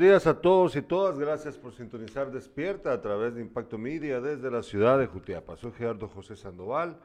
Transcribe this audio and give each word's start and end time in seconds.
días 0.00 0.26
a 0.26 0.40
todos 0.40 0.74
y 0.76 0.82
todas. 0.82 1.18
Gracias 1.18 1.58
por 1.58 1.74
sintonizar 1.74 2.32
Despierta 2.32 2.90
a 2.90 3.02
través 3.02 3.34
de 3.34 3.42
Impacto 3.42 3.76
Media 3.76 4.18
desde 4.18 4.50
la 4.50 4.62
ciudad 4.62 4.98
de 4.98 5.06
Jutiapa. 5.06 5.58
Soy 5.58 5.72
Gerardo 5.72 6.08
José 6.08 6.36
Sandoval. 6.36 6.96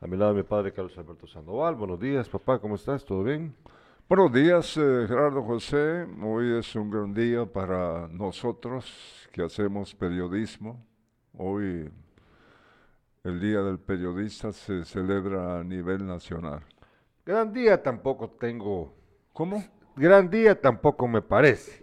A 0.00 0.06
mi 0.08 0.16
lado 0.16 0.34
mi 0.34 0.42
padre 0.42 0.72
Carlos 0.72 0.98
Alberto 0.98 1.28
Sandoval. 1.28 1.76
Buenos 1.76 2.00
días, 2.00 2.28
papá. 2.28 2.58
¿Cómo 2.58 2.74
estás? 2.74 3.04
¿Todo 3.04 3.22
bien? 3.22 3.54
Buenos 4.08 4.32
días, 4.32 4.76
eh, 4.76 5.04
Gerardo 5.06 5.44
José. 5.44 6.08
Hoy 6.24 6.58
es 6.58 6.74
un 6.74 6.90
gran 6.90 7.14
día 7.14 7.46
para 7.46 8.08
nosotros 8.08 9.28
que 9.30 9.44
hacemos 9.44 9.94
periodismo. 9.94 10.84
Hoy 11.38 11.88
el 13.22 13.40
Día 13.40 13.62
del 13.62 13.78
Periodista 13.78 14.50
se 14.50 14.84
celebra 14.84 15.60
a 15.60 15.62
nivel 15.62 16.04
nacional. 16.04 16.64
Gran 17.24 17.52
día 17.52 17.80
tampoco 17.80 18.28
tengo. 18.28 18.92
¿Cómo? 19.32 19.62
Gran 19.94 20.28
día 20.28 20.60
tampoco 20.60 21.06
me 21.06 21.22
parece. 21.22 21.79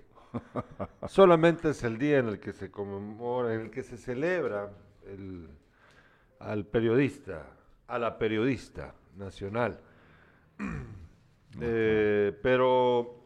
Solamente 1.07 1.69
es 1.69 1.83
el 1.83 1.97
día 1.97 2.19
en 2.19 2.27
el 2.27 2.39
que 2.39 2.53
se 2.53 2.71
conmemora, 2.71 3.53
en 3.53 3.61
el 3.61 3.71
que 3.71 3.83
se 3.83 3.97
celebra 3.97 4.71
el, 5.05 5.49
al 6.39 6.65
periodista, 6.65 7.45
a 7.87 7.99
la 7.99 8.17
periodista 8.17 8.93
nacional. 9.15 9.79
Eh, 11.59 12.37
pero 12.43 13.23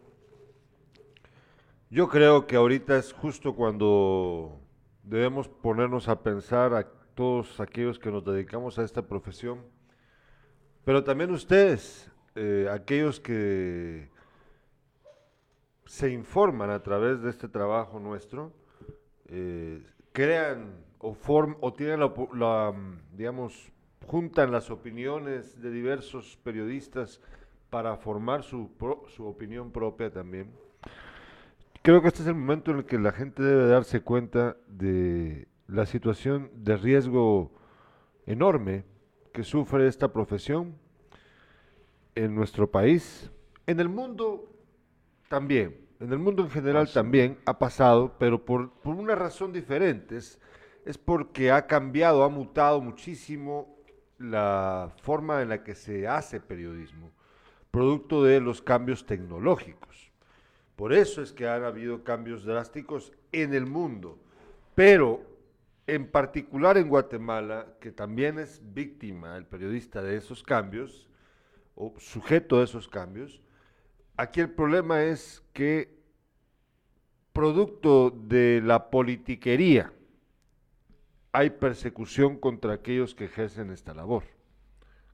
yo 1.89 2.07
creo 2.07 2.47
que 2.47 2.55
ahorita 2.55 2.95
es 2.95 3.11
justo 3.11 3.53
cuando 3.53 4.61
debemos 5.03 5.49
ponernos 5.49 6.07
a 6.07 6.23
pensar 6.23 6.73
a 6.73 6.87
todos 7.15 7.59
aquellos 7.59 7.99
que 7.99 8.11
nos 8.11 8.23
dedicamos 8.23 8.79
a 8.79 8.83
esta 8.83 9.01
profesión, 9.01 9.59
pero 10.85 11.03
también 11.03 11.31
ustedes, 11.31 12.09
eh, 12.35 12.67
aquellos 12.71 13.19
que 13.19 14.09
se 15.91 16.09
informan 16.09 16.69
a 16.69 16.81
través 16.81 17.21
de 17.21 17.29
este 17.29 17.49
trabajo 17.49 17.99
nuestro, 17.99 18.53
eh, 19.27 19.85
crean 20.13 20.71
o, 20.99 21.13
form, 21.13 21.57
o 21.59 21.73
tienen 21.73 21.99
la, 21.99 22.13
la, 22.33 22.73
digamos, 23.11 23.69
juntan 24.05 24.53
las 24.53 24.71
opiniones 24.71 25.61
de 25.61 25.69
diversos 25.69 26.39
periodistas 26.45 27.19
para 27.69 27.97
formar 27.97 28.43
su, 28.43 28.71
pro, 28.77 29.03
su 29.09 29.25
opinión 29.25 29.69
propia 29.69 30.09
también. 30.09 30.49
Creo 31.81 32.01
que 32.01 32.07
este 32.07 32.21
es 32.21 32.27
el 32.29 32.35
momento 32.35 32.71
en 32.71 32.77
el 32.77 32.85
que 32.85 32.97
la 32.97 33.11
gente 33.11 33.43
debe 33.43 33.67
darse 33.67 33.99
cuenta 33.99 34.55
de 34.69 35.49
la 35.67 35.85
situación 35.85 36.51
de 36.55 36.77
riesgo 36.77 37.51
enorme 38.25 38.85
que 39.33 39.43
sufre 39.43 39.89
esta 39.89 40.13
profesión 40.13 40.73
en 42.15 42.33
nuestro 42.33 42.71
país, 42.71 43.29
en 43.67 43.81
el 43.81 43.89
mundo 43.89 44.47
también, 45.27 45.80
en 46.01 46.11
el 46.11 46.17
mundo 46.17 46.41
en 46.41 46.49
general 46.49 46.91
también 46.91 47.37
ha 47.45 47.59
pasado, 47.59 48.15
pero 48.17 48.43
por, 48.43 48.71
por 48.71 48.95
una 48.95 49.13
razón 49.13 49.53
diferente. 49.53 50.17
Es, 50.17 50.39
es 50.83 50.97
porque 50.97 51.51
ha 51.51 51.67
cambiado, 51.67 52.23
ha 52.23 52.29
mutado 52.29 52.81
muchísimo 52.81 53.77
la 54.17 54.91
forma 55.03 55.43
en 55.43 55.49
la 55.49 55.63
que 55.63 55.75
se 55.75 56.07
hace 56.07 56.39
periodismo, 56.39 57.11
producto 57.69 58.23
de 58.23 58.41
los 58.41 58.63
cambios 58.63 59.05
tecnológicos. 59.05 60.11
Por 60.75 60.91
eso 60.91 61.21
es 61.21 61.31
que 61.31 61.47
han 61.47 61.63
habido 61.63 62.03
cambios 62.03 62.43
drásticos 62.43 63.13
en 63.31 63.53
el 63.53 63.67
mundo, 63.67 64.17
pero 64.73 65.21
en 65.85 66.09
particular 66.09 66.77
en 66.77 66.89
Guatemala, 66.89 67.75
que 67.79 67.91
también 67.91 68.39
es 68.39 68.59
víctima 68.73 69.37
el 69.37 69.45
periodista 69.45 70.01
de 70.01 70.17
esos 70.17 70.41
cambios, 70.41 71.07
o 71.75 71.93
sujeto 71.99 72.57
de 72.57 72.63
esos 72.63 72.87
cambios, 72.87 73.41
aquí 74.21 74.39
el 74.39 74.51
problema 74.51 75.03
es 75.03 75.43
que 75.51 75.97
producto 77.33 78.11
de 78.11 78.61
la 78.63 78.89
politiquería 78.91 79.91
hay 81.31 81.49
persecución 81.49 82.37
contra 82.37 82.73
aquellos 82.73 83.15
que 83.15 83.25
ejercen 83.25 83.71
esta 83.71 83.93
labor. 83.93 84.23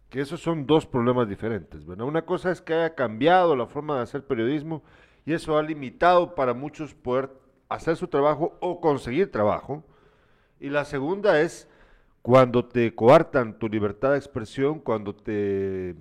Que 0.09 0.19
esos 0.21 0.41
son 0.41 0.65
dos 0.65 0.85
problemas 0.85 1.29
diferentes. 1.29 1.85
¿verdad? 1.85 2.07
Una 2.07 2.23
cosa 2.23 2.51
es 2.51 2.61
que 2.61 2.73
haya 2.73 2.95
cambiado 2.95 3.55
la 3.55 3.67
forma 3.67 3.97
de 3.97 4.03
hacer 4.03 4.25
periodismo 4.25 4.83
y 5.25 5.33
eso 5.33 5.57
ha 5.57 5.63
limitado 5.63 6.35
para 6.35 6.53
muchos 6.53 6.93
poder 6.93 7.29
hacer 7.69 7.95
su 7.95 8.07
trabajo 8.07 8.57
o 8.61 8.81
conseguir 8.81 9.31
trabajo. 9.31 9.83
Y 10.59 10.69
la 10.69 10.85
segunda 10.85 11.39
es 11.41 11.69
cuando 12.21 12.65
te 12.65 12.93
coartan 12.93 13.57
tu 13.57 13.69
libertad 13.69 14.11
de 14.11 14.17
expresión, 14.17 14.79
cuando 14.79 15.15
te 15.15 15.95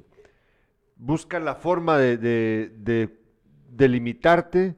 buscan 0.97 1.45
la 1.45 1.55
forma 1.55 1.99
de, 1.99 2.17
de, 2.17 2.73
de, 2.79 3.19
de 3.71 3.89
limitarte, 3.89 4.77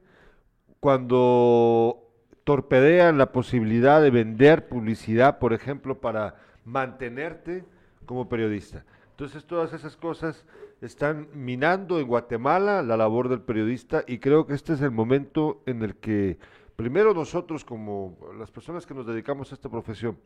cuando 0.81 2.05
torpedean 2.44 3.19
la 3.19 3.32
posibilidad 3.32 4.00
de 4.00 4.11
vender 4.11 4.69
publicidad, 4.69 5.38
por 5.38 5.53
ejemplo, 5.53 6.00
para 6.00 6.37
mantenerte 6.65 7.65
como 8.06 8.29
periodista. 8.29 8.85
Entonces 9.11 9.44
todas 9.44 9.73
esas 9.73 9.97
cosas 9.97 10.44
están 10.81 11.29
minando 11.35 11.99
en 11.99 12.06
Guatemala 12.06 12.82
la 12.82 12.97
labor 12.97 13.29
del 13.29 13.41
periodista 13.41 14.05
y 14.06 14.19
creo 14.19 14.47
que 14.47 14.55
este 14.55 14.75
es 14.75 14.81
el 14.81 14.93
momento 14.93 15.62
en 15.67 15.82
el 15.82 15.97
que 15.97 16.38
primero 16.76 17.12
nosotros 17.12 17.64
como 17.64 18.17
las 18.38 18.50
personas 18.53 18.87
que 18.87 18.94
nos 18.94 19.06
dedicamos 19.06 19.50
a 19.50 19.56
esta 19.56 19.69
profesión, 19.69 20.17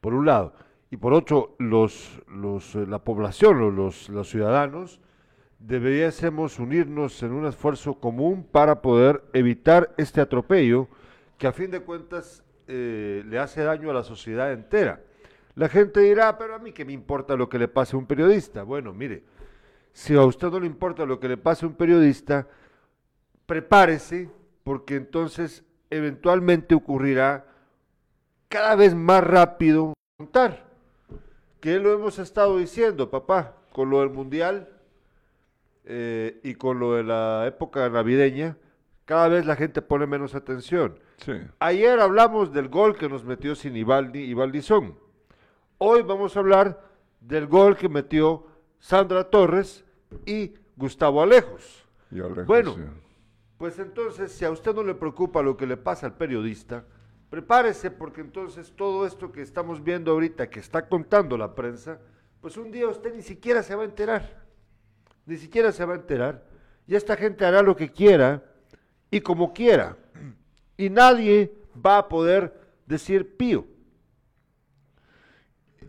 por 0.00 0.14
un 0.14 0.24
lado, 0.24 0.54
y 0.90 0.96
por 0.96 1.12
otro, 1.12 1.54
los, 1.58 2.22
los, 2.26 2.74
la 2.74 3.00
población, 3.00 3.76
los, 3.76 4.08
los 4.08 4.30
ciudadanos, 4.30 5.00
deberíamos 5.58 6.58
unirnos 6.58 7.22
en 7.22 7.32
un 7.32 7.46
esfuerzo 7.46 7.94
común 7.94 8.44
para 8.44 8.80
poder 8.80 9.22
evitar 9.32 9.92
este 9.96 10.20
atropello 10.20 10.88
que 11.36 11.46
a 11.46 11.52
fin 11.52 11.70
de 11.70 11.80
cuentas 11.80 12.42
eh, 12.66 13.24
le 13.26 13.38
hace 13.38 13.62
daño 13.62 13.90
a 13.90 13.94
la 13.94 14.02
sociedad 14.02 14.52
entera. 14.52 15.02
La 15.54 15.68
gente 15.68 16.00
dirá, 16.00 16.38
pero 16.38 16.54
a 16.54 16.58
mí 16.58 16.72
qué 16.72 16.84
me 16.84 16.92
importa 16.92 17.36
lo 17.36 17.48
que 17.48 17.58
le 17.58 17.68
pase 17.68 17.96
a 17.96 17.98
un 17.98 18.06
periodista. 18.06 18.62
Bueno, 18.62 18.92
mire, 18.92 19.24
si 19.92 20.14
a 20.14 20.22
usted 20.22 20.48
no 20.48 20.60
le 20.60 20.66
importa 20.66 21.04
lo 21.04 21.18
que 21.18 21.28
le 21.28 21.36
pase 21.36 21.64
a 21.64 21.68
un 21.68 21.74
periodista, 21.74 22.46
prepárese 23.46 24.30
porque 24.62 24.96
entonces 24.96 25.64
eventualmente 25.90 26.74
ocurrirá 26.74 27.46
cada 28.48 28.76
vez 28.76 28.94
más 28.94 29.24
rápido 29.24 29.94
contar. 30.16 30.68
Que 31.60 31.78
lo 31.80 31.92
hemos 31.92 32.18
estado 32.20 32.58
diciendo, 32.58 33.10
papá, 33.10 33.56
con 33.72 33.90
lo 33.90 34.00
del 34.00 34.10
mundial 34.10 34.68
eh, 35.90 36.38
y 36.44 36.54
con 36.54 36.78
lo 36.78 36.92
de 36.94 37.02
la 37.02 37.46
época 37.46 37.88
navideña, 37.88 38.58
cada 39.06 39.28
vez 39.28 39.46
la 39.46 39.56
gente 39.56 39.80
pone 39.80 40.06
menos 40.06 40.34
atención. 40.34 40.98
Sí. 41.16 41.32
Ayer 41.60 41.98
hablamos 41.98 42.52
del 42.52 42.68
gol 42.68 42.96
que 42.96 43.08
nos 43.08 43.24
metió 43.24 43.54
sin 43.54 43.74
Ivaldi 43.74 44.20
y 44.20 44.34
Valdizón. 44.34 44.98
Hoy 45.78 46.02
vamos 46.02 46.36
a 46.36 46.40
hablar 46.40 46.82
del 47.20 47.46
gol 47.46 47.74
que 47.76 47.88
metió 47.88 48.46
Sandra 48.78 49.24
Torres 49.24 49.82
y 50.26 50.52
Gustavo 50.76 51.22
Alejos. 51.22 51.86
Y 52.10 52.20
Alejo, 52.20 52.44
Bueno, 52.44 52.74
sí. 52.74 52.82
pues 53.56 53.78
entonces, 53.78 54.30
si 54.30 54.44
a 54.44 54.50
usted 54.50 54.74
no 54.74 54.82
le 54.84 54.94
preocupa 54.94 55.40
lo 55.42 55.56
que 55.56 55.66
le 55.66 55.78
pasa 55.78 56.04
al 56.06 56.14
periodista, 56.16 56.84
prepárese 57.30 57.90
porque 57.90 58.20
entonces 58.20 58.74
todo 58.76 59.06
esto 59.06 59.32
que 59.32 59.40
estamos 59.40 59.82
viendo 59.82 60.12
ahorita, 60.12 60.50
que 60.50 60.60
está 60.60 60.86
contando 60.86 61.38
la 61.38 61.54
prensa, 61.54 61.98
pues 62.42 62.58
un 62.58 62.70
día 62.70 62.88
usted 62.88 63.14
ni 63.14 63.22
siquiera 63.22 63.62
se 63.62 63.74
va 63.74 63.82
a 63.82 63.86
enterar. 63.86 64.46
Ni 65.28 65.36
siquiera 65.36 65.70
se 65.72 65.84
va 65.84 65.92
a 65.92 65.96
enterar. 65.96 66.42
Y 66.86 66.94
esta 66.94 67.14
gente 67.14 67.44
hará 67.44 67.60
lo 67.60 67.76
que 67.76 67.90
quiera 67.92 68.42
y 69.10 69.20
como 69.20 69.52
quiera. 69.52 69.94
Y 70.78 70.88
nadie 70.88 71.52
va 71.84 71.98
a 71.98 72.08
poder 72.08 72.58
decir 72.86 73.36
pío. 73.36 73.66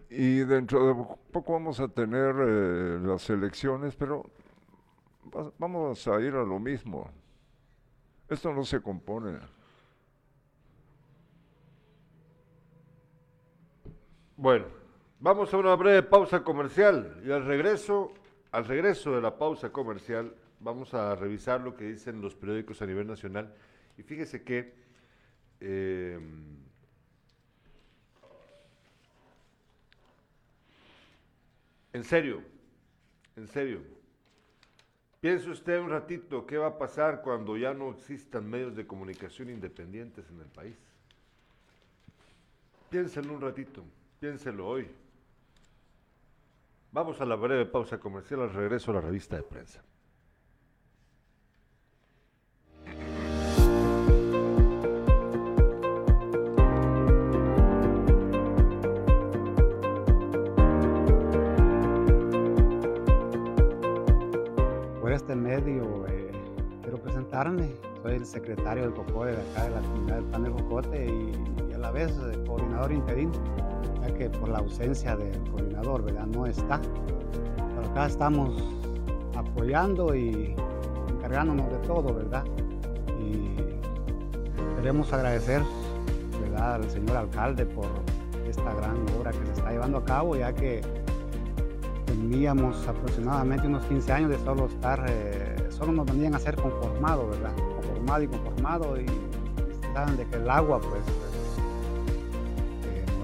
Y 0.09 0.39
dentro 0.39 0.87
de 0.87 1.05
poco 1.31 1.53
vamos 1.53 1.79
a 1.79 1.87
tener 1.87 2.35
eh, 2.37 2.99
las 3.01 3.29
elecciones, 3.29 3.95
pero 3.95 4.29
va- 5.33 5.53
vamos 5.57 6.05
a 6.09 6.19
ir 6.19 6.33
a 6.35 6.43
lo 6.43 6.59
mismo. 6.59 7.09
Esto 8.27 8.51
no 8.53 8.65
se 8.65 8.81
compone. 8.81 9.39
Bueno, 14.35 14.65
vamos 15.21 15.53
a 15.53 15.57
una 15.57 15.75
breve 15.75 16.03
pausa 16.03 16.43
comercial 16.43 17.21
y 17.25 17.31
al 17.31 17.45
regreso, 17.45 18.11
al 18.51 18.65
regreso 18.65 19.15
de 19.15 19.21
la 19.21 19.37
pausa 19.37 19.71
comercial, 19.71 20.33
vamos 20.59 20.93
a 20.93 21.15
revisar 21.15 21.61
lo 21.61 21.75
que 21.75 21.85
dicen 21.85 22.21
los 22.21 22.35
periódicos 22.35 22.81
a 22.81 22.85
nivel 22.85 23.07
nacional. 23.07 23.53
Y 23.97 24.03
fíjese 24.03 24.43
que 24.43 24.73
eh, 25.59 26.19
en 31.93 32.03
serio, 32.03 32.41
en 33.35 33.47
serio, 33.47 33.81
piense 35.19 35.49
usted 35.49 35.79
un 35.79 35.89
ratito 35.89 36.45
qué 36.45 36.57
va 36.57 36.67
a 36.67 36.77
pasar 36.77 37.21
cuando 37.21 37.57
ya 37.57 37.73
no 37.73 37.91
existan 37.91 38.49
medios 38.49 38.75
de 38.75 38.87
comunicación 38.87 39.49
independientes 39.49 40.29
en 40.29 40.39
el 40.39 40.47
país. 40.47 40.75
Piénselo 42.89 43.33
un 43.33 43.41
ratito, 43.41 43.83
piénselo 44.19 44.67
hoy. 44.67 44.87
Vamos 46.91 47.21
a 47.21 47.25
la 47.25 47.35
breve 47.35 47.67
pausa 47.67 47.99
comercial, 47.99 48.41
al 48.41 48.51
regreso 48.51 48.89
a 48.89 48.95
la 48.95 49.01
revista 49.01 49.35
de 49.35 49.43
prensa. 49.43 49.83
Por 64.99 65.11
este 65.11 65.35
medio 65.35 66.07
eh, 66.07 66.31
quiero 66.81 66.97
presentarme. 66.97 67.69
Soy 68.01 68.15
el 68.15 68.25
secretario 68.25 68.83
del 68.83 68.93
COCODE 68.93 69.35
de 69.35 69.51
acá 69.51 69.63
de 69.65 69.69
la 69.75 69.81
comunidad 69.81 70.15
del 70.15 70.25
Pan 70.25 70.43
de 70.43 70.49
Jocote 70.49 71.05
y, 71.05 71.68
la 71.79 71.91
vez 71.91 72.11
eh, 72.11 72.43
coordinador 72.45 72.91
interino, 72.91 73.31
ya 74.01 74.13
que 74.13 74.29
por 74.29 74.49
la 74.49 74.59
ausencia 74.59 75.15
del 75.15 75.39
coordinador, 75.49 76.03
¿verdad? 76.03 76.25
No 76.27 76.45
está. 76.45 76.79
Pero 77.55 77.89
acá 77.89 78.07
estamos 78.07 78.61
apoyando 79.35 80.15
y 80.15 80.55
encargándonos 81.09 81.69
de 81.71 81.77
todo, 81.87 82.13
¿verdad? 82.13 82.43
Y 83.19 83.55
queremos 84.75 85.11
agradecer, 85.13 85.61
¿verdad? 86.41 86.75
Al 86.75 86.89
señor 86.89 87.17
alcalde 87.17 87.65
por 87.65 87.87
esta 88.47 88.73
gran 88.73 88.97
obra 89.19 89.31
que 89.31 89.45
se 89.45 89.53
está 89.53 89.71
llevando 89.71 89.99
a 89.99 90.05
cabo, 90.05 90.35
ya 90.35 90.53
que 90.53 90.81
teníamos 92.05 92.87
aproximadamente 92.87 93.67
unos 93.67 93.85
15 93.85 94.11
años 94.11 94.29
de 94.31 94.39
solo 94.39 94.65
estar, 94.65 95.05
eh, 95.07 95.55
solo 95.69 95.91
nos 95.91 96.05
venían 96.07 96.35
a 96.35 96.39
ser 96.39 96.55
conformados, 96.55 97.29
¿verdad? 97.29 97.55
Conformado 97.75 98.23
y 98.23 98.27
conformado 98.27 98.99
y 98.99 99.05
saben 99.93 100.17
de 100.17 100.25
que 100.25 100.35
el 100.35 100.49
agua 100.49 100.79
pues 100.79 101.03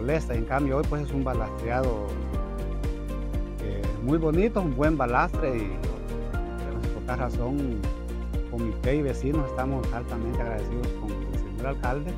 en 0.07 0.45
cambio 0.45 0.77
hoy 0.77 0.83
pues 0.87 1.01
es 1.01 1.11
un 1.11 1.23
balastreado 1.23 2.05
eh, 3.63 3.81
muy 4.03 4.19
bonito, 4.19 4.61
un 4.61 4.75
buen 4.75 4.95
balastre 4.95 5.57
y 5.57 5.77
por 6.93 7.01
esta 7.01 7.15
razón 7.15 7.81
comité 8.51 8.97
y 8.97 9.01
vecinos 9.01 9.49
estamos 9.49 9.91
altamente 9.93 10.39
agradecidos 10.39 10.87
con 11.01 11.09
el 11.09 11.39
señor 11.39 11.65
alcalde, 11.65 12.11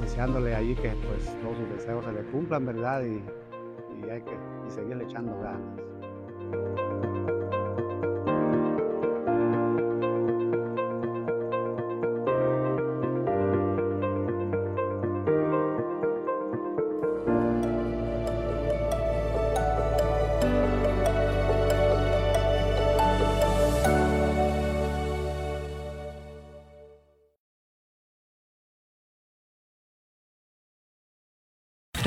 deseándole 0.00 0.56
allí 0.56 0.74
que 0.74 0.88
pues 0.88 1.24
todos 1.40 1.56
sus 1.56 1.70
deseos 1.76 2.04
se 2.04 2.12
le 2.12 2.22
cumplan, 2.32 2.66
¿verdad? 2.66 3.02
Y, 3.04 3.22
hay 4.10 4.22
que 4.22 4.36
seguirle 4.68 5.04
echando 5.04 5.38
ganas. 5.40 6.87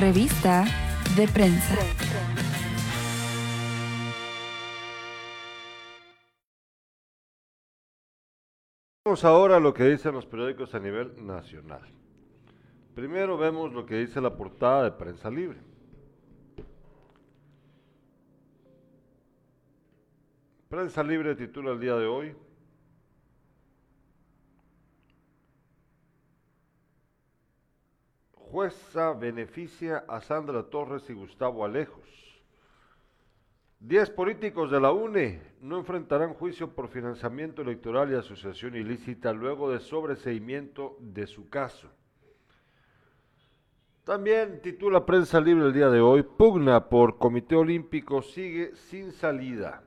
Revista 0.02 0.66
de 1.16 1.28
prensa. 1.28 1.76
Vamos 9.06 9.24
ahora 9.24 9.60
lo 9.60 9.76
que 9.76 9.84
dicen 9.84 10.16
los 10.16 10.26
periódicos 10.26 10.74
a 10.74 10.80
nivel 10.80 11.24
nacional. 11.24 11.88
Primero 12.96 13.38
vemos 13.38 13.72
lo 13.74 13.86
que 13.86 13.98
dice 13.98 14.20
la 14.20 14.36
portada 14.36 14.86
de 14.86 14.92
Prensa 14.94 15.30
Libre. 15.30 15.60
Prensa 20.68 21.04
Libre 21.04 21.36
titula 21.36 21.74
el 21.74 21.80
día 21.80 21.96
de 21.98 22.08
hoy. 22.08 22.36
Jueza 28.52 29.14
beneficia 29.14 30.04
a 30.10 30.20
Sandra 30.20 30.64
Torres 30.64 31.10
y 31.10 31.14
Gustavo 31.14 31.64
Alejos. 31.64 32.04
Diez 33.80 34.10
políticos 34.10 34.70
de 34.70 34.82
la 34.82 34.92
UNE 34.92 35.42
no 35.62 35.78
enfrentarán 35.78 36.34
juicio 36.34 36.76
por 36.76 36.90
financiamiento 36.90 37.62
electoral 37.62 38.12
y 38.12 38.16
asociación 38.16 38.76
ilícita 38.76 39.32
luego 39.32 39.72
de 39.72 39.80
sobreseimiento 39.80 40.98
de 41.00 41.28
su 41.28 41.48
caso. 41.48 41.88
También 44.04 44.62
titula 44.62 45.06
Prensa 45.06 45.40
Libre 45.40 45.68
el 45.68 45.74
día 45.74 45.90
de 45.90 46.02
hoy, 46.02 46.24
pugna 46.24 46.90
por 46.90 47.18
Comité 47.18 47.56
Olímpico 47.56 48.22
sigue 48.22 48.76
sin 48.76 49.14
salida. 49.14 49.82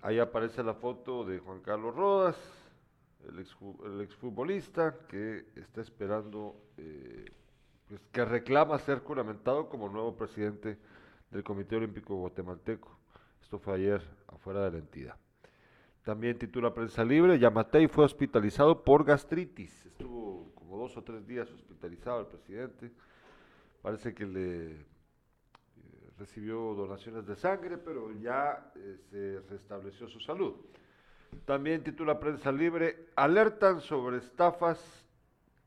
Ahí 0.00 0.18
aparece 0.18 0.62
la 0.62 0.72
foto 0.72 1.22
de 1.26 1.38
Juan 1.38 1.60
Carlos 1.60 1.94
Rodas, 1.94 2.63
el, 3.28 3.38
ex, 3.38 3.56
el 3.84 4.00
exfutbolista 4.00 4.96
que 5.08 5.46
está 5.56 5.80
esperando, 5.80 6.56
eh, 6.76 7.26
pues, 7.88 8.00
que 8.12 8.24
reclama 8.24 8.78
ser 8.78 9.00
juramentado 9.00 9.68
como 9.68 9.88
nuevo 9.88 10.16
presidente 10.16 10.78
del 11.30 11.42
Comité 11.42 11.76
Olímpico 11.76 12.16
Guatemalteco. 12.16 12.98
Esto 13.42 13.58
fue 13.58 13.74
ayer 13.74 14.02
afuera 14.28 14.64
de 14.64 14.72
la 14.72 14.78
entidad. 14.78 15.16
También 16.04 16.38
titula 16.38 16.74
Prensa 16.74 17.02
Libre, 17.02 17.38
Yamatei 17.38 17.88
fue 17.88 18.04
hospitalizado 18.04 18.84
por 18.84 19.04
gastritis. 19.04 19.86
Estuvo 19.86 20.52
como 20.54 20.76
dos 20.76 20.96
o 20.98 21.02
tres 21.02 21.26
días 21.26 21.50
hospitalizado 21.50 22.20
el 22.20 22.26
presidente. 22.26 22.90
Parece 23.80 24.14
que 24.14 24.26
le 24.26 24.72
eh, 24.72 24.84
recibió 26.18 26.74
donaciones 26.74 27.26
de 27.26 27.36
sangre, 27.36 27.78
pero 27.78 28.12
ya 28.12 28.70
eh, 28.76 28.98
se 29.10 29.40
restableció 29.48 30.06
su 30.06 30.20
salud. 30.20 30.54
También 31.44 31.82
titula 31.82 32.18
Prensa 32.18 32.50
Libre, 32.50 33.08
alertan 33.16 33.80
sobre 33.80 34.18
estafas 34.18 34.78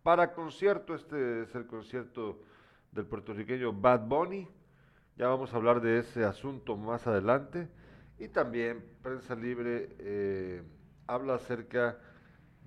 para 0.01 0.33
concierto. 0.33 0.95
Este 0.95 1.43
es 1.43 1.53
el 1.53 1.67
concierto 1.67 2.41
del 2.91 3.05
puertorriqueño 3.05 3.73
Bad 3.73 4.07
Bunny. 4.07 4.47
Ya 5.17 5.27
vamos 5.27 5.53
a 5.53 5.57
hablar 5.57 5.81
de 5.81 5.99
ese 5.99 6.23
asunto 6.23 6.77
más 6.77 7.05
adelante. 7.05 7.67
Y 8.17 8.27
también 8.29 8.83
Prensa 9.03 9.35
Libre 9.35 9.95
eh, 9.99 10.63
habla 11.05 11.35
acerca 11.35 11.99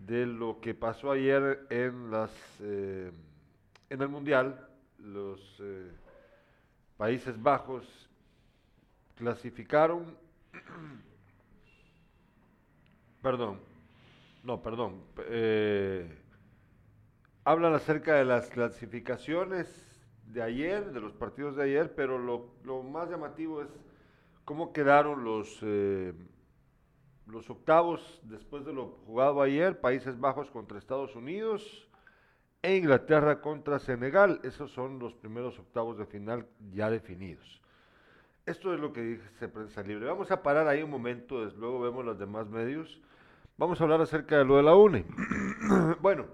de 0.06 0.26
lo 0.26 0.60
que 0.60 0.74
pasó 0.74 1.10
ayer 1.10 1.66
en, 1.70 2.10
las, 2.10 2.30
eh, 2.60 3.10
en 3.88 4.02
el 4.02 4.08
Mundial. 4.08 4.68
Los 4.98 5.40
eh, 5.60 5.90
Países 6.96 7.40
Bajos 7.42 8.08
clasificaron, 9.16 10.16
perdón, 13.22 13.58
no, 14.44 14.62
perdón, 14.62 15.02
hablan 17.44 17.74
acerca 17.74 18.14
de 18.14 18.24
las 18.24 18.48
clasificaciones 18.48 19.90
de 20.32 20.42
ayer, 20.42 20.92
de 20.92 21.00
los 21.00 21.12
partidos 21.12 21.56
de 21.56 21.64
ayer, 21.64 21.94
pero 21.94 22.18
lo, 22.18 22.82
más 22.82 23.10
llamativo 23.10 23.62
es 23.62 23.68
cómo 24.44 24.72
quedaron 24.72 25.24
los, 25.24 25.58
eh, 25.62 26.14
los 27.26 27.48
octavos 27.50 28.20
después 28.24 28.64
de 28.64 28.72
lo 28.72 28.98
jugado 29.06 29.42
ayer, 29.42 29.80
Países 29.80 30.18
Bajos 30.18 30.50
contra 30.50 30.78
Estados 30.78 31.16
Unidos 31.16 31.88
e 32.62 32.76
Inglaterra 32.76 33.40
contra 33.40 33.78
Senegal. 33.78 34.40
Esos 34.42 34.70
son 34.70 34.98
los 34.98 35.14
primeros 35.14 35.58
octavos 35.58 35.98
de 35.98 36.06
final 36.06 36.46
ya 36.72 36.90
definidos. 36.90 37.60
Esto 38.46 38.74
es 38.74 38.80
lo 38.80 38.92
que 38.92 39.02
dice 39.02 39.48
Prensa 39.48 39.82
Libre. 39.82 40.06
Vamos 40.06 40.30
a 40.30 40.42
parar 40.42 40.66
ahí 40.68 40.82
un 40.82 40.90
momento, 40.90 41.44
luego 41.56 41.80
vemos 41.80 42.04
los 42.04 42.18
demás 42.18 42.48
medios. 42.48 43.00
Vamos 43.60 43.78
a 43.78 43.84
hablar 43.84 44.00
acerca 44.00 44.38
de 44.38 44.46
lo 44.46 44.56
de 44.56 44.62
la 44.62 44.74
UNE. 44.74 45.04
bueno, 46.00 46.24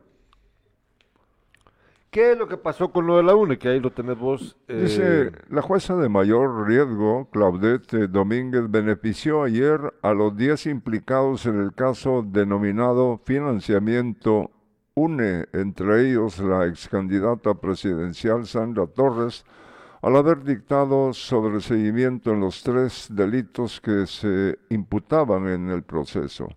¿Qué 2.08 2.30
es 2.30 2.38
lo 2.38 2.46
que 2.46 2.56
pasó 2.56 2.92
con 2.92 3.08
lo 3.08 3.16
de 3.16 3.24
la 3.24 3.34
UNE? 3.34 3.58
Que 3.58 3.68
ahí 3.68 3.80
lo 3.80 3.90
tenés 3.90 4.16
vos. 4.16 4.56
Eh... 4.68 4.82
Dice, 4.82 5.32
la 5.50 5.60
jueza 5.60 5.96
de 5.96 6.08
mayor 6.08 6.68
riesgo, 6.68 7.28
Claudette 7.32 8.06
Domínguez, 8.08 8.70
benefició 8.70 9.42
ayer 9.42 9.92
a 10.02 10.14
los 10.14 10.36
10 10.36 10.66
implicados 10.66 11.46
en 11.46 11.60
el 11.60 11.74
caso 11.74 12.24
denominado 12.24 13.20
financiamiento 13.24 14.52
UNE, 14.94 15.46
entre 15.52 16.08
ellos 16.08 16.38
la 16.38 16.66
ex 16.66 16.88
candidata 16.88 17.54
presidencial 17.54 18.46
Sandra 18.46 18.86
Torres, 18.86 19.44
al 20.00 20.14
haber 20.14 20.44
dictado 20.44 21.12
sobreseguimiento 21.12 22.30
en 22.30 22.40
los 22.40 22.62
tres 22.62 23.08
delitos 23.10 23.80
que 23.80 24.06
se 24.06 24.60
imputaban 24.70 25.48
en 25.48 25.70
el 25.70 25.82
proceso. 25.82 26.50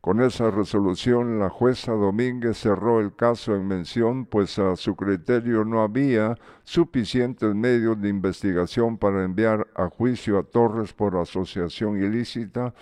Con 0.00 0.22
esa 0.22 0.50
resolución, 0.50 1.38
la 1.38 1.50
jueza 1.50 1.92
Domínguez 1.92 2.56
cerró 2.56 3.00
el 3.00 3.14
caso 3.14 3.54
en 3.54 3.68
mención, 3.68 4.24
pues 4.24 4.58
a 4.58 4.74
su 4.76 4.96
criterio 4.96 5.62
no 5.66 5.82
había 5.82 6.38
suficientes 6.64 7.54
medios 7.54 8.00
de 8.00 8.08
investigación 8.08 8.96
para 8.96 9.24
enviar 9.24 9.66
a 9.74 9.90
juicio 9.90 10.38
a 10.38 10.42
Torres 10.42 10.94
por 10.94 11.16
asociación 11.16 12.02
ilícita 12.02 12.72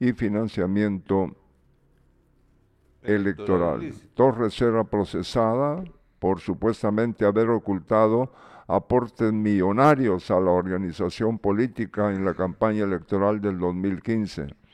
y 0.00 0.14
financiamiento 0.14 1.36
electoral. 3.02 3.92
Torres 4.14 4.60
era 4.62 4.82
procesada 4.84 5.84
por 6.18 6.40
supuestamente 6.40 7.26
haber 7.26 7.50
ocultado 7.50 8.32
aportes 8.66 9.30
millonarios 9.30 10.30
a 10.30 10.40
la 10.40 10.52
organización 10.52 11.38
política 11.38 12.14
en 12.14 12.24
la 12.24 12.32
campaña 12.32 12.84
electoral 12.84 13.42
del 13.42 13.58
2015. 13.58 14.65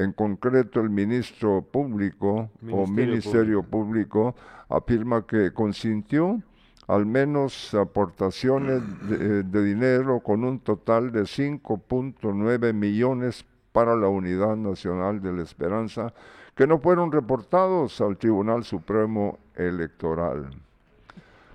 En 0.00 0.12
concreto, 0.12 0.80
el 0.80 0.88
ministro 0.88 1.60
público 1.60 2.48
o 2.72 2.86
Ministerio 2.86 3.62
Público 3.62 4.34
afirma 4.70 5.26
que 5.26 5.52
consintió 5.52 6.40
al 6.88 7.04
menos 7.04 7.74
aportaciones 7.74 8.80
de, 9.10 9.42
de, 9.42 9.62
dinero 9.62 10.20
con 10.20 10.42
un 10.44 10.58
total 10.60 11.12
de 11.12 11.24
5.9 11.24 12.72
millones 12.72 13.44
para 13.72 13.94
la 13.94 14.08
Unidad 14.08 14.56
Nacional 14.56 15.20
de 15.20 15.32
la 15.34 15.42
Esperanza 15.42 16.14
que 16.54 16.66
no 16.66 16.78
fueron 16.78 17.12
reportados 17.12 18.00
al 18.00 18.16
Tribunal 18.16 18.64
Supremo 18.64 19.38
Electoral. 19.54 20.50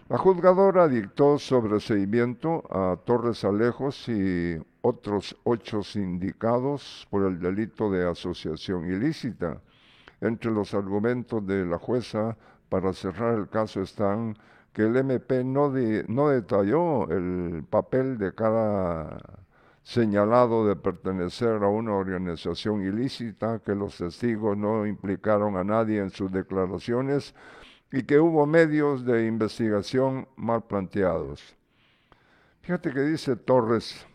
La 0.08 0.20
juzgadora 0.20 0.88
dictó 0.88 1.40
sobreseimiento 1.40 2.64
a 2.70 2.96
Torres 2.96 3.44
Alejos 3.44 4.08
y 4.08 4.56
otros 4.82 5.36
ocho 5.44 5.82
sindicados 5.82 7.08
por 7.10 7.24
el 7.26 7.40
delito 7.40 7.90
de 7.90 8.08
asociación 8.08 8.86
ilícita. 8.86 9.62
Entre 10.22 10.52
los 10.52 10.76
argumentos 10.76 11.44
de 11.48 11.66
la 11.66 11.80
jueza 11.80 12.38
para 12.70 12.94
cerrar 12.94 13.34
el 13.34 13.50
caso 13.50 13.82
están 13.82 14.38
que 14.74 14.84
el 14.84 14.96
MP 14.96 15.44
no, 15.44 15.74
no 16.08 16.30
detalló 16.30 17.10
el 17.10 17.64
papel 17.68 18.20
de 18.20 18.36
cada 18.36 19.18
señalado 19.82 20.68
de 20.68 20.76
pertenecer 20.76 21.64
a 21.64 21.68
una 21.68 21.96
organización 21.96 22.84
ilícita, 22.84 23.58
que 23.58 23.74
los 23.74 23.98
testigos 23.98 24.56
no 24.56 24.86
implicaron 24.86 25.58
a 25.58 25.64
nadie 25.64 26.00
en 26.00 26.12
sus 26.12 26.32
declaraciones 26.32 27.34
y 27.96 28.04
que 28.04 28.20
hubo 28.20 28.46
medios 28.46 29.06
de 29.06 29.26
investigación 29.26 30.28
mal 30.36 30.66
planteados. 30.66 31.56
Fíjate 32.60 32.92
que 32.92 33.00
dice 33.00 33.38
Torres, 33.38 34.06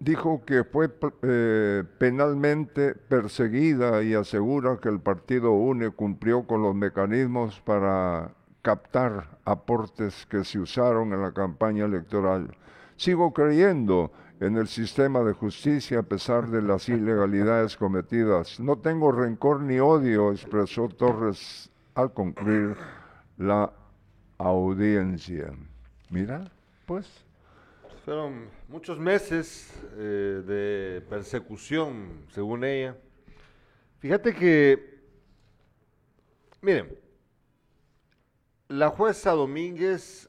dijo 0.00 0.44
que 0.44 0.64
fue 0.64 0.90
eh, 1.22 1.84
penalmente 1.96 2.94
perseguida 2.94 4.02
y 4.02 4.12
asegura 4.12 4.80
que 4.82 4.90
el 4.90 5.00
partido 5.00 5.52
UNE 5.52 5.88
cumplió 5.88 6.46
con 6.46 6.60
los 6.62 6.74
mecanismos 6.74 7.58
para 7.60 8.34
captar 8.60 9.38
aportes 9.46 10.26
que 10.26 10.44
se 10.44 10.58
usaron 10.58 11.14
en 11.14 11.22
la 11.22 11.32
campaña 11.32 11.86
electoral. 11.86 12.54
Sigo 12.96 13.32
creyendo 13.32 14.12
en 14.40 14.56
el 14.56 14.68
sistema 14.68 15.22
de 15.22 15.34
justicia 15.34 15.98
a 15.98 16.02
pesar 16.02 16.48
de 16.48 16.62
las 16.62 16.88
ilegalidades 16.88 17.76
cometidas. 17.76 18.58
No 18.58 18.78
tengo 18.78 19.12
rencor 19.12 19.60
ni 19.60 19.78
odio, 19.78 20.32
expresó 20.32 20.88
Torres 20.88 21.70
al 21.94 22.12
concluir 22.14 22.74
la 23.36 23.70
audiencia. 24.38 25.52
Mira, 26.08 26.50
pues. 26.86 27.06
Fueron 28.06 28.48
muchos 28.68 28.98
meses 28.98 29.74
eh, 29.98 30.42
de 30.46 31.02
persecución, 31.02 32.24
según 32.32 32.64
ella. 32.64 32.96
Fíjate 33.98 34.34
que, 34.34 35.02
miren, 36.62 36.98
la 38.68 38.88
jueza 38.88 39.32
Domínguez 39.32 40.26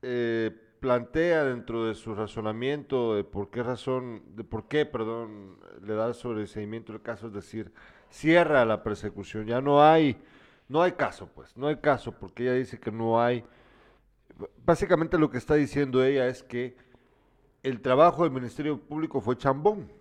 eh, 0.00 0.50
plantea 0.80 1.44
dentro 1.44 1.84
de 1.84 1.94
su 1.94 2.14
razonamiento 2.14 3.14
de 3.14 3.22
por 3.22 3.50
qué 3.50 3.62
razón, 3.62 4.22
de 4.34 4.44
por 4.44 4.66
qué, 4.66 4.86
perdón, 4.86 5.58
le 5.82 5.94
da 5.94 6.12
sobreseimiento 6.14 6.92
el 6.92 7.02
caso, 7.02 7.28
es 7.28 7.34
decir, 7.34 7.72
cierra 8.08 8.64
la 8.64 8.82
persecución, 8.82 9.46
ya 9.46 9.60
no 9.60 9.82
hay, 9.82 10.16
no 10.68 10.82
hay 10.82 10.92
caso, 10.92 11.28
pues, 11.34 11.56
no 11.56 11.68
hay 11.68 11.76
caso, 11.76 12.12
porque 12.12 12.44
ella 12.44 12.54
dice 12.54 12.80
que 12.80 12.90
no 12.90 13.22
hay, 13.22 13.44
básicamente 14.64 15.18
lo 15.18 15.30
que 15.30 15.38
está 15.38 15.54
diciendo 15.54 16.02
ella 16.02 16.26
es 16.26 16.42
que 16.42 16.76
el 17.62 17.82
trabajo 17.82 18.24
del 18.24 18.32
Ministerio 18.32 18.80
Público 18.80 19.20
fue 19.20 19.36
chambón, 19.36 19.92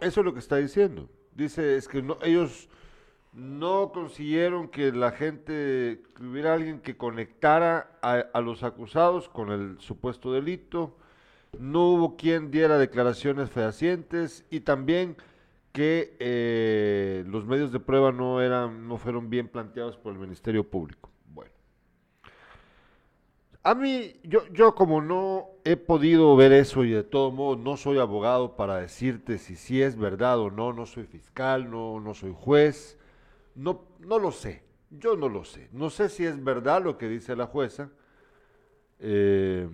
eso 0.00 0.20
es 0.20 0.24
lo 0.24 0.32
que 0.32 0.40
está 0.40 0.56
diciendo, 0.56 1.10
dice, 1.34 1.76
es 1.76 1.88
que 1.88 2.02
no, 2.02 2.16
ellos 2.22 2.70
no 3.32 3.92
consiguieron 3.92 4.68
que 4.68 4.92
la 4.92 5.10
gente, 5.10 6.02
que 6.14 6.22
hubiera 6.22 6.54
alguien 6.54 6.80
que 6.80 6.96
conectara 6.96 7.98
a, 8.02 8.40
los 8.40 8.62
acusados 8.62 9.28
con 9.28 9.50
el 9.50 9.80
supuesto 9.80 10.32
delito, 10.32 10.96
no 11.58 11.90
hubo 11.90 12.16
quien 12.16 12.50
diera 12.50 12.78
declaraciones 12.78 13.50
fehacientes 13.50 14.44
y 14.50 14.60
también 14.60 15.16
que 15.72 16.16
eh, 16.20 17.24
los 17.26 17.46
medios 17.46 17.72
de 17.72 17.80
prueba 17.80 18.12
no 18.12 18.42
eran, 18.42 18.86
no 18.86 18.98
fueron 18.98 19.30
bien 19.30 19.48
planteados 19.48 19.96
por 19.96 20.12
el 20.12 20.18
Ministerio 20.18 20.68
Público. 20.68 21.10
Bueno, 21.32 21.52
a 23.62 23.74
mí, 23.74 24.14
yo, 24.24 24.46
yo 24.52 24.74
como 24.74 25.00
no 25.00 25.48
he 25.64 25.76
podido 25.76 26.36
ver 26.36 26.52
eso 26.52 26.84
y 26.84 26.90
de 26.90 27.02
todo 27.04 27.30
modo 27.30 27.56
no 27.56 27.78
soy 27.78 27.98
abogado 27.98 28.56
para 28.56 28.76
decirte 28.76 29.38
si 29.38 29.56
sí 29.56 29.80
es 29.80 29.96
verdad 29.96 30.38
o 30.38 30.50
no, 30.50 30.74
no 30.74 30.84
soy 30.84 31.04
fiscal, 31.04 31.70
no, 31.70 31.98
no 31.98 32.12
soy 32.12 32.34
juez 32.36 32.98
no, 33.54 33.84
no 34.00 34.18
lo 34.18 34.32
sé, 34.32 34.62
yo 34.90 35.16
no 35.16 35.28
lo 35.28 35.44
sé. 35.44 35.68
No 35.72 35.90
sé 35.90 36.08
si 36.08 36.24
es 36.24 36.42
verdad 36.42 36.82
lo 36.82 36.98
que 36.98 37.08
dice 37.08 37.36
la 37.36 37.46
jueza. 37.46 37.90
Eh, 38.98 39.68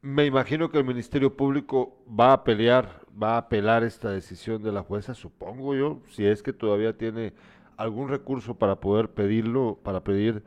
me 0.00 0.26
imagino 0.26 0.70
que 0.70 0.78
el 0.78 0.84
Ministerio 0.84 1.36
Público 1.36 1.96
va 2.08 2.32
a 2.32 2.44
pelear, 2.44 3.02
va 3.20 3.34
a 3.34 3.38
apelar 3.38 3.84
esta 3.84 4.10
decisión 4.10 4.62
de 4.62 4.72
la 4.72 4.82
jueza, 4.82 5.14
supongo 5.14 5.74
yo, 5.76 6.02
si 6.10 6.26
es 6.26 6.42
que 6.42 6.52
todavía 6.52 6.96
tiene 6.98 7.32
algún 7.76 8.08
recurso 8.08 8.54
para 8.54 8.80
poder 8.80 9.10
pedirlo, 9.10 9.78
para 9.82 10.02
pedir 10.02 10.42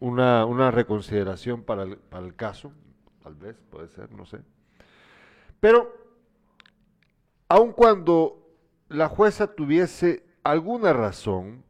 una, 0.00 0.44
una 0.44 0.72
reconsideración 0.72 1.62
para 1.62 1.84
el, 1.84 1.98
para 1.98 2.26
el 2.26 2.34
caso, 2.34 2.72
tal 3.22 3.36
vez, 3.36 3.56
puede 3.70 3.88
ser, 3.88 4.10
no 4.12 4.26
sé. 4.26 4.40
Pero, 5.60 5.94
aun 7.48 7.72
cuando 7.72 8.44
la 8.88 9.08
jueza 9.08 9.54
tuviese 9.54 10.24
alguna 10.42 10.92
razón, 10.92 11.62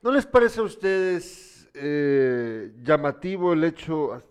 ¿No 0.00 0.12
les 0.12 0.26
parece 0.26 0.60
a 0.60 0.62
ustedes 0.62 1.68
eh, 1.74 2.72
llamativo 2.84 3.52
el 3.52 3.64
hecho 3.64 4.22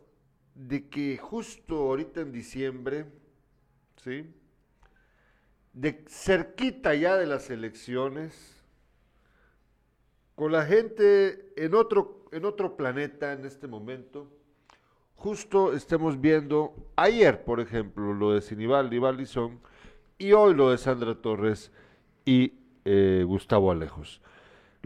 de 0.55 0.87
que 0.87 1.17
justo 1.17 1.75
ahorita 1.75 2.21
en 2.21 2.31
diciembre, 2.31 3.05
¿sí? 4.01 4.25
De 5.73 6.05
cerquita 6.07 6.95
ya 6.95 7.17
de 7.17 7.25
las 7.25 7.49
elecciones, 7.49 8.63
con 10.35 10.53
la 10.53 10.65
gente 10.65 11.51
en 11.57 11.75
otro, 11.75 12.23
en 12.31 12.45
otro 12.45 12.77
planeta 12.77 13.33
en 13.33 13.45
este 13.45 13.67
momento, 13.67 14.31
justo 15.15 15.73
estemos 15.73 16.21
viendo 16.21 16.93
ayer, 16.95 17.43
por 17.43 17.59
ejemplo, 17.59 18.13
lo 18.13 18.31
de 18.31 18.41
Sinibaldi 18.41 18.99
Baldizón 18.99 19.59
y 20.17 20.31
hoy 20.31 20.53
lo 20.53 20.71
de 20.71 20.77
Sandra 20.77 21.15
Torres 21.15 21.73
y 22.23 22.53
eh, 22.85 23.25
Gustavo 23.27 23.69
Alejos. 23.69 24.21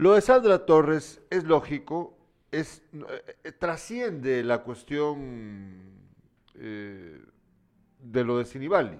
Lo 0.02 0.14
de 0.14 0.20
Sandra 0.20 0.66
Torres 0.66 1.22
es 1.30 1.44
lógico, 1.44 2.18
es, 2.50 2.82
eh, 2.92 3.52
trasciende 3.52 4.42
la 4.42 4.64
cuestión 4.64 5.70
eh, 6.56 7.24
de 8.00 8.24
lo 8.24 8.38
de 8.38 8.44
Sinibaldi, 8.44 8.98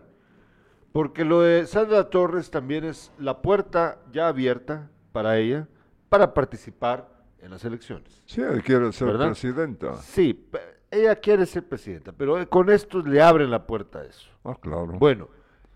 porque 0.92 1.24
lo 1.24 1.40
de 1.40 1.66
Sandra 1.66 2.08
Torres 2.08 2.52
también 2.52 2.84
es 2.84 3.10
la 3.18 3.42
puerta 3.42 3.98
ya 4.12 4.28
abierta 4.28 4.92
para 5.10 5.38
ella 5.38 5.66
para 6.08 6.32
participar 6.32 7.08
en 7.40 7.50
las 7.50 7.64
elecciones. 7.64 8.22
Sí, 8.24 8.40
ella 8.40 8.62
quiere 8.62 8.92
ser 8.92 9.16
presidenta. 9.16 9.96
Sí, 9.96 10.48
ella 10.88 11.16
quiere 11.16 11.46
ser 11.46 11.68
presidenta, 11.68 12.12
pero 12.12 12.48
con 12.48 12.70
esto 12.70 13.02
le 13.02 13.20
abren 13.20 13.50
la 13.50 13.66
puerta 13.66 13.98
a 13.98 14.04
eso. 14.04 14.30
Ah, 14.44 14.54
claro. 14.54 14.86
Bueno, 15.00 15.28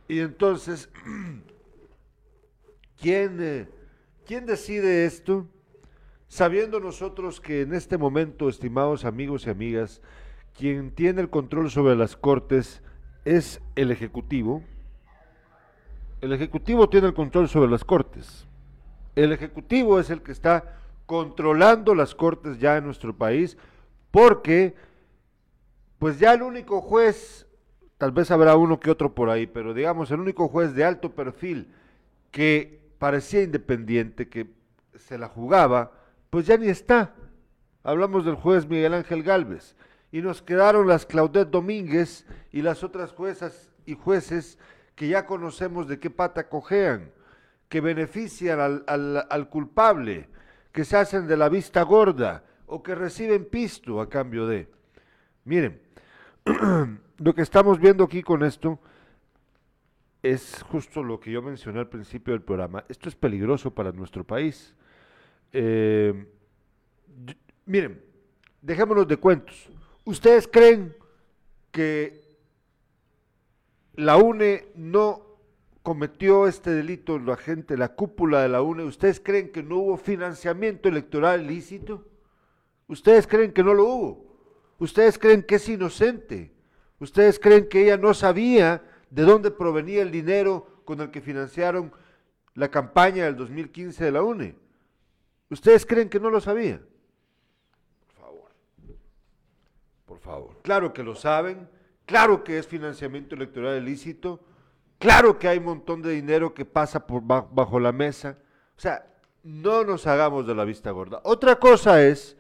y 0.07 0.21
entonces, 0.21 0.89
¿quién... 3.01 3.39
Eh, 3.41 3.69
¿Quién 4.27 4.45
decide 4.45 5.07
esto? 5.07 5.47
Sabiendo 6.27 6.81
nosotros 6.81 7.41
que 7.41 7.61
en 7.61 7.73
este 7.73 7.97
momento, 7.97 8.49
estimados 8.49 9.05
amigos 9.05 9.47
y 9.47 9.51
amigas, 9.51 10.03
quien 10.59 10.91
tiene 10.91 11.21
el 11.21 11.31
control 11.31 11.71
sobre 11.71 11.95
las 11.95 12.17
cortes 12.17 12.83
es 13.25 13.61
el 13.77 13.93
Ejecutivo. 13.93 14.65
El 16.21 16.33
Ejecutivo 16.33 16.89
tiene 16.89 17.07
el 17.07 17.15
control 17.15 17.49
sobre 17.49 17.71
las 17.71 17.85
cortes. 17.85 18.49
El 19.15 19.31
Ejecutivo 19.31 20.01
es 20.01 20.11
el 20.11 20.23
que 20.23 20.33
está 20.33 20.81
controlando 21.07 21.95
las 21.95 22.17
cortes 22.17 22.59
ya 22.59 22.77
en 22.77 22.85
nuestro 22.85 23.17
país 23.17 23.57
porque 24.11 24.75
pues 26.01 26.19
ya 26.19 26.35
el 26.35 26.43
único 26.43 26.81
juez, 26.81 27.47
tal 27.97 28.11
vez 28.11 28.33
habrá 28.33 28.57
uno 28.57 28.81
que 28.81 28.91
otro 28.91 29.15
por 29.15 29.31
ahí, 29.31 29.47
pero 29.47 29.73
digamos 29.73 30.11
el 30.11 30.19
único 30.19 30.49
juez 30.49 30.75
de 30.75 30.85
alto 30.85 31.15
perfil 31.15 31.73
que 32.33 32.86
parecía 32.99 33.43
independiente, 33.43 34.29
que 34.29 34.47
se 34.95 35.19
la 35.19 35.29
jugaba, 35.29 35.93
pues 36.31 36.47
ya 36.47 36.57
ni 36.57 36.69
está. 36.69 37.15
Hablamos 37.83 38.25
del 38.25 38.35
juez 38.35 38.67
Miguel 38.67 38.95
Ángel 38.95 39.23
Galvez 39.23 39.77
y 40.11 40.23
nos 40.23 40.43
quedaron 40.43 40.89
las 40.89 41.07
Claudette 41.07 41.51
Domínguez 41.51 42.27
y 42.53 42.63
las 42.63 42.83
otras 42.83 43.13
juezas 43.13 43.71
y 43.85 43.95
jueces 43.95 44.59
que 44.95 45.09
ya 45.09 45.27
conocemos 45.27 45.89
de 45.89 45.99
qué 45.99 46.11
pata 46.11 46.49
cojean, 46.49 47.13
que 47.69 47.81
benefician 47.81 48.59
al, 48.61 48.85
al, 48.87 49.27
al 49.29 49.49
culpable, 49.49 50.29
que 50.73 50.85
se 50.85 50.97
hacen 50.97 51.27
de 51.27 51.37
la 51.37 51.49
vista 51.49 51.83
gorda 51.83 52.45
o 52.67 52.83
que 52.83 52.95
reciben 52.95 53.45
pisto 53.45 54.01
a 54.01 54.09
cambio 54.09 54.47
de. 54.47 54.69
Miren, 55.45 55.81
lo 57.19 57.35
que 57.35 57.43
estamos 57.43 57.79
viendo 57.79 58.05
aquí 58.05 58.23
con 58.23 58.43
esto 58.43 58.81
es 60.33 60.63
justo 60.65 61.05
lo 61.05 61.21
que 61.21 61.31
yo 61.31 61.41
mencioné 61.41 61.79
al 61.79 61.89
principio 61.89 62.33
del 62.33 62.43
programa. 62.43 62.85
Esto 62.89 63.09
es 63.09 63.15
peligroso 63.15 63.73
para 63.73 63.93
nuestro 63.93 64.25
país. 64.25 64.75
Eh, 65.53 66.27
miren, 67.65 68.03
dejémonos 68.61 69.07
de 69.07 69.17
cuentos. 69.19 69.71
¿Ustedes 70.05 70.49
creen 70.49 70.97
que 71.71 72.39
la 73.95 74.17
UNE 74.17 74.67
no 74.75 75.23
cometió 75.83 76.49
este 76.49 76.71
delito, 76.71 77.19
la 77.21 77.37
gente, 77.37 77.77
la 77.77 77.95
cúpula 77.95 78.43
de 78.43 78.49
la 78.49 78.63
UNE? 78.63 78.83
¿Ustedes 78.83 79.21
creen 79.21 79.53
que 79.53 79.63
no 79.63 79.77
hubo 79.77 79.97
financiamiento 79.97 80.89
electoral 80.89 81.45
ilícito? 81.45 82.05
¿Ustedes 82.89 83.29
creen 83.29 83.53
que 83.53 83.63
no 83.63 83.75
lo 83.75 83.85
hubo? 83.85 84.27
¿Ustedes 84.81 85.19
creen 85.19 85.45
que 85.45 85.55
es 85.55 85.69
inocente? 85.69 86.53
¿Ustedes 86.99 87.39
creen 87.39 87.69
que 87.69 87.85
ella 87.85 87.97
no 87.97 88.13
sabía 88.13 88.83
de 89.11 89.23
dónde 89.23 89.51
provenía 89.51 90.03
el 90.03 90.11
dinero 90.11 90.83
con 90.85 91.01
el 91.01 91.11
que 91.11 91.21
financiaron 91.21 91.93
la 92.55 92.71
campaña 92.71 93.25
del 93.25 93.37
2015 93.37 94.05
de 94.05 94.13
la 94.13 94.23
UNE? 94.23 94.57
¿Ustedes 95.51 95.87
creen 95.87 96.09
que 96.09 96.19
no 96.21 96.31
lo 96.31 96.41
sabía? 96.41 96.81
Por 98.07 98.15
favor. 98.17 98.51
Por 100.07 100.19
favor. 100.19 100.57
Claro 100.63 100.93
que 100.93 101.03
lo 101.03 101.15
saben, 101.15 101.69
claro 102.05 102.43
que 102.45 102.59
es 102.59 102.67
financiamiento 102.67 103.35
electoral 103.35 103.83
ilícito, 103.83 104.41
claro 104.99 105.39
que 105.39 105.49
hay 105.49 105.59
un 105.59 105.65
montón 105.65 106.03
de 106.03 106.11
dinero 106.13 106.53
que 106.55 106.65
pasa 106.65 107.07
por 107.07 107.23
ba- 107.23 107.47
bajo 107.51 107.79
la 107.79 107.93
mesa. 107.93 108.39
O 108.77 108.81
sea, 108.81 109.07
no 109.45 109.85
nos 109.85 110.07
hagamos 110.07 110.47
de 110.47 110.55
la 110.55 110.65
vista 110.65 110.91
gorda. 110.91 111.21
Otra 111.23 111.57
cosa 111.61 112.03
es 112.03 112.37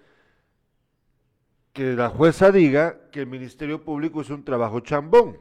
que 1.72 1.92
la 1.92 2.08
jueza 2.08 2.50
diga 2.50 3.08
que 3.12 3.20
el 3.20 3.26
Ministerio 3.26 3.84
Público 3.84 4.20
es 4.22 4.30
un 4.30 4.44
trabajo 4.44 4.80
chambón. 4.80 5.38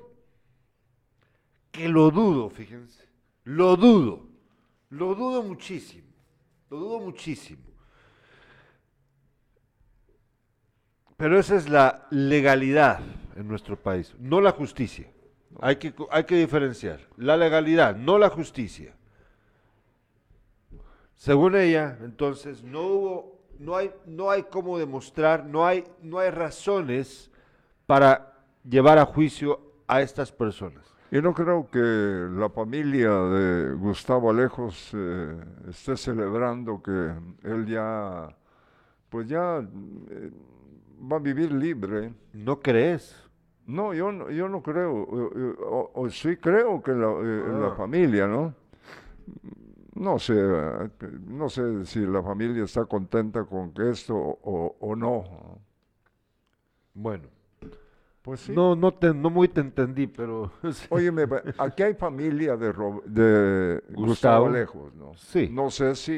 Que 1.75 1.89
lo 1.89 2.09
dudo, 2.09 2.49
fíjense. 2.49 3.03
Lo 3.43 3.75
dudo. 3.75 4.27
Lo 4.89 5.13
dudo 5.13 5.43
muchísimo. 5.43 6.07
Lo 6.69 6.77
dudo 6.77 6.99
muchísimo. 6.99 7.63
Pero 11.17 11.39
esa 11.39 11.55
es 11.55 11.69
la 11.69 12.07
legalidad 12.11 12.99
en 13.35 13.47
nuestro 13.47 13.77
país, 13.77 14.13
no 14.19 14.41
la 14.41 14.51
justicia. 14.51 15.09
Hay 15.61 15.77
que, 15.77 15.93
hay 16.11 16.23
que 16.25 16.35
diferenciar. 16.35 16.99
La 17.17 17.37
legalidad, 17.37 17.95
no 17.95 18.17
la 18.17 18.29
justicia. 18.29 18.95
Según 21.15 21.55
ella, 21.55 21.97
entonces, 22.01 22.63
no 22.63 22.81
hubo, 22.81 23.39
no 23.59 23.77
hay, 23.77 23.91
no 24.05 24.29
hay 24.29 24.43
cómo 24.43 24.77
demostrar, 24.77 25.45
no 25.45 25.65
hay, 25.65 25.85
no 26.01 26.19
hay 26.19 26.29
razones 26.29 27.31
para 27.85 28.33
llevar 28.63 28.97
a 28.97 29.05
juicio 29.05 29.61
a 29.87 30.01
estas 30.01 30.31
personas. 30.31 30.94
Y 31.11 31.21
no 31.21 31.33
creo 31.33 31.69
que 31.69 31.79
la 31.79 32.49
familia 32.49 33.11
de 33.11 33.73
Gustavo 33.75 34.31
Alejos 34.31 34.91
eh, 34.93 35.37
esté 35.69 35.95
celebrando 35.97 36.81
que 36.81 37.11
él 37.43 37.65
ya, 37.67 38.35
pues 39.09 39.27
ya 39.27 39.59
eh, 39.59 40.31
va 41.11 41.17
a 41.17 41.19
vivir 41.19 41.51
libre. 41.51 42.13
¿No 42.33 42.59
crees? 42.59 43.15
No, 43.67 43.93
yo 43.93 44.11
no, 44.11 44.29
yo 44.29 44.49
no 44.49 44.61
creo, 44.61 45.03
eh, 45.35 45.55
o, 45.63 45.91
o 45.93 46.09
sí 46.09 46.37
creo 46.37 46.81
que 46.83 46.91
la, 46.91 47.07
eh, 47.11 47.59
la 47.59 47.67
Ah. 47.67 47.75
familia, 47.75 48.27
¿no? 48.27 48.53
No 49.95 50.19
sé, 50.19 50.33
no 51.27 51.47
sé 51.49 51.85
si 51.85 52.05
la 52.05 52.21
familia 52.21 52.63
está 52.65 52.85
contenta 52.85 53.43
con 53.45 53.71
que 53.73 53.89
esto 53.91 54.13
o, 54.15 54.75
o 54.79 54.95
no. 54.95 55.23
Bueno, 56.93 57.27
Pues 58.25 58.39
sí. 58.41 58.53
no, 58.53 58.75
no, 58.75 58.91
te, 58.93 59.13
no 59.13 59.29
muy 59.29 59.47
te 59.47 59.61
entendí, 59.61 60.07
pero 60.07 60.51
sí. 60.71 60.87
Óyeme, 60.89 61.27
aquí 61.57 61.83
hay 61.83 61.93
familia 61.93 62.57
de, 62.57 62.71
Ro- 62.71 63.03
de 63.05 63.83
Gustavo 63.93 64.07
Gustavo. 64.07 64.45
Alejos, 64.47 64.93
¿no? 64.95 65.13
Sí. 65.15 65.47
No 65.51 65.69
sé 65.69 65.95
si 65.95 66.13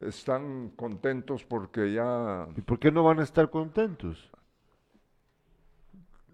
están 0.00 0.70
contentos 0.70 1.44
porque 1.44 1.92
ya... 1.92 2.46
¿Y 2.56 2.60
por 2.62 2.78
qué 2.78 2.90
no 2.90 3.04
van 3.04 3.20
a 3.20 3.24
estar 3.24 3.50
contentos? 3.50 4.30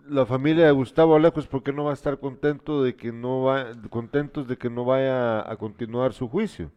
La 0.09 0.27
familia 0.27 0.67
de 0.67 0.73
Gustavo 0.73 1.15
Alejos, 1.15 1.47
¿por 1.47 1.63
qué 1.63 1.73
no 1.73 1.85
va 1.85 1.93
a 1.93 1.95
estar 1.95 2.19
contento 2.19 2.83
de 2.83 2.97
que 2.97 3.13
no 3.13 3.43
va, 3.43 3.67
contentos 3.89 4.49
de 4.49 4.57
que 4.59 4.69
no 4.69 4.85
vaya 4.85 5.49
a 5.51 5.57
continuar 5.57 6.13
su 6.13 6.29
juicio? 6.29 6.71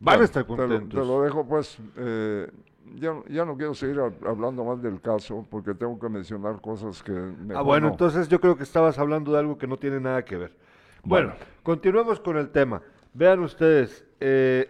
Van 0.00 0.04
Bueno, 0.04 0.22
a 0.22 0.24
estar 0.24 0.44
te 0.44 0.48
lo- 0.50 0.56
contentos. 0.56 0.88
Te 0.90 1.06
lo, 1.06 1.22
dejo 1.22 1.46
pues, 1.46 1.78
eh, 1.96 2.50
ya, 2.96 3.14
ya 3.28 3.44
no 3.44 3.56
quiero 3.56 3.74
seguir 3.74 3.96
hab- 3.96 4.26
hablando 4.26 4.64
más 4.64 4.80
del 4.82 5.00
caso 5.00 5.46
porque 5.50 5.74
tengo 5.74 5.98
que 5.98 6.08
mencionar 6.08 6.60
cosas 6.60 7.02
que... 7.02 7.12
Ah, 7.12 7.34
mejor 7.38 7.64
bueno, 7.64 7.86
no. 7.88 7.92
entonces 7.92 8.28
yo 8.28 8.40
creo 8.40 8.56
que 8.56 8.62
estabas 8.62 8.98
hablando 8.98 9.32
de 9.32 9.38
algo 9.38 9.58
que 9.58 9.66
no 9.66 9.78
tiene 9.78 10.00
nada 10.00 10.24
que 10.24 10.36
ver. 10.36 10.56
Bueno, 11.02 11.28
Bueno. 11.28 11.44
continuemos 11.62 12.20
con 12.20 12.36
el 12.36 12.50
tema. 12.50 12.82
Vean 13.14 13.40
ustedes, 13.40 14.04
eh, 14.20 14.68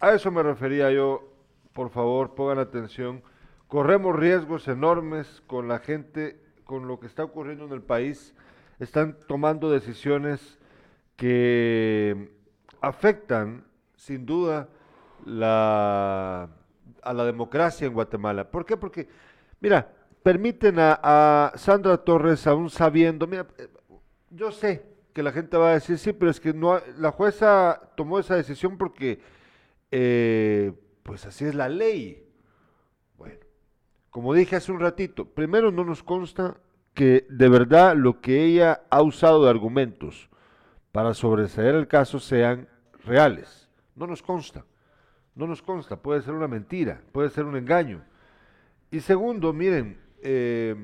a 0.00 0.12
eso 0.12 0.30
me 0.30 0.42
refería 0.42 0.90
yo, 0.90 1.32
por 1.72 1.90
favor, 1.90 2.34
pongan 2.34 2.58
atención. 2.58 3.22
Corremos 3.68 4.14
riesgos 4.16 4.68
enormes 4.68 5.42
con 5.46 5.68
la 5.68 5.78
gente, 5.78 6.40
con 6.64 6.86
lo 6.88 6.98
que 7.00 7.06
está 7.06 7.24
ocurriendo 7.24 7.64
en 7.64 7.72
el 7.72 7.82
país. 7.82 8.34
Están 8.78 9.16
tomando 9.26 9.70
decisiones 9.70 10.58
que 11.16 12.30
afectan, 12.80 13.64
sin 13.96 14.26
duda, 14.26 14.68
la, 15.24 16.48
a 17.06 17.12
la 17.12 17.24
democracia 17.24 17.86
en 17.86 17.94
Guatemala. 17.94 18.50
¿Por 18.50 18.66
qué? 18.66 18.76
Porque, 18.76 19.08
mira, 19.60 19.92
permiten 20.22 20.76
a, 20.78 21.52
Sandra 21.54 21.98
Torres, 21.98 22.46
aún 22.46 22.68
sabiendo, 22.68 23.26
mira, 23.26 23.46
eh, 23.58 23.68
yo 24.30 24.50
sé 24.50 24.84
que 25.12 25.22
la 25.22 25.32
gente 25.32 25.56
va 25.56 25.70
a 25.70 25.74
decir, 25.74 25.98
sí, 25.98 26.12
pero 26.12 26.30
es 26.30 26.40
que 26.40 26.52
no, 26.52 26.80
la 26.98 27.12
jueza 27.12 27.92
tomó 27.96 28.18
esa 28.18 28.34
decisión 28.34 28.76
porque, 28.76 29.20
eh, 29.90 30.72
pues 31.02 31.24
así 31.26 31.44
es 31.44 31.54
la 31.54 31.68
ley. 31.68 32.28
Bueno, 33.16 33.40
como 34.10 34.34
dije 34.34 34.56
hace 34.56 34.72
un 34.72 34.80
ratito, 34.80 35.24
primero 35.24 35.70
no 35.70 35.84
nos 35.84 36.02
consta 36.02 36.56
que 36.92 37.26
de 37.30 37.48
verdad 37.48 37.94
lo 37.94 38.20
que 38.20 38.44
ella 38.44 38.82
ha 38.90 39.02
usado 39.02 39.44
de 39.44 39.50
argumentos 39.50 40.28
para 40.92 41.14
sobreseer 41.14 41.74
el 41.74 41.86
caso 41.86 42.18
sean 42.18 42.68
reales. 43.04 43.68
No 43.94 44.06
nos 44.06 44.22
consta. 44.22 44.64
No 45.36 45.46
nos 45.46 45.62
consta. 45.62 45.96
Puede 46.02 46.22
ser 46.22 46.34
una 46.34 46.48
mentira, 46.48 47.00
puede 47.12 47.30
ser 47.30 47.44
un 47.44 47.56
engaño. 47.56 48.02
Y 48.90 49.00
segundo, 49.00 49.52
miren, 49.52 50.00
eh, 50.22 50.74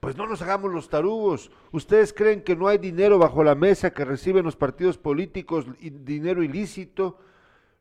pues 0.00 0.16
no 0.16 0.26
nos 0.26 0.40
hagamos 0.42 0.72
los 0.72 0.88
tarugos. 0.88 1.50
¿Ustedes 1.70 2.12
creen 2.12 2.42
que 2.42 2.56
no 2.56 2.66
hay 2.66 2.78
dinero 2.78 3.18
bajo 3.18 3.44
la 3.44 3.54
mesa 3.54 3.92
que 3.92 4.04
reciben 4.04 4.44
los 4.44 4.56
partidos 4.56 4.96
políticos, 4.96 5.66
dinero 5.80 6.42
ilícito? 6.42 7.18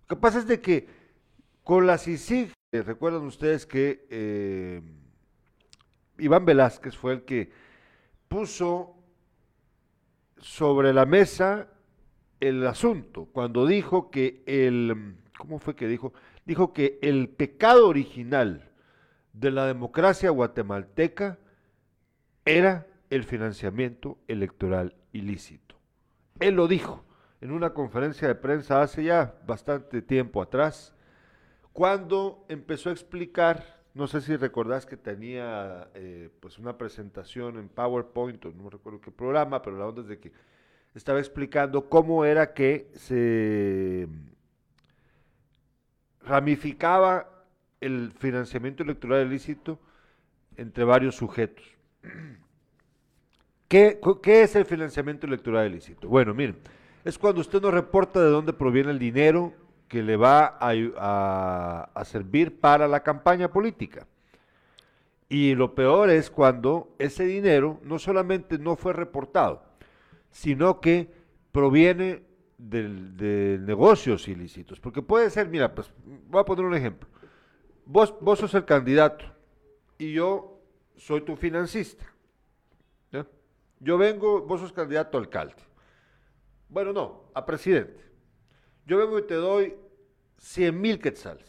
Lo 0.09 0.15
que 0.15 0.21
pasa 0.21 0.39
es 0.39 0.47
de 0.47 0.59
que 0.59 0.87
con 1.63 1.87
la 1.87 1.97
CICIG, 1.97 2.51
recuerdan 2.71 3.23
ustedes 3.23 3.65
que 3.65 4.05
eh, 4.09 4.81
Iván 6.17 6.45
Velázquez 6.45 6.97
fue 6.97 7.13
el 7.13 7.21
que 7.23 7.51
puso 8.27 8.95
sobre 10.37 10.93
la 10.93 11.05
mesa 11.05 11.69
el 12.39 12.65
asunto 12.67 13.25
cuando 13.31 13.65
dijo 13.65 14.11
que 14.11 14.43
el, 14.45 15.17
¿cómo 15.37 15.59
fue 15.59 15.75
que 15.75 15.87
dijo? 15.87 16.13
Dijo 16.45 16.73
que 16.73 16.99
el 17.01 17.29
pecado 17.29 17.87
original 17.87 18.69
de 19.33 19.51
la 19.51 19.65
democracia 19.65 20.29
guatemalteca 20.29 21.37
era 22.45 22.87
el 23.09 23.23
financiamiento 23.23 24.17
electoral 24.27 24.95
ilícito. 25.13 25.75
Él 26.39 26.55
lo 26.55 26.67
dijo 26.67 27.05
en 27.41 27.51
una 27.51 27.73
conferencia 27.73 28.27
de 28.27 28.35
prensa 28.35 28.81
hace 28.81 29.03
ya 29.03 29.35
bastante 29.45 30.01
tiempo 30.01 30.41
atrás, 30.41 30.93
cuando 31.71 32.43
empezó 32.49 32.89
a 32.89 32.93
explicar, 32.93 33.83
no 33.93 34.07
sé 34.07 34.21
si 34.21 34.35
recordás 34.35 34.87
que 34.87 34.97
tenía 34.97 35.89
eh, 35.93 36.29
pues 36.39 36.57
una 36.57 36.77
presentación 36.77 37.57
en 37.57 37.69
PowerPoint, 37.69 38.43
o 38.45 38.51
no 38.51 38.69
recuerdo 38.69 38.99
qué 38.99 39.11
programa, 39.11 39.61
pero 39.61 39.77
la 39.77 39.85
onda 39.87 40.01
es 40.01 40.07
de 40.07 40.19
que 40.19 40.31
estaba 40.95 41.19
explicando 41.19 41.87
cómo 41.89 42.25
era 42.25 42.53
que 42.53 42.89
se 42.95 44.07
ramificaba 46.27 47.29
el 47.81 48.11
financiamiento 48.17 48.83
electoral 48.83 49.27
ilícito 49.27 49.79
entre 50.55 50.83
varios 50.83 51.15
sujetos. 51.15 51.65
¿Qué, 53.67 53.99
es 54.23 54.55
el 54.55 54.65
financiamiento 54.65 55.27
electoral 55.27 55.69
ilícito? 55.69 56.07
Bueno, 56.07 56.33
miren, 56.33 56.57
es 57.03 57.17
cuando 57.17 57.41
usted 57.41 57.61
no 57.61 57.69
reporta 57.71 58.21
de 58.21 58.29
dónde 58.29 58.53
proviene 58.53 58.91
el 58.91 58.99
dinero 58.99 59.53
que 59.87 60.03
le 60.03 60.15
va 60.17 60.57
a- 60.59 61.89
a 61.93 62.05
servir 62.05 62.59
para 62.59 62.87
la 62.87 63.01
campaña 63.01 63.49
política. 63.49 64.05
Y 65.29 65.55
lo 65.55 65.75
peor 65.75 66.09
es 66.09 66.29
cuando 66.29 66.95
ese 66.99 67.25
dinero 67.25 67.79
no 67.83 67.99
solamente 67.99 68.57
no 68.57 68.77
fue 68.77 68.93
reportado, 68.93 69.63
sino 70.31 70.79
que 70.79 71.11
proviene 71.51 72.23
del- 72.57 73.15
de 73.15 73.59
negocios 73.61 74.27
ilícitos. 74.27 74.79
Porque 74.79 75.01
puede 75.01 75.29
ser, 75.29 75.47
mira, 75.49 75.73
pues 75.73 75.91
voy 76.27 76.41
a 76.41 76.45
poner 76.45 76.65
un 76.65 76.75
ejemplo. 76.75 77.07
Vos, 77.85 78.13
vos 78.19 78.39
sos 78.39 78.53
el 78.53 78.65
candidato 78.65 79.25
y 79.97 80.13
yo 80.13 80.59
soy 80.95 81.21
tu 81.21 81.35
financista. 81.35 82.05
Yo 83.79 83.95
vengo, 83.95 84.41
vos 84.41 84.59
sos 84.61 84.73
candidato 84.73 85.17
a 85.17 85.21
alcalde. 85.21 85.61
Bueno, 86.67 86.91
no, 86.93 87.29
a 87.35 87.45
presidente. 87.45 88.03
Yo 88.87 88.97
vengo 88.97 89.19
y 89.19 89.27
te 89.27 89.35
doy 89.35 89.75
100 90.37 90.81
mil 90.81 90.99
quetzales. 90.99 91.47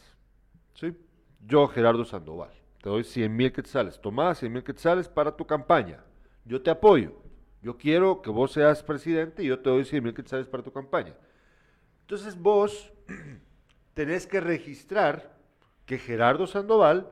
¿sí? 0.75 0.95
Yo, 1.41 1.67
Gerardo 1.69 2.05
Sandoval, 2.05 2.51
te 2.83 2.91
doy 2.91 3.03
100 3.03 3.35
mil 3.35 3.51
quetzales. 3.51 3.99
Tomá 3.99 4.35
100 4.35 4.53
mil 4.53 4.63
quetzales 4.63 5.09
para 5.09 5.35
tu 5.35 5.47
campaña. 5.47 6.05
Yo 6.45 6.61
te 6.61 6.69
apoyo. 6.71 7.15
Yo 7.63 7.77
quiero 7.77 8.23
que 8.23 8.31
vos 8.31 8.53
seas 8.53 8.83
presidente 8.83 9.43
y 9.43 9.47
yo 9.47 9.59
te 9.61 9.69
doy 9.71 9.85
100 9.85 10.05
mil 10.05 10.15
quetzales 10.15 10.47
para 10.47 10.63
tu 10.63 10.73
campaña. 10.73 11.15
Entonces 12.03 12.39
vos 12.41 12.93
tenés 13.95 14.27
que 14.27 14.41
registrar 14.41 15.37
que 15.87 15.99
Gerardo 15.99 16.47
Sandoval 16.47 17.11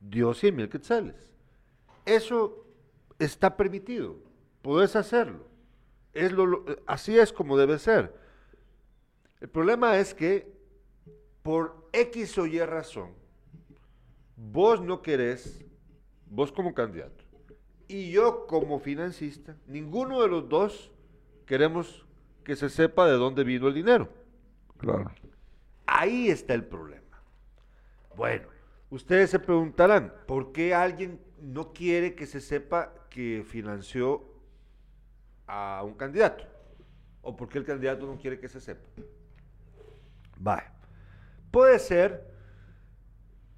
dio 0.00 0.34
100 0.34 0.54
mil 0.56 0.68
quetzales. 0.68 1.16
Eso 2.06 2.64
está 3.18 3.56
permitido. 3.56 4.16
Podés 4.62 4.96
hacerlo. 4.96 5.46
Es 6.14 6.32
lo- 6.32 6.64
así 6.86 7.18
es 7.18 7.32
como 7.32 7.56
debe 7.56 7.78
ser. 7.78 8.14
El 9.40 9.48
problema 9.48 9.98
es 9.98 10.14
que 10.14 10.52
por 11.42 11.88
X 11.92 12.38
o 12.38 12.46
Y 12.46 12.58
razón, 12.60 13.12
vos 14.36 14.80
no 14.80 15.00
querés, 15.02 15.64
vos 16.26 16.52
como 16.52 16.74
candidato, 16.74 17.17
y 17.88 18.10
yo 18.10 18.46
como 18.46 18.78
financista, 18.78 19.56
ninguno 19.66 20.22
de 20.22 20.28
los 20.28 20.48
dos 20.48 20.92
queremos 21.46 22.06
que 22.44 22.54
se 22.54 22.68
sepa 22.68 23.06
de 23.06 23.14
dónde 23.14 23.44
vino 23.44 23.68
el 23.68 23.74
dinero. 23.74 24.08
Claro. 24.76 25.10
Ahí 25.86 26.28
está 26.28 26.54
el 26.54 26.64
problema. 26.64 27.22
Bueno, 28.14 28.48
ustedes 28.90 29.30
se 29.30 29.38
preguntarán, 29.38 30.12
¿por 30.26 30.52
qué 30.52 30.74
alguien 30.74 31.20
no 31.40 31.72
quiere 31.72 32.14
que 32.14 32.26
se 32.26 32.40
sepa 32.40 32.92
que 33.08 33.44
financió 33.46 34.22
a 35.46 35.82
un 35.84 35.94
candidato? 35.94 36.44
¿O 37.22 37.36
por 37.36 37.48
qué 37.48 37.58
el 37.58 37.64
candidato 37.64 38.06
no 38.06 38.18
quiere 38.18 38.38
que 38.38 38.48
se 38.48 38.60
sepa? 38.60 38.86
Vaya. 40.36 40.72
Puede 41.50 41.78
ser, 41.78 42.30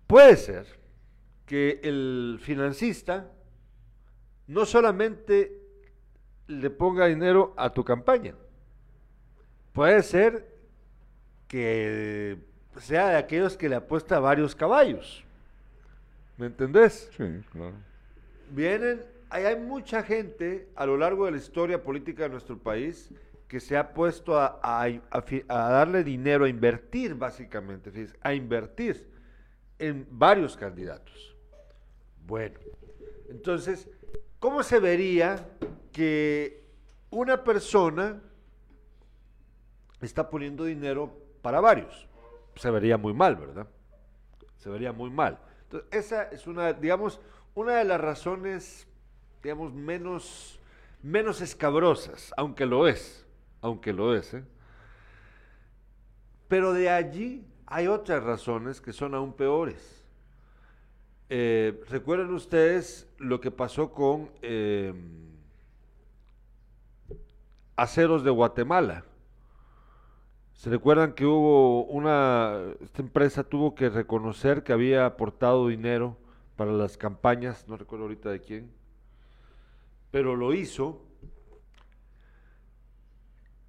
puede 0.07 0.37
ser 0.37 0.67
que 1.47 1.81
el 1.83 2.39
financista 2.41 3.33
no 4.51 4.67
solamente 4.67 5.57
le 6.49 6.71
ponga 6.71 7.07
dinero 7.07 7.55
a 7.57 7.73
tu 7.73 7.85
campaña, 7.85 8.35
puede 9.73 10.03
ser 10.03 10.45
que 11.47 12.37
sea 12.79 13.11
de 13.11 13.17
aquellos 13.17 13.57
que 13.57 13.69
le 13.69 13.77
apuesta 13.77 14.17
a 14.17 14.21
varios 14.21 14.55
caballos. 14.57 15.25
¿Me 16.37 16.47
entendés? 16.47 17.09
Sí, 17.17 17.25
claro. 17.53 17.75
Vienen, 18.51 19.05
hay, 19.29 19.45
hay 19.45 19.57
mucha 19.57 20.03
gente 20.03 20.69
a 20.75 20.85
lo 20.87 20.97
largo 20.97 21.27
de 21.27 21.33
la 21.33 21.37
historia 21.37 21.83
política 21.83 22.25
de 22.25 22.31
nuestro 22.31 22.59
país 22.59 23.11
que 23.47 23.61
se 23.61 23.77
ha 23.77 23.93
puesto 23.95 24.37
a, 24.39 24.59
a- 24.63 25.01
a 25.11 25.23
fi- 25.23 25.45
a 25.49 25.71
darle 25.71 26.03
dinero, 26.03 26.45
a 26.45 26.49
invertir 26.49 27.15
básicamente, 27.15 27.93
a 28.23 28.35
invertir 28.35 29.09
en 29.79 30.07
varios 30.11 30.57
candidatos. 30.57 31.37
Bueno, 32.27 32.59
entonces, 33.29 33.89
¿cómo 34.41 34.65
se 34.65 34.81
vería 34.81 35.47
que 35.93 36.65
una 37.11 37.45
persona 37.45 38.21
está 40.01 40.29
poniendo 40.29 40.65
dinero 40.65 41.17
para 41.43 41.61
varios? 41.61 42.09
Se 42.57 42.71
vería 42.71 42.97
muy 42.99 43.15
mal, 43.15 43.37
¿verdad? 43.37 43.69
Se 44.57 44.69
vería 44.69 44.93
muy 44.93 45.11
mal. 45.11 45.39
Entonces, 45.63 45.89
esa 45.93 46.25
es 46.25 46.47
una, 46.47 46.73
digamos, 46.73 47.21
una 47.55 47.77
de 47.77 47.85
las 47.85 48.01
razones, 48.01 48.89
digamos, 49.43 49.73
menos, 49.73 50.59
menos 51.03 51.41
escabrosas, 51.41 52.35
aunque 52.37 52.67
lo 52.67 52.89
es, 52.89 53.27
aunque 53.61 53.93
lo 53.93 54.15
es, 54.15 54.35
¿eh? 54.35 54.45
Pero 56.49 56.73
de 56.73 56.91
allí 56.91 57.47
hay 57.67 57.87
otras 57.87 58.25
razones 58.25 58.81
que 58.81 58.93
son 58.93 59.15
aún 59.15 59.33
peores. 59.33 60.00
Eh, 61.33 61.81
Recuerden 61.89 62.35
ustedes 62.35 63.09
lo 63.19 63.41
que 63.41 63.53
pasó 63.53 63.93
con 63.93 64.31
eh, 64.43 64.93
Aceros 67.77 68.25
de 68.25 68.31
Guatemala. 68.31 69.05
¿Se 70.55 70.71
recuerdan 70.71 71.13
que 71.13 71.25
hubo 71.25 71.85
una, 71.85 72.59
esta 72.81 73.01
empresa 73.01 73.45
tuvo 73.45 73.77
que 73.77 73.89
reconocer 73.89 74.65
que 74.65 74.73
había 74.73 75.07
aportado 75.07 75.69
dinero 75.69 76.17
para 76.57 76.73
las 76.73 76.99
campañas, 76.99 77.67
no 77.69 77.77
recuerdo 77.77 78.07
ahorita 78.07 78.31
de 78.31 78.41
quién, 78.41 78.73
pero 80.11 80.35
lo 80.35 80.53
hizo 80.53 81.01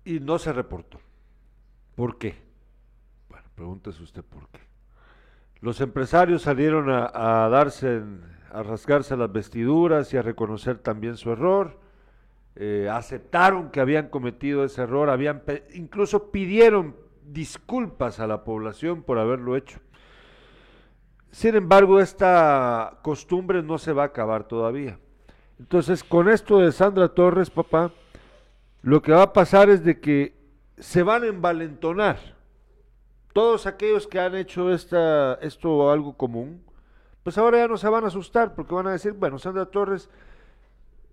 y 0.04 0.20
no 0.20 0.40
se 0.40 0.52
reportó. 0.52 1.00
¿Por 1.96 2.18
qué? 2.18 2.36
Bueno, 3.30 3.48
pregúntese 3.54 4.02
usted 4.02 4.24
por 4.24 4.50
qué. 4.50 4.71
Los 5.62 5.80
empresarios 5.80 6.42
salieron 6.42 6.90
a, 6.90 7.48
darse, 7.50 8.02
a 8.52 8.64
rasgarse 8.64 9.16
las 9.16 9.32
vestiduras 9.32 10.12
y 10.12 10.18
a 10.18 10.24
reconocer 10.24 10.80
también 10.80 11.18
su 11.18 11.32
error. 11.32 11.80
Eh, 12.56 12.90
aceptaron 12.92 13.70
que 13.70 13.80
habían 13.80 14.10
cometido 14.10 14.66
ese 14.66 14.82
error, 14.82 15.12
habían 15.12 15.44
incluso 15.76 16.32
pidieron 16.32 16.96
disculpas 17.24 18.20
a 18.20 18.26
la 18.26 18.44
población 18.44 19.04
por 19.04 19.20
haberlo 19.20 19.56
hecho. 19.56 19.80
Sin 21.30 21.56
embargo, 21.56 22.00
esta 22.00 22.98
costumbre 23.04 23.62
no 23.62 23.78
se 23.78 23.94
va 23.94 24.04
a 24.04 24.08
acabar 24.08 24.46
todavía. 24.46 24.98
Entonces, 25.60 26.04
con 26.04 26.28
esto 26.28 26.58
de 26.58 26.72
Sandra 26.72 27.10
Torres, 27.10 27.52
papá, 27.52 27.92
lo 28.82 29.02
que 29.04 29.12
va 29.12 29.22
a 29.22 29.34
pasar 29.34 29.70
es 29.70 29.84
de 29.84 30.00
que 30.00 30.36
se 30.80 31.04
van 31.04 31.24
a 31.24 31.28
envalentonar 31.28 32.41
todos 33.34 33.66
aquellos 33.68 34.08
que 34.08 34.20
han 34.20 34.36
hecho 34.36 34.72
esta, 34.72 35.36
esto 35.36 35.92
algo 35.92 36.18
común, 36.18 36.64
pues 37.24 37.38
ahora 37.38 37.60
ya 37.60 37.68
no 37.68 37.78
se 37.78 37.88
van 37.88 38.04
a 38.04 38.08
asustar 38.08 38.56
porque 38.56 38.74
van 38.74 38.88
a 38.88 38.92
decir, 38.92 39.14
bueno, 39.14 39.38
Sandra 39.38 39.66
Torres, 39.66 40.10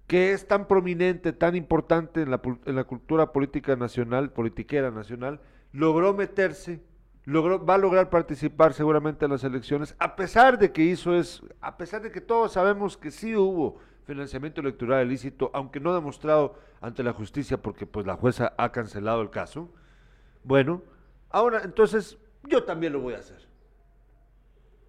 que 0.06 0.32
es 0.32 0.46
tan 0.46 0.66
prominente, 0.66 1.32
tan 1.32 1.54
importante 1.54 2.22
en 2.22 2.30
la, 2.30 2.40
en 2.64 2.76
la 2.76 2.84
cultura 2.84 3.32
política 3.32 3.76
nacional, 3.76 4.30
politiquera 4.30 4.90
nacional, 4.90 5.40
logró 5.72 6.14
meterse, 6.14 6.80
logró, 7.24 7.64
va 7.64 7.74
a 7.74 7.78
lograr 7.78 8.08
participar 8.08 8.72
seguramente 8.72 9.26
en 9.26 9.32
las 9.32 9.44
elecciones, 9.44 9.94
a 9.98 10.16
pesar 10.16 10.58
de 10.58 10.72
que 10.72 10.82
hizo 10.82 11.14
es, 11.14 11.42
a 11.60 11.76
pesar 11.76 12.02
de 12.02 12.10
que 12.10 12.22
todos 12.22 12.52
sabemos 12.52 12.96
que 12.96 13.10
sí 13.10 13.36
hubo 13.36 13.78
financiamiento 14.06 14.62
electoral 14.62 15.06
ilícito, 15.06 15.50
aunque 15.52 15.80
no 15.80 15.94
demostrado 15.94 16.54
ante 16.80 17.02
la 17.02 17.12
justicia 17.12 17.58
porque 17.60 17.84
pues 17.84 18.06
la 18.06 18.16
jueza 18.16 18.54
ha 18.56 18.72
cancelado 18.72 19.20
el 19.20 19.28
caso. 19.28 19.68
Bueno, 20.44 20.80
ahora 21.30 21.62
entonces 21.64 22.18
yo 22.44 22.64
también 22.64 22.92
lo 22.92 23.00
voy 23.00 23.14
a 23.14 23.18
hacer. 23.18 23.46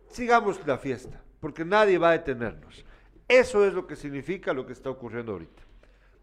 Sigamos 0.10 0.66
la 0.66 0.78
fiesta, 0.78 1.22
porque 1.40 1.64
nadie 1.64 1.98
va 1.98 2.10
a 2.10 2.14
detenernos. 2.14 2.84
Eso 3.28 3.66
es 3.66 3.74
lo 3.74 3.86
que 3.86 3.96
significa 3.96 4.54
lo 4.54 4.66
que 4.66 4.74
está 4.74 4.90
ocurriendo 4.90 5.34
ahorita. 5.34 5.62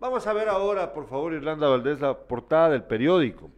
Vamos 0.01 0.27
a 0.27 0.33
ver 0.33 0.49
ahora, 0.49 0.93
por 0.93 1.09
favor, 1.09 1.33
Irlanda 1.33 1.69
Valdés, 1.69 2.01
la 2.01 2.19
portada 2.19 2.71
del 2.71 2.83
periódico. 2.83 3.51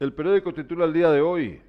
El 0.00 0.12
periódico 0.12 0.52
titula 0.52 0.84
el 0.84 0.92
día 0.92 1.10
de 1.10 1.20
hoy. 1.22 1.62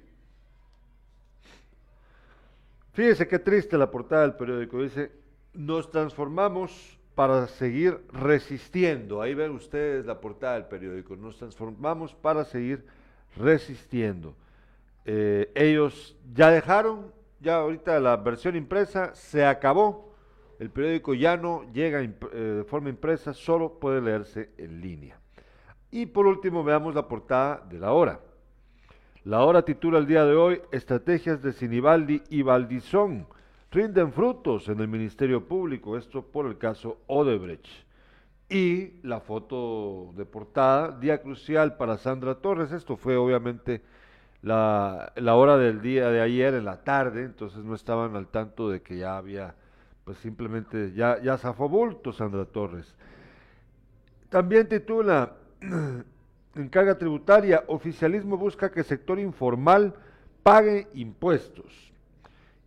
Fíjese 2.92 3.28
qué 3.28 3.38
triste 3.38 3.78
la 3.78 3.90
portada 3.90 4.22
del 4.22 4.34
periódico. 4.34 4.82
Dice, 4.82 5.12
nos 5.54 5.90
transformamos 5.90 6.95
para 7.16 7.46
seguir 7.46 7.98
resistiendo. 8.12 9.22
Ahí 9.22 9.34
ven 9.34 9.52
ustedes 9.52 10.04
la 10.04 10.20
portada 10.20 10.54
del 10.54 10.66
periódico. 10.66 11.16
Nos 11.16 11.38
transformamos 11.38 12.14
para 12.14 12.44
seguir 12.44 12.84
resistiendo. 13.38 14.34
Eh, 15.06 15.50
ellos 15.54 16.14
ya 16.34 16.50
dejaron, 16.50 17.10
ya 17.40 17.56
ahorita 17.56 17.98
la 18.00 18.18
versión 18.18 18.54
impresa 18.54 19.14
se 19.14 19.46
acabó. 19.46 20.14
El 20.58 20.68
periódico 20.68 21.14
ya 21.14 21.38
no 21.38 21.64
llega 21.72 22.02
eh, 22.02 22.08
de 22.38 22.64
forma 22.64 22.90
impresa, 22.90 23.32
solo 23.32 23.78
puede 23.78 24.02
leerse 24.02 24.50
en 24.58 24.82
línea. 24.82 25.18
Y 25.90 26.04
por 26.04 26.26
último 26.26 26.64
veamos 26.64 26.94
la 26.94 27.08
portada 27.08 27.64
de 27.66 27.78
la 27.78 27.92
hora. 27.92 28.20
La 29.24 29.42
hora 29.42 29.62
titula 29.62 29.98
el 29.98 30.06
día 30.06 30.26
de 30.26 30.36
hoy 30.36 30.60
Estrategias 30.70 31.40
de 31.42 31.54
Sinibaldi 31.54 32.22
y 32.28 32.42
Valdizón 32.42 33.26
rinden 33.76 34.10
frutos 34.10 34.70
en 34.70 34.80
el 34.80 34.88
Ministerio 34.88 35.46
Público, 35.46 35.98
esto 35.98 36.22
por 36.22 36.46
el 36.46 36.56
caso 36.56 36.96
Odebrecht. 37.08 37.66
Y 38.48 39.02
la 39.02 39.20
foto 39.20 40.14
de 40.16 40.24
portada, 40.24 40.98
día 40.98 41.20
crucial 41.20 41.76
para 41.76 41.98
Sandra 41.98 42.36
Torres, 42.36 42.72
esto 42.72 42.96
fue 42.96 43.18
obviamente 43.18 43.82
la, 44.40 45.12
la 45.16 45.34
hora 45.34 45.58
del 45.58 45.82
día 45.82 46.08
de 46.08 46.22
ayer 46.22 46.54
en 46.54 46.64
la 46.64 46.84
tarde, 46.84 47.24
entonces 47.24 47.64
no 47.64 47.74
estaban 47.74 48.16
al 48.16 48.28
tanto 48.28 48.70
de 48.70 48.80
que 48.80 48.96
ya 48.96 49.18
había 49.18 49.54
pues 50.04 50.16
simplemente 50.18 50.92
ya, 50.94 51.20
ya 51.20 51.36
zafó 51.36 51.68
bulto 51.68 52.12
Sandra 52.12 52.46
Torres. 52.46 52.94
También 54.30 54.68
titula, 54.68 55.34
en 55.60 56.68
carga 56.70 56.96
tributaria, 56.96 57.64
oficialismo 57.66 58.38
busca 58.38 58.70
que 58.70 58.80
el 58.80 58.86
sector 58.86 59.18
informal 59.18 59.94
pague 60.42 60.86
impuestos. 60.94 61.92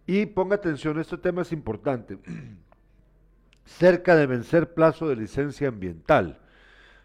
Y 0.09 0.25
ponga 0.25 0.55
atención, 0.55 0.99
este 0.99 1.19
tema 1.19 1.43
es 1.43 1.51
importante. 1.51 2.17
Cerca 3.65 4.15
de 4.15 4.25
vencer 4.25 4.73
plazo 4.73 5.07
de 5.07 5.15
licencia 5.15 5.67
ambiental. 5.67 6.39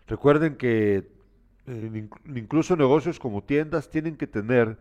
Recuerden 0.06 0.56
que 0.56 1.06
eh, 1.66 2.08
incluso 2.34 2.76
negocios 2.76 3.18
como 3.18 3.44
tiendas 3.44 3.90
tienen 3.90 4.16
que 4.16 4.26
tener 4.26 4.78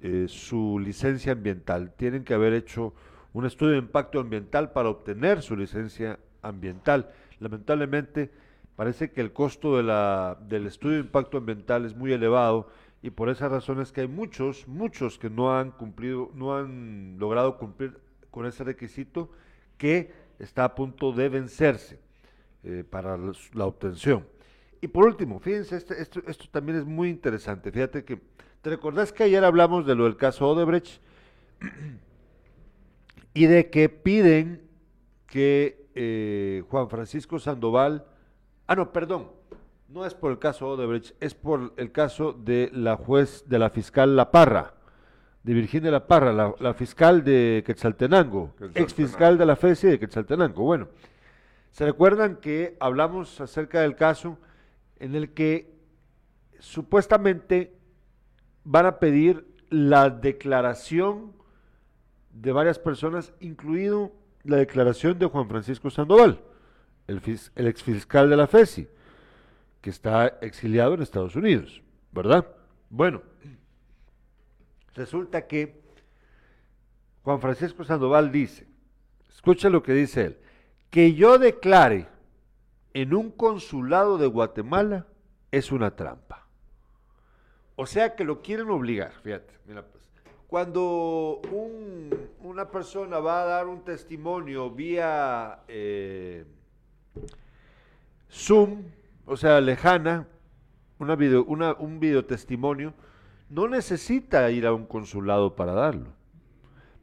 eh, 0.00 0.26
su 0.28 0.78
licencia 0.78 1.32
ambiental, 1.32 1.92
tienen 1.96 2.22
que 2.22 2.34
haber 2.34 2.52
hecho 2.52 2.94
un 3.32 3.46
estudio 3.46 3.72
de 3.72 3.78
impacto 3.78 4.20
ambiental 4.20 4.70
para 4.70 4.88
obtener 4.88 5.42
su 5.42 5.56
licencia 5.56 6.20
ambiental. 6.40 7.10
Lamentablemente, 7.40 8.30
parece 8.76 9.10
que 9.10 9.20
el 9.20 9.32
costo 9.32 9.76
de 9.76 9.82
la, 9.82 10.38
del 10.46 10.68
estudio 10.68 10.98
de 10.98 11.00
impacto 11.00 11.38
ambiental 11.38 11.84
es 11.84 11.96
muy 11.96 12.12
elevado 12.12 12.70
y 13.04 13.10
por 13.10 13.28
esa 13.28 13.50
razón 13.50 13.82
es 13.82 13.92
que 13.92 14.00
hay 14.00 14.08
muchos, 14.08 14.66
muchos 14.66 15.18
que 15.18 15.28
no 15.28 15.54
han 15.54 15.72
cumplido, 15.72 16.30
no 16.32 16.56
han 16.56 17.18
logrado 17.18 17.58
cumplir 17.58 18.00
con 18.30 18.46
ese 18.46 18.64
requisito 18.64 19.30
que 19.76 20.10
está 20.38 20.64
a 20.64 20.74
punto 20.74 21.12
de 21.12 21.28
vencerse 21.28 22.00
eh, 22.62 22.82
para 22.88 23.18
la 23.52 23.66
obtención. 23.66 24.26
Y 24.80 24.88
por 24.88 25.04
último, 25.04 25.38
fíjense, 25.38 25.76
este, 25.76 26.00
esto, 26.00 26.22
esto 26.26 26.46
también 26.50 26.78
es 26.78 26.86
muy 26.86 27.10
interesante. 27.10 27.70
Fíjate 27.70 28.06
que, 28.06 28.22
¿te 28.62 28.70
recordás 28.70 29.12
que 29.12 29.24
ayer 29.24 29.44
hablamos 29.44 29.84
de 29.84 29.94
lo 29.94 30.04
del 30.04 30.16
caso 30.16 30.48
Odebrecht? 30.48 31.02
y 33.34 33.44
de 33.44 33.68
que 33.68 33.90
piden 33.90 34.62
que 35.26 35.90
eh, 35.94 36.64
Juan 36.70 36.88
Francisco 36.88 37.38
Sandoval, 37.38 38.06
ah 38.66 38.74
no, 38.74 38.94
perdón, 38.94 39.30
no 39.94 40.04
es 40.04 40.12
por 40.12 40.32
el 40.32 40.40
caso 40.40 40.70
Odebrecht, 40.70 41.14
es 41.20 41.34
por 41.34 41.72
el 41.76 41.92
caso 41.92 42.32
de 42.32 42.68
la 42.74 42.96
juez, 42.96 43.44
de 43.46 43.60
la 43.60 43.70
fiscal 43.70 44.16
La 44.16 44.32
Parra, 44.32 44.74
de 45.44 45.54
Virginia 45.54 45.92
La 45.92 46.08
Parra, 46.08 46.54
la, 46.58 46.74
fiscal 46.74 47.22
de 47.22 47.62
Quetzaltenango, 47.64 48.54
ex 48.74 48.92
fiscal 48.92 49.38
de 49.38 49.46
la 49.46 49.54
FESI 49.54 49.86
de 49.86 50.00
Quetzaltenango. 50.00 50.64
Bueno, 50.64 50.88
¿se 51.70 51.84
recuerdan 51.84 52.36
que 52.36 52.76
hablamos 52.80 53.40
acerca 53.40 53.82
del 53.82 53.94
caso? 53.94 54.36
en 55.00 55.14
el 55.14 55.34
que 55.34 55.74
supuestamente 56.60 57.76
van 58.62 58.86
a 58.86 58.98
pedir 58.98 59.46
la 59.68 60.08
declaración 60.08 61.32
de 62.30 62.52
varias 62.52 62.78
personas, 62.78 63.34
incluido 63.40 64.12
la 64.44 64.56
declaración 64.56 65.18
de 65.18 65.26
Juan 65.26 65.48
Francisco 65.48 65.90
Sandoval, 65.90 66.40
el, 67.06 67.20
el 67.56 67.66
exfiscal 67.66 68.30
de 68.30 68.36
la 68.36 68.46
FESI, 68.46 68.88
que 69.84 69.90
está 69.90 70.38
exiliado 70.40 70.94
en 70.94 71.02
Estados 71.02 71.36
Unidos, 71.36 71.82
¿verdad? 72.10 72.46
Bueno, 72.88 73.20
resulta 74.94 75.46
que 75.46 75.78
Juan 77.22 77.38
Francisco 77.38 77.84
Sandoval 77.84 78.32
dice, 78.32 78.66
escucha 79.28 79.68
lo 79.68 79.82
que 79.82 79.92
dice 79.92 80.24
él, 80.24 80.38
que 80.88 81.12
yo 81.12 81.36
declare 81.36 82.08
en 82.94 83.12
un 83.12 83.30
consulado 83.30 84.16
de 84.16 84.26
Guatemala 84.26 85.06
es 85.50 85.70
una 85.70 85.94
trampa. 85.94 86.46
O 87.76 87.84
sea 87.84 88.16
que 88.16 88.24
lo 88.24 88.40
quieren 88.40 88.70
obligar, 88.70 89.12
fíjate, 89.22 89.52
mira 89.66 89.84
pues. 89.84 90.10
Cuando 90.46 91.42
una 92.40 92.70
persona 92.70 93.18
va 93.18 93.42
a 93.42 93.44
dar 93.44 93.66
un 93.66 93.84
testimonio 93.84 94.70
vía 94.70 95.58
eh, 95.68 96.46
Zoom, 98.30 98.84
o 99.26 99.36
sea, 99.36 99.60
lejana, 99.60 100.26
una 100.98 101.16
video, 101.16 101.44
una, 101.44 101.74
un 101.74 102.00
videotestimonio, 102.00 102.94
no 103.48 103.68
necesita 103.68 104.50
ir 104.50 104.66
a 104.66 104.72
un 104.72 104.86
consulado 104.86 105.54
para 105.54 105.72
darlo. 105.72 106.08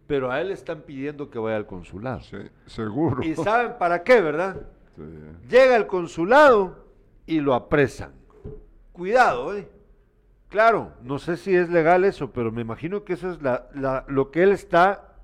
Pero 0.08 0.32
a 0.32 0.42
él 0.42 0.52
están 0.52 0.82
pidiendo 0.82 1.30
que 1.30 1.40
vaya 1.40 1.56
al 1.56 1.66
consulado. 1.66 2.22
Sí, 2.22 2.38
seguro. 2.66 3.24
¿Y 3.24 3.36
saben 3.36 3.78
para 3.80 4.04
qué, 4.04 4.20
verdad? 4.20 4.62
Llega 5.50 5.76
al 5.76 5.88
consulado 5.88 6.86
y 7.26 7.40
lo 7.40 7.54
apresan. 7.54 8.12
Cuidado, 8.92 9.56
¿eh? 9.56 9.70
Claro, 10.50 10.92
no 11.02 11.18
sé 11.18 11.38
si 11.38 11.56
es 11.56 11.70
legal 11.70 12.04
eso, 12.04 12.32
pero 12.32 12.52
me 12.52 12.62
imagino 12.62 13.06
que 13.06 13.14
eso 13.14 13.32
es 13.32 13.40
lo 14.08 14.32
que 14.32 14.44
él 14.44 14.52
está 14.52 15.16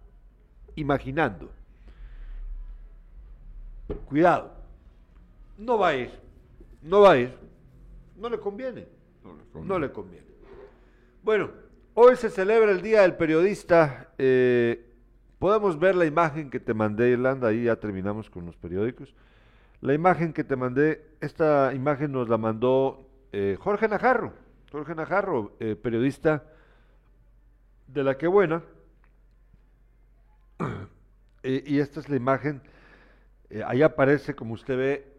imaginando. 0.75 1.51
Cuidado. 4.07 4.53
No 5.57 5.77
va 5.77 5.89
a 5.89 5.95
ir. 5.95 6.26
No 6.81 7.01
va 7.01 7.11
a 7.11 7.17
ir. 7.17 7.33
No 8.15 8.29
le 8.29 8.39
conviene. 8.39 8.87
No 9.63 9.79
le 9.79 9.91
conviene. 9.91 10.27
Bueno, 11.23 11.49
hoy 11.93 12.15
se 12.15 12.29
celebra 12.29 12.71
el 12.71 12.81
Día 12.81 13.01
del 13.01 13.15
Periodista. 13.15 14.11
Eh, 14.17 14.93
podemos 15.39 15.77
ver 15.77 15.95
la 15.95 16.05
imagen 16.05 16.49
que 16.49 16.59
te 16.59 16.73
mandé, 16.73 17.09
Irlanda. 17.09 17.49
Ahí 17.49 17.65
ya 17.65 17.75
terminamos 17.75 18.29
con 18.29 18.45
los 18.45 18.55
periódicos. 18.55 19.13
La 19.81 19.93
imagen 19.93 20.33
que 20.33 20.43
te 20.43 20.55
mandé, 20.55 21.05
esta 21.19 21.73
imagen 21.73 22.11
nos 22.11 22.29
la 22.29 22.37
mandó 22.37 23.07
eh, 23.31 23.57
Jorge 23.59 23.87
Najarro, 23.87 24.33
Jorge 24.71 24.95
Najarro, 24.95 25.55
eh, 25.59 25.75
periodista 25.75 26.43
de 27.87 28.03
La 28.03 28.17
Que 28.17 28.27
Buena. 28.27 28.63
y 31.43 31.79
esta 31.79 31.99
es 31.99 32.09
la 32.09 32.15
imagen, 32.15 32.61
ahí 33.65 33.83
aparece, 33.83 34.35
como 34.35 34.53
usted 34.55 34.77
ve, 34.77 35.16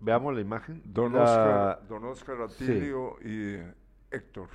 veamos 0.00 0.34
la 0.34 0.40
imagen. 0.40 0.82
Don, 0.84 1.14
Oscar, 1.14 1.86
Don 1.88 2.04
Atilio 2.44 3.16
y 3.24 3.58
Héctor. 4.10 4.48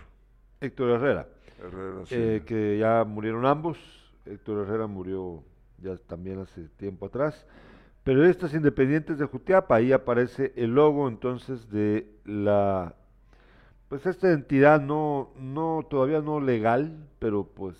Héctor 0.59 0.89
Herrera. 0.91 1.27
Herrera 1.59 2.05
sí. 2.05 2.41
que 2.45 2.77
ya 2.77 3.03
murieron 3.03 3.45
ambos. 3.45 3.77
Héctor 4.25 4.65
Herrera 4.65 4.87
murió 4.87 5.43
ya 5.79 5.97
también 5.97 6.39
hace 6.39 6.67
tiempo 6.77 7.07
atrás. 7.07 7.45
Periodistas 8.03 8.53
Independientes 8.53 9.19
de 9.19 9.25
Jutiapa, 9.25 9.75
ahí 9.75 9.91
aparece 9.91 10.53
el 10.55 10.73
logo 10.73 11.07
entonces 11.07 11.69
de 11.69 12.07
la, 12.25 12.95
pues 13.89 14.05
esta 14.05 14.31
entidad 14.31 14.81
no, 14.81 15.29
no, 15.37 15.85
todavía 15.87 16.21
no 16.21 16.39
legal, 16.39 17.07
pero 17.19 17.43
pues 17.43 17.75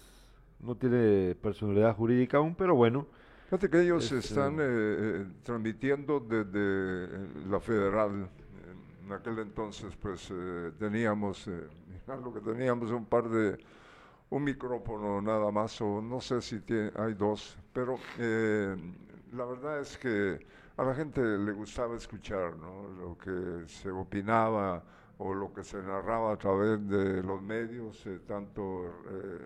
no 0.60 0.76
tiene 0.76 1.36
personalidad 1.42 1.96
jurídica 1.96 2.38
aún, 2.38 2.54
pero 2.54 2.76
bueno. 2.76 3.08
Fíjate 3.52 3.70
que 3.70 3.82
ellos 3.82 4.10
están 4.14 4.62
eh, 4.62 4.64
eh, 4.64 5.26
transmitiendo 5.44 6.22
desde 6.22 7.50
la 7.50 7.60
federal. 7.60 8.30
En 9.04 9.12
aquel 9.12 9.40
entonces 9.40 9.94
pues 10.02 10.30
eh, 10.32 10.72
teníamos, 10.80 11.48
lo 12.08 12.34
que 12.34 12.40
teníamos 12.40 12.92
un 12.92 13.04
par 13.04 13.28
de, 13.28 13.62
un 14.30 14.46
micrófono 14.46 15.22
nada 15.22 15.52
más, 15.52 15.82
o 15.82 16.02
no 16.02 16.22
sé 16.22 16.42
si 16.42 16.62
tiene, 16.62 16.94
hay 16.96 17.14
dos, 17.14 17.58
pero 17.74 18.00
la 18.18 19.44
verdad 19.44 19.82
es 19.82 19.98
que 19.98 20.40
a 20.78 20.84
la 20.86 20.96
gente 20.96 21.20
le 21.20 21.52
gustaba 21.52 21.98
escuchar 21.98 22.54
lo 22.56 23.18
que 23.18 23.68
se 23.68 23.92
opinaba 23.92 24.82
o 25.18 25.34
lo 25.34 25.54
que 25.54 25.64
se 25.64 25.78
narraba 25.84 26.34
a 26.34 26.38
través 26.38 26.88
de 26.88 27.22
los 27.22 27.42
medios, 27.42 28.04
eh, 28.08 28.20
tanto 28.26 28.86
eh, 29.08 29.40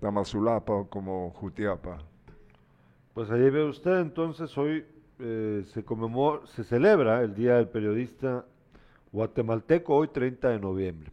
Tamazulapa 0.00 0.84
como 0.88 1.30
Jutiapa. 1.30 1.98
Pues 3.12 3.30
ahí 3.30 3.50
ve 3.50 3.64
usted, 3.64 4.00
entonces 4.00 4.56
hoy 4.56 4.84
eh, 5.18 5.62
se 5.66 5.84
conmemora, 5.84 6.46
se 6.46 6.64
celebra 6.64 7.22
el 7.22 7.34
Día 7.34 7.56
del 7.56 7.68
Periodista 7.68 8.46
Guatemalteco, 9.12 9.94
hoy 9.94 10.08
30 10.08 10.48
de 10.48 10.58
noviembre. 10.58 11.12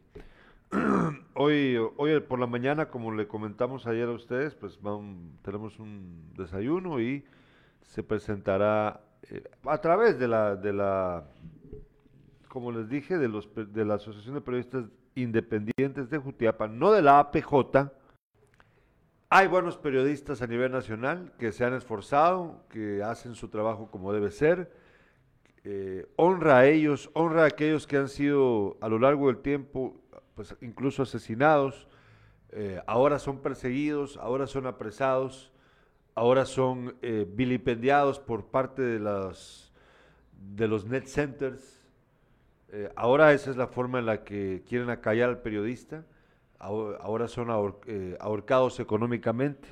hoy, 1.34 1.78
hoy 1.98 2.20
por 2.22 2.40
la 2.40 2.48
mañana, 2.48 2.90
como 2.90 3.12
le 3.12 3.28
comentamos 3.28 3.88
ayer 3.88 4.08
a 4.08 4.14
ustedes, 4.14 4.56
pues 4.56 4.80
tenemos 5.42 5.80
un 5.80 6.32
desayuno 6.38 7.02
y 7.02 7.26
se 7.82 8.04
presentará 8.04 9.02
eh, 9.30 9.44
a 9.66 9.78
través 9.80 10.18
de 10.18 10.28
la, 10.28 10.56
de 10.56 10.72
la, 10.72 11.26
como 12.48 12.72
les 12.72 12.88
dije, 12.88 13.18
de, 13.18 13.28
los, 13.28 13.50
de 13.54 13.84
la 13.84 13.96
Asociación 13.96 14.36
de 14.36 14.42
Periodistas 14.42 14.86
Independientes 15.16 16.10
de 16.10 16.18
Jutiapa, 16.20 16.68
no 16.68 16.92
de 16.92 17.02
la 17.02 17.20
APJ. 17.20 17.92
Hay 19.30 19.48
buenos 19.48 19.78
periodistas 19.78 20.42
a 20.42 20.48
nivel 20.48 20.72
nacional 20.72 21.34
que 21.38 21.52
se 21.52 21.66
han 21.66 21.74
esforzado, 21.74 22.64
que 22.70 23.04
hacen 23.04 23.36
su 23.36 23.50
trabajo 23.50 23.92
como 23.92 24.14
debe 24.14 24.32
ser. 24.32 24.72
Eh, 25.66 26.08
honra 26.16 26.60
a 26.60 26.66
ellos, 26.66 27.10
honra 27.12 27.44
a 27.44 27.48
aquellos 27.48 27.88
que 27.88 27.98
han 27.98 28.08
sido 28.08 28.78
a 28.80 28.88
lo 28.88 29.00
largo 29.00 29.28
del 29.28 29.40
tiempo 29.40 30.00
pues 30.34 30.56
incluso 30.62 31.04
asesinados, 31.04 31.90
eh, 32.52 32.82
ahora 32.88 33.20
son 33.20 33.42
perseguidos, 33.42 34.16
ahora 34.16 34.48
son 34.48 34.66
apresados, 34.66 35.52
ahora 36.16 36.46
son 36.46 36.96
eh, 37.02 37.28
vilipendiados 37.30 38.20
por 38.20 38.46
parte 38.46 38.82
de, 38.82 39.00
las, 39.00 39.74
de 40.32 40.70
los 40.70 40.86
net 40.86 41.06
centers. 41.06 41.86
Ahora 42.96 43.34
esa 43.34 43.50
es 43.50 43.58
la 43.58 43.68
forma 43.68 44.00
en 44.00 44.06
la 44.06 44.24
que 44.24 44.64
quieren 44.68 44.90
acallar 44.90 45.30
al 45.30 45.42
periodista, 45.42 46.06
ahora 46.60 47.28
son 47.28 47.50
ahorcados 48.20 48.80
económicamente. 48.80 49.68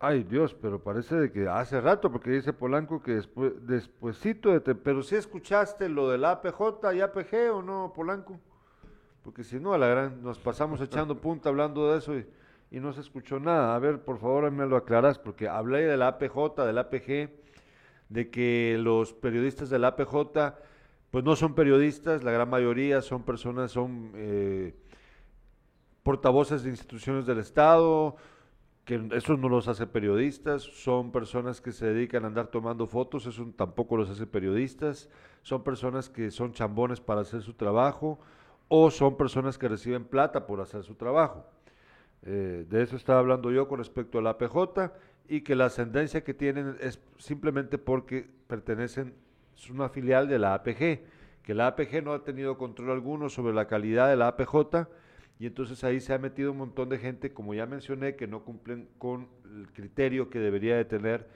Ay 0.00 0.22
Dios, 0.22 0.54
pero 0.54 0.80
parece 0.80 1.16
de 1.16 1.32
que 1.32 1.48
hace 1.48 1.80
rato, 1.80 2.12
porque 2.12 2.30
dice 2.30 2.52
Polanco 2.52 3.02
que 3.02 3.14
después, 3.16 3.52
despuesito 3.66 4.56
de... 4.56 4.74
Pero 4.76 5.02
si 5.02 5.16
escuchaste 5.16 5.88
lo 5.88 6.08
del 6.08 6.24
APJ 6.24 6.94
y 6.94 7.00
APG 7.00 7.52
o 7.52 7.62
no, 7.62 7.92
Polanco? 7.92 8.38
Porque 9.24 9.42
si 9.42 9.58
no, 9.58 9.74
a 9.74 9.78
la 9.78 9.88
gran, 9.88 10.22
nos 10.22 10.38
pasamos 10.38 10.80
echando 10.80 11.16
punta 11.20 11.48
hablando 11.48 11.90
de 11.90 11.98
eso 11.98 12.16
y, 12.16 12.24
y 12.70 12.78
no 12.78 12.92
se 12.92 13.00
escuchó 13.00 13.40
nada. 13.40 13.74
A 13.74 13.78
ver, 13.80 14.00
por 14.00 14.18
favor, 14.18 14.48
me 14.52 14.66
lo 14.66 14.76
aclaras, 14.76 15.18
porque 15.18 15.48
hablé 15.48 15.80
del 15.80 16.02
APJ, 16.02 16.64
del 16.64 16.78
APG, 16.78 17.30
de 18.08 18.30
que 18.30 18.76
los 18.78 19.12
periodistas 19.12 19.68
del 19.68 19.84
APJ, 19.84 20.54
pues 21.10 21.24
no 21.24 21.36
son 21.36 21.54
periodistas, 21.54 22.22
la 22.22 22.32
gran 22.32 22.50
mayoría 22.50 23.00
son 23.00 23.22
personas, 23.22 23.70
son 23.70 24.12
eh, 24.14 24.74
portavoces 26.02 26.62
de 26.62 26.70
instituciones 26.70 27.26
del 27.26 27.38
Estado, 27.38 28.16
que 28.84 29.08
eso 29.12 29.36
no 29.36 29.48
los 29.48 29.68
hace 29.68 29.86
periodistas, 29.86 30.62
son 30.62 31.12
personas 31.12 31.60
que 31.60 31.72
se 31.72 31.86
dedican 31.86 32.24
a 32.24 32.28
andar 32.28 32.46
tomando 32.46 32.86
fotos, 32.86 33.26
eso 33.26 33.46
tampoco 33.56 33.96
los 33.96 34.08
hace 34.08 34.26
periodistas, 34.26 35.10
son 35.42 35.62
personas 35.62 36.08
que 36.08 36.30
son 36.30 36.52
chambones 36.52 37.00
para 37.00 37.20
hacer 37.20 37.42
su 37.42 37.52
trabajo 37.52 38.18
o 38.68 38.90
son 38.90 39.16
personas 39.16 39.58
que 39.58 39.68
reciben 39.68 40.04
plata 40.04 40.46
por 40.46 40.60
hacer 40.60 40.84
su 40.84 40.94
trabajo. 40.94 41.44
Eh, 42.22 42.66
de 42.68 42.82
eso 42.82 42.96
estaba 42.96 43.20
hablando 43.20 43.50
yo 43.50 43.68
con 43.68 43.78
respecto 43.78 44.18
a 44.18 44.22
la 44.22 44.30
APJ 44.30 44.92
y 45.28 45.42
que 45.42 45.54
la 45.54 45.66
ascendencia 45.66 46.24
que 46.24 46.34
tienen 46.34 46.76
es 46.80 47.00
simplemente 47.18 47.78
porque 47.78 48.28
pertenecen, 48.46 49.14
es 49.58 49.70
una 49.70 49.88
filial 49.88 50.28
de 50.28 50.38
la 50.38 50.54
APG, 50.54 51.00
que 51.42 51.54
la 51.54 51.66
APG 51.68 52.02
no 52.04 52.12
ha 52.12 52.22
tenido 52.22 52.56
control 52.56 52.90
alguno 52.90 53.28
sobre 53.28 53.52
la 53.52 53.66
calidad 53.66 54.08
de 54.08 54.16
la 54.16 54.28
APJ 54.28 54.86
y 55.40 55.46
entonces 55.46 55.84
ahí 55.84 56.00
se 56.00 56.12
ha 56.12 56.18
metido 56.18 56.52
un 56.52 56.58
montón 56.58 56.88
de 56.88 56.98
gente, 56.98 57.32
como 57.32 57.54
ya 57.54 57.66
mencioné, 57.66 58.16
que 58.16 58.26
no 58.26 58.44
cumplen 58.44 58.88
con 58.98 59.28
el 59.44 59.68
criterio 59.72 60.30
que 60.30 60.40
debería 60.40 60.76
de 60.76 60.84
tener 60.84 61.28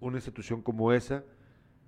una 0.00 0.18
institución 0.18 0.62
como 0.62 0.92
esa. 0.92 1.24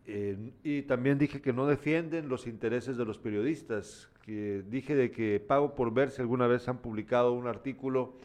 Eh, 0.05 0.53
y 0.65 0.83
también 0.83 1.19
dije 1.19 1.41
que 1.41 1.53
no 1.53 1.67
defienden 1.67 2.29
los 2.29 2.49
intereses 2.49 2.97
de 2.97 3.05
los 3.05 3.19
periodistas, 3.19 4.11
que 4.23 4.65
dije 4.69 4.97
de 4.97 5.13
que 5.13 5.39
pago 5.39 5.77
por 5.77 5.95
ver 5.95 6.11
si 6.11 6.21
alguna 6.21 6.49
vez 6.49 6.69
han 6.69 6.79
publicado 6.79 7.33
un 7.33 7.47
artículo, 7.47 8.17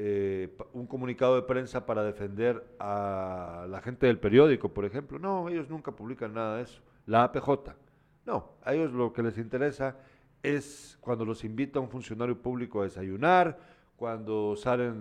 eh, 0.00 0.56
un 0.74 0.86
comunicado 0.86 1.34
de 1.34 1.42
prensa 1.42 1.84
para 1.84 2.04
defender 2.04 2.64
a 2.78 3.66
la 3.68 3.80
gente 3.80 4.06
del 4.06 4.20
periódico, 4.20 4.72
por 4.72 4.84
ejemplo. 4.84 5.18
No, 5.18 5.48
ellos 5.48 5.68
nunca 5.68 5.90
publican 5.90 6.34
nada 6.34 6.58
de 6.58 6.62
eso. 6.62 6.80
La 7.06 7.24
APJ. 7.24 7.74
No, 8.24 8.52
a 8.62 8.74
ellos 8.74 8.92
lo 8.92 9.12
que 9.12 9.24
les 9.24 9.36
interesa 9.38 9.96
es 10.40 10.96
cuando 11.00 11.24
los 11.24 11.42
invita 11.42 11.80
un 11.80 11.88
funcionario 11.88 12.40
público 12.40 12.80
a 12.80 12.84
desayunar, 12.84 13.58
cuando 13.96 14.54
salen 14.54 15.00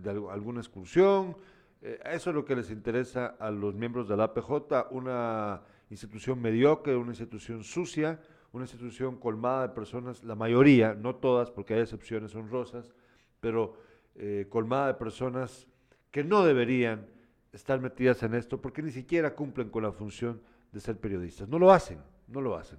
de, 0.00 0.10
alguna 0.30 0.60
excursión. 0.60 1.36
Eh, 1.82 1.98
eso 2.12 2.30
es 2.30 2.36
lo 2.36 2.44
que 2.44 2.54
les 2.54 2.70
interesa 2.70 3.34
a 3.40 3.50
los 3.50 3.74
miembros 3.74 4.08
de 4.08 4.16
la 4.16 4.24
APJ, 4.24 4.92
una 4.92 5.62
institución 5.90 6.40
mediocre, 6.40 6.94
una 6.94 7.10
institución 7.10 7.64
sucia, 7.64 8.20
una 8.52 8.66
institución 8.66 9.16
colmada 9.16 9.66
de 9.66 9.74
personas, 9.74 10.22
la 10.22 10.36
mayoría, 10.36 10.94
no 10.94 11.16
todas, 11.16 11.50
porque 11.50 11.74
hay 11.74 11.80
excepciones 11.80 12.36
honrosas, 12.36 12.92
pero 13.40 13.87
eh, 14.18 14.46
colmada 14.48 14.88
de 14.88 14.94
personas 14.94 15.66
que 16.10 16.24
no 16.24 16.44
deberían 16.44 17.06
estar 17.52 17.80
metidas 17.80 18.22
en 18.22 18.34
esto 18.34 18.60
porque 18.60 18.82
ni 18.82 18.90
siquiera 18.90 19.34
cumplen 19.34 19.70
con 19.70 19.82
la 19.82 19.92
función 19.92 20.40
de 20.72 20.80
ser 20.80 20.96
periodistas. 20.98 21.48
No 21.48 21.58
lo 21.58 21.70
hacen, 21.70 21.98
no 22.26 22.40
lo 22.40 22.56
hacen. 22.56 22.78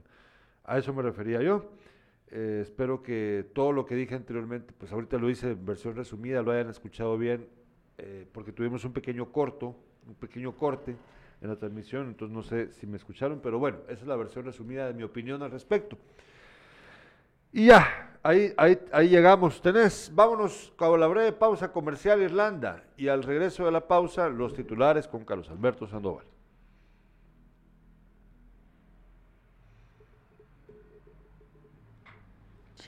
A 0.65 0.77
eso 0.77 0.93
me 0.93 1.01
refería 1.01 1.41
yo. 1.41 1.71
Eh, 2.31 2.59
espero 2.61 3.01
que 3.01 3.49
todo 3.53 3.71
lo 3.71 3.85
que 3.85 3.95
dije 3.95 4.15
anteriormente, 4.15 4.73
pues 4.77 4.91
ahorita 4.91 5.17
lo 5.17 5.29
hice 5.29 5.51
en 5.51 5.65
versión 5.65 5.95
resumida, 5.95 6.43
lo 6.43 6.51
hayan 6.51 6.69
escuchado 6.69 7.17
bien, 7.17 7.47
eh, 7.97 8.27
porque 8.31 8.51
tuvimos 8.51 8.85
un 8.85 8.93
pequeño 8.93 9.31
corto, 9.31 9.75
un 10.07 10.15
pequeño 10.15 10.55
corte 10.55 10.95
en 11.41 11.49
la 11.49 11.55
transmisión, 11.55 12.07
entonces 12.07 12.35
no 12.35 12.43
sé 12.43 12.71
si 12.73 12.85
me 12.85 12.97
escucharon, 12.97 13.39
pero 13.41 13.57
bueno, 13.57 13.79
esa 13.87 14.01
es 14.01 14.07
la 14.07 14.15
versión 14.15 14.45
resumida 14.45 14.87
de 14.87 14.93
mi 14.93 15.03
opinión 15.03 15.41
al 15.41 15.51
respecto. 15.51 15.97
Y 17.51 17.67
ya, 17.67 18.17
ahí, 18.23 18.53
ahí, 18.57 18.79
ahí 18.91 19.09
llegamos. 19.09 19.61
Tenés, 19.61 20.11
vámonos 20.13 20.71
con 20.77 20.99
la 20.99 21.07
breve 21.07 21.31
pausa 21.31 21.71
comercial 21.71 22.21
Irlanda 22.21 22.83
y 22.97 23.07
al 23.07 23.23
regreso 23.23 23.65
de 23.65 23.71
la 23.71 23.87
pausa, 23.87 24.29
los 24.29 24.53
titulares 24.53 25.07
con 25.07 25.25
Carlos 25.25 25.49
Alberto 25.49 25.87
Sandoval. 25.87 26.25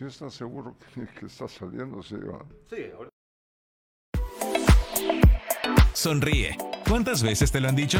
¿Sí 0.02 0.08
estás 0.08 0.34
seguro 0.34 0.76
que, 1.20 1.26
está 1.28 1.48
saliendo? 1.48 2.02
Sí, 2.02 2.16
sí 2.70 2.92
Sonríe. 5.94 6.58
¿Cuántas 6.88 7.22
veces 7.22 7.52
te 7.52 7.60
lo 7.60 7.70
han 7.70 7.76
dicho? 7.76 8.00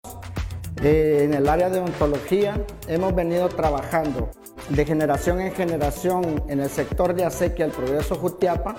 Eh, 0.83 1.25
en 1.25 1.35
el 1.35 1.47
área 1.47 1.69
de 1.69 1.79
ontología 1.79 2.59
hemos 2.87 3.13
venido 3.13 3.49
trabajando 3.49 4.31
de 4.69 4.83
generación 4.83 5.39
en 5.39 5.53
generación 5.53 6.43
en 6.47 6.59
el 6.59 6.69
sector 6.71 7.13
de 7.13 7.23
acequia 7.23 7.65
el 7.65 7.71
Progreso 7.71 8.15
Jutiapa 8.15 8.75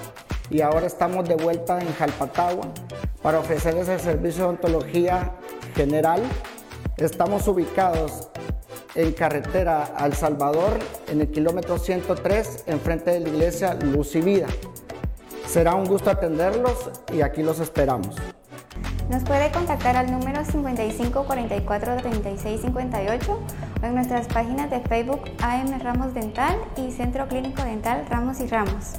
y 0.51 0.63
ahora 0.63 0.87
estamos 0.87 1.29
de 1.29 1.37
vuelta 1.37 1.79
en 1.81 1.93
Jalpatagua 1.95 2.67
para 3.23 3.39
ofrecer 3.39 3.77
ese 3.77 4.01
servicio 4.01 4.45
de 4.45 4.51
ontología 4.51 5.33
general. 5.77 6.21
Estamos 6.97 7.47
ubicados 7.47 8.29
en 8.97 9.13
carretera 9.13 9.85
al 9.97 10.15
Salvador, 10.15 10.79
en 11.09 11.21
el 11.21 11.31
kilómetro 11.31 11.79
103, 11.79 12.65
enfrente 12.67 13.13
de 13.13 13.21
la 13.21 13.29
iglesia 13.29 13.75
Luz 13.75 14.17
y 14.17 14.23
Vida. 14.23 14.49
Será 15.47 15.77
un 15.77 15.87
gusto 15.87 16.11
atenderlos 16.11 16.91
y 17.13 17.21
aquí 17.21 17.45
los 17.45 17.61
esperamos. 17.61 18.17
Nos 19.11 19.25
puede 19.25 19.51
contactar 19.51 19.97
al 19.97 20.11
número 20.11 20.45
55 20.45 21.25
44 21.25 21.97
36 21.97 22.61
58 22.61 23.41
o 23.83 23.87
en 23.87 23.95
nuestras 23.95 24.27
páginas 24.29 24.71
de 24.71 24.81
Facebook 24.81 25.23
AM 25.41 25.79
Ramos 25.81 26.15
Dental 26.15 26.57
y 26.77 26.91
Centro 26.93 27.29
Clínico 27.29 27.63
Dental 27.63 28.07
Ramos 28.09 28.41
y 28.41 28.47
Ramos. 28.47 28.95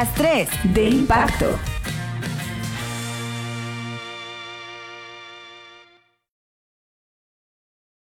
Las 0.00 0.14
tres 0.14 0.48
de 0.72 0.88
impacto. 0.88 1.58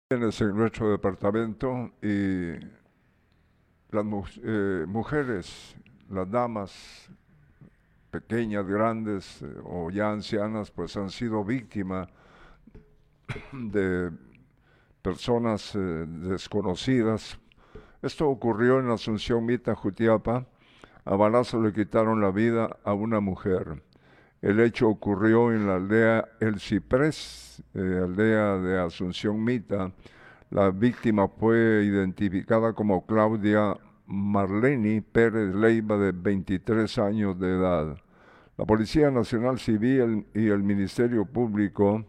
En 0.09 0.21
nuestro 0.21 0.91
departamento 0.91 1.91
y 2.01 2.51
las 3.91 4.05
eh, 4.41 4.85
mujeres, 4.87 5.75
las 6.09 6.31
damas 6.31 7.09
pequeñas, 8.11 8.65
grandes 8.65 9.41
eh, 9.41 9.53
o 9.65 9.89
ya 9.91 10.09
ancianas, 10.09 10.71
pues 10.71 10.95
han 10.95 11.09
sido 11.09 11.43
víctimas 11.43 12.07
de 13.51 14.09
personas 15.01 15.75
eh, 15.75 15.79
desconocidas. 16.07 17.37
Esto 18.01 18.29
ocurrió 18.29 18.79
en 18.79 18.89
Asunción 18.89 19.45
Mita, 19.45 19.75
Jutiapa, 19.75 20.45
a 21.09 21.15
balazo 21.15 21.59
le 21.59 21.73
quitaron 21.73 22.21
la 22.21 22.29
vida 22.29 22.77
a 22.83 22.93
una 22.93 23.19
mujer. 23.19 23.81
El 24.43 24.59
hecho 24.59 24.87
ocurrió 24.87 25.51
en 25.51 25.65
la 25.65 25.77
aldea 25.77 26.29
El 26.39 26.59
Ciprés, 26.59 27.63
eh, 27.73 28.01
aldea 28.03 28.57
de 28.57 28.79
Asunción 28.79 29.43
Mita. 29.43 29.91
La 30.51 30.69
víctima 30.69 31.27
fue 31.27 31.83
identificada 31.83 32.73
como 32.73 33.07
Claudia 33.07 33.75
Marleni 34.05 35.01
Pérez 35.01 35.55
Leiva, 35.55 35.97
de 35.97 36.11
23 36.11 36.99
años 36.99 37.39
de 37.39 37.55
edad. 37.57 37.97
La 38.55 38.65
Policía 38.65 39.09
Nacional 39.09 39.57
Civil 39.57 40.27
y 40.35 40.49
el 40.49 40.61
Ministerio 40.61 41.25
Público 41.25 42.05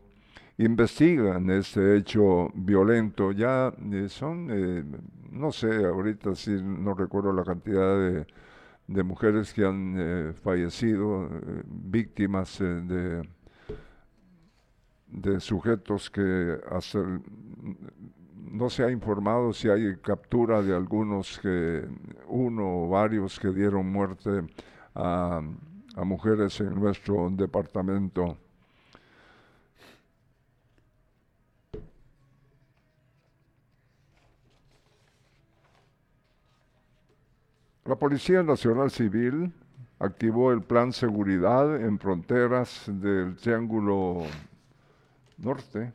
investigan 0.59 1.49
este 1.49 1.97
hecho 1.97 2.51
violento. 2.53 3.33
Ya 3.33 3.73
eh, 3.93 4.11
son, 4.11 4.49
eh, 4.51 4.85
no 5.31 5.53
sé, 5.53 5.87
ahorita 5.87 6.35
sí 6.35 6.61
no 6.63 6.93
recuerdo 6.93 7.33
la 7.33 7.45
cantidad 7.45 7.99
de, 7.99 8.27
de 8.91 9.05
mujeres 9.05 9.55
que 9.55 9.65
han 9.65 9.95
eh, 9.97 10.33
fallecido, 10.33 11.29
víctimas 11.65 12.59
de, 12.59 13.23
de 15.07 15.41
sujetos 15.41 16.11
que 16.11 16.59
no 18.35 18.69
se 18.69 18.83
ha 18.83 18.91
informado 18.91 19.53
si 19.53 19.69
hay 19.69 19.97
captura 19.99 20.61
de 20.61 20.75
algunos 20.75 21.39
que, 21.39 21.87
uno 22.27 22.83
o 22.83 22.89
varios 22.89 23.39
que 23.39 23.51
dieron 23.51 23.93
muerte 23.93 24.43
a 24.95 25.41
mujeres 26.05 26.61
en 26.61 26.75
nuestro 26.75 27.31
departamento. 27.31 28.37
La 37.85 37.97
Policía 37.97 38.43
Nacional 38.43 38.91
Civil 38.91 39.53
activó 39.99 40.53
el 40.53 40.63
plan 40.63 40.93
seguridad 40.93 41.81
en 41.81 41.99
fronteras 41.99 42.85
del 42.87 43.37
Triángulo 43.37 44.23
Norte 45.39 45.93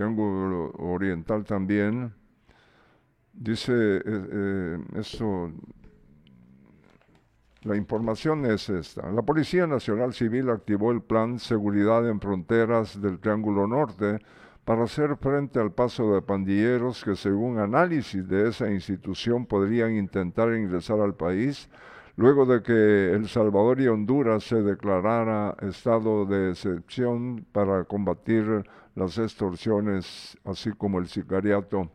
Triángulo 0.00 0.72
Oriental 0.78 1.44
también. 1.44 2.14
Dice 3.34 3.72
eh, 3.74 4.02
eh, 4.06 4.78
esto, 4.94 5.52
la 7.64 7.76
información 7.76 8.46
es 8.46 8.70
esta. 8.70 9.10
La 9.10 9.20
Policía 9.20 9.66
Nacional 9.66 10.14
Civil 10.14 10.48
activó 10.48 10.90
el 10.90 11.02
Plan 11.02 11.38
Seguridad 11.38 12.08
en 12.08 12.18
Fronteras 12.18 12.98
del 12.98 13.18
Triángulo 13.18 13.66
Norte 13.66 14.20
para 14.70 14.84
hacer 14.84 15.16
frente 15.16 15.58
al 15.58 15.72
paso 15.72 16.14
de 16.14 16.22
pandilleros 16.22 17.02
que 17.02 17.16
según 17.16 17.58
análisis 17.58 18.28
de 18.28 18.48
esa 18.48 18.70
institución 18.70 19.44
podrían 19.44 19.96
intentar 19.96 20.54
ingresar 20.54 21.00
al 21.00 21.16
país 21.16 21.68
luego 22.14 22.46
de 22.46 22.62
que 22.62 23.12
El 23.12 23.26
Salvador 23.26 23.80
y 23.80 23.88
Honduras 23.88 24.44
se 24.44 24.62
declarara 24.62 25.56
estado 25.60 26.24
de 26.24 26.50
excepción 26.50 27.44
para 27.50 27.82
combatir 27.82 28.64
las 28.94 29.18
extorsiones, 29.18 30.38
así 30.44 30.70
como 30.70 31.00
el 31.00 31.08
sicariato. 31.08 31.90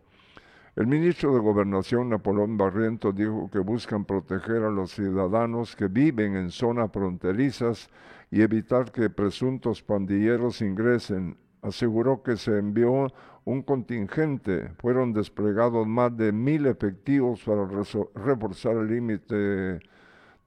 El 0.76 0.88
ministro 0.88 1.34
de 1.34 1.40
Gobernación, 1.40 2.10
Napoleón 2.10 2.58
Barriento, 2.58 3.14
dijo 3.14 3.50
que 3.50 3.60
buscan 3.60 4.04
proteger 4.04 4.64
a 4.64 4.70
los 4.70 4.92
ciudadanos 4.92 5.78
que 5.78 5.88
viven 5.88 6.36
en 6.36 6.52
zonas 6.52 6.92
fronterizas 6.92 7.90
y 8.32 8.42
evitar 8.42 8.92
que 8.92 9.10
presuntos 9.10 9.82
pandilleros 9.82 10.62
ingresen. 10.62 11.38
Aseguró 11.66 12.22
que 12.22 12.38
se 12.38 12.60
envió 12.60 13.12
un 13.44 13.64
contingente, 13.64 14.70
fueron 14.78 15.14
desplegados 15.14 15.88
más 15.88 16.16
de 16.16 16.32
mil 16.32 16.68
efectivos 16.68 17.42
para 17.44 17.66
reforzar 18.14 18.78
el 18.78 18.88
límite 18.88 19.80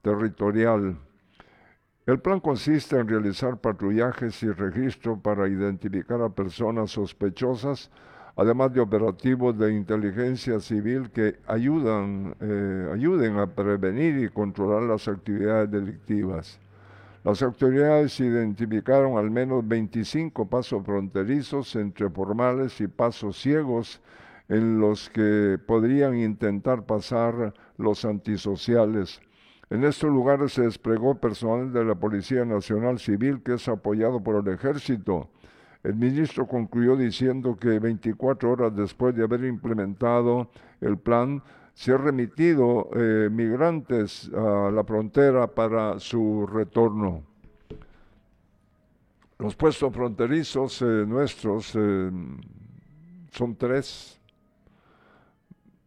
territorial. 0.01 0.97
El 2.05 2.19
plan 2.19 2.39
consiste 2.39 2.97
en 2.97 3.09
realizar 3.09 3.57
patrullajes 3.57 4.41
y 4.43 4.49
registro 4.49 5.19
para 5.19 5.49
identificar 5.49 6.21
a 6.21 6.29
personas 6.29 6.91
sospechosas, 6.91 7.91
además 8.37 8.71
de 8.71 8.79
operativos 8.79 9.57
de 9.57 9.73
inteligencia 9.73 10.61
civil 10.61 11.11
que 11.11 11.35
ayudan, 11.47 12.33
eh, 12.39 12.91
ayuden 12.93 13.39
a 13.39 13.47
prevenir 13.47 14.23
y 14.23 14.29
controlar 14.29 14.83
las 14.83 15.09
actividades 15.09 15.69
delictivas. 15.69 16.61
Las 17.23 17.41
autoridades 17.41 18.17
identificaron 18.19 19.17
al 19.17 19.29
menos 19.29 19.67
25 19.67 20.49
pasos 20.49 20.85
fronterizos 20.85 21.75
entre 21.75 22.09
formales 22.09 22.79
y 22.79 22.87
pasos 22.87 23.37
ciegos 23.37 24.01
en 24.47 24.79
los 24.79 25.09
que 25.09 25.59
podrían 25.65 26.17
intentar 26.17 26.85
pasar 26.85 27.53
los 27.77 28.05
antisociales. 28.05 29.21
En 29.69 29.83
estos 29.83 30.09
lugares 30.09 30.53
se 30.53 30.63
desplegó 30.63 31.15
personal 31.15 31.71
de 31.73 31.83
la 31.83 31.95
Policía 31.95 32.45
Nacional 32.45 32.99
Civil 32.99 33.41
que 33.43 33.55
es 33.55 33.67
apoyado 33.67 34.23
por 34.23 34.35
el 34.37 34.53
Ejército. 34.53 35.29
El 35.83 35.95
ministro 35.95 36.47
concluyó 36.47 36.95
diciendo 36.95 37.55
que 37.55 37.79
24 37.79 38.51
horas 38.51 38.75
después 38.75 39.15
de 39.15 39.23
haber 39.23 39.43
implementado 39.43 40.49
el 40.81 40.97
plan, 40.97 41.43
se 41.79 41.93
han 41.93 42.03
remitido 42.03 42.89
eh, 42.93 43.29
migrantes 43.31 44.29
a 44.33 44.69
la 44.69 44.83
frontera 44.83 45.47
para 45.47 45.97
su 45.97 46.45
retorno. 46.45 47.23
Los 49.37 49.55
puestos 49.55 49.93
fronterizos 49.93 50.81
eh, 50.81 51.05
nuestros 51.07 51.73
eh, 51.75 52.11
son 53.31 53.55
tres. 53.55 54.19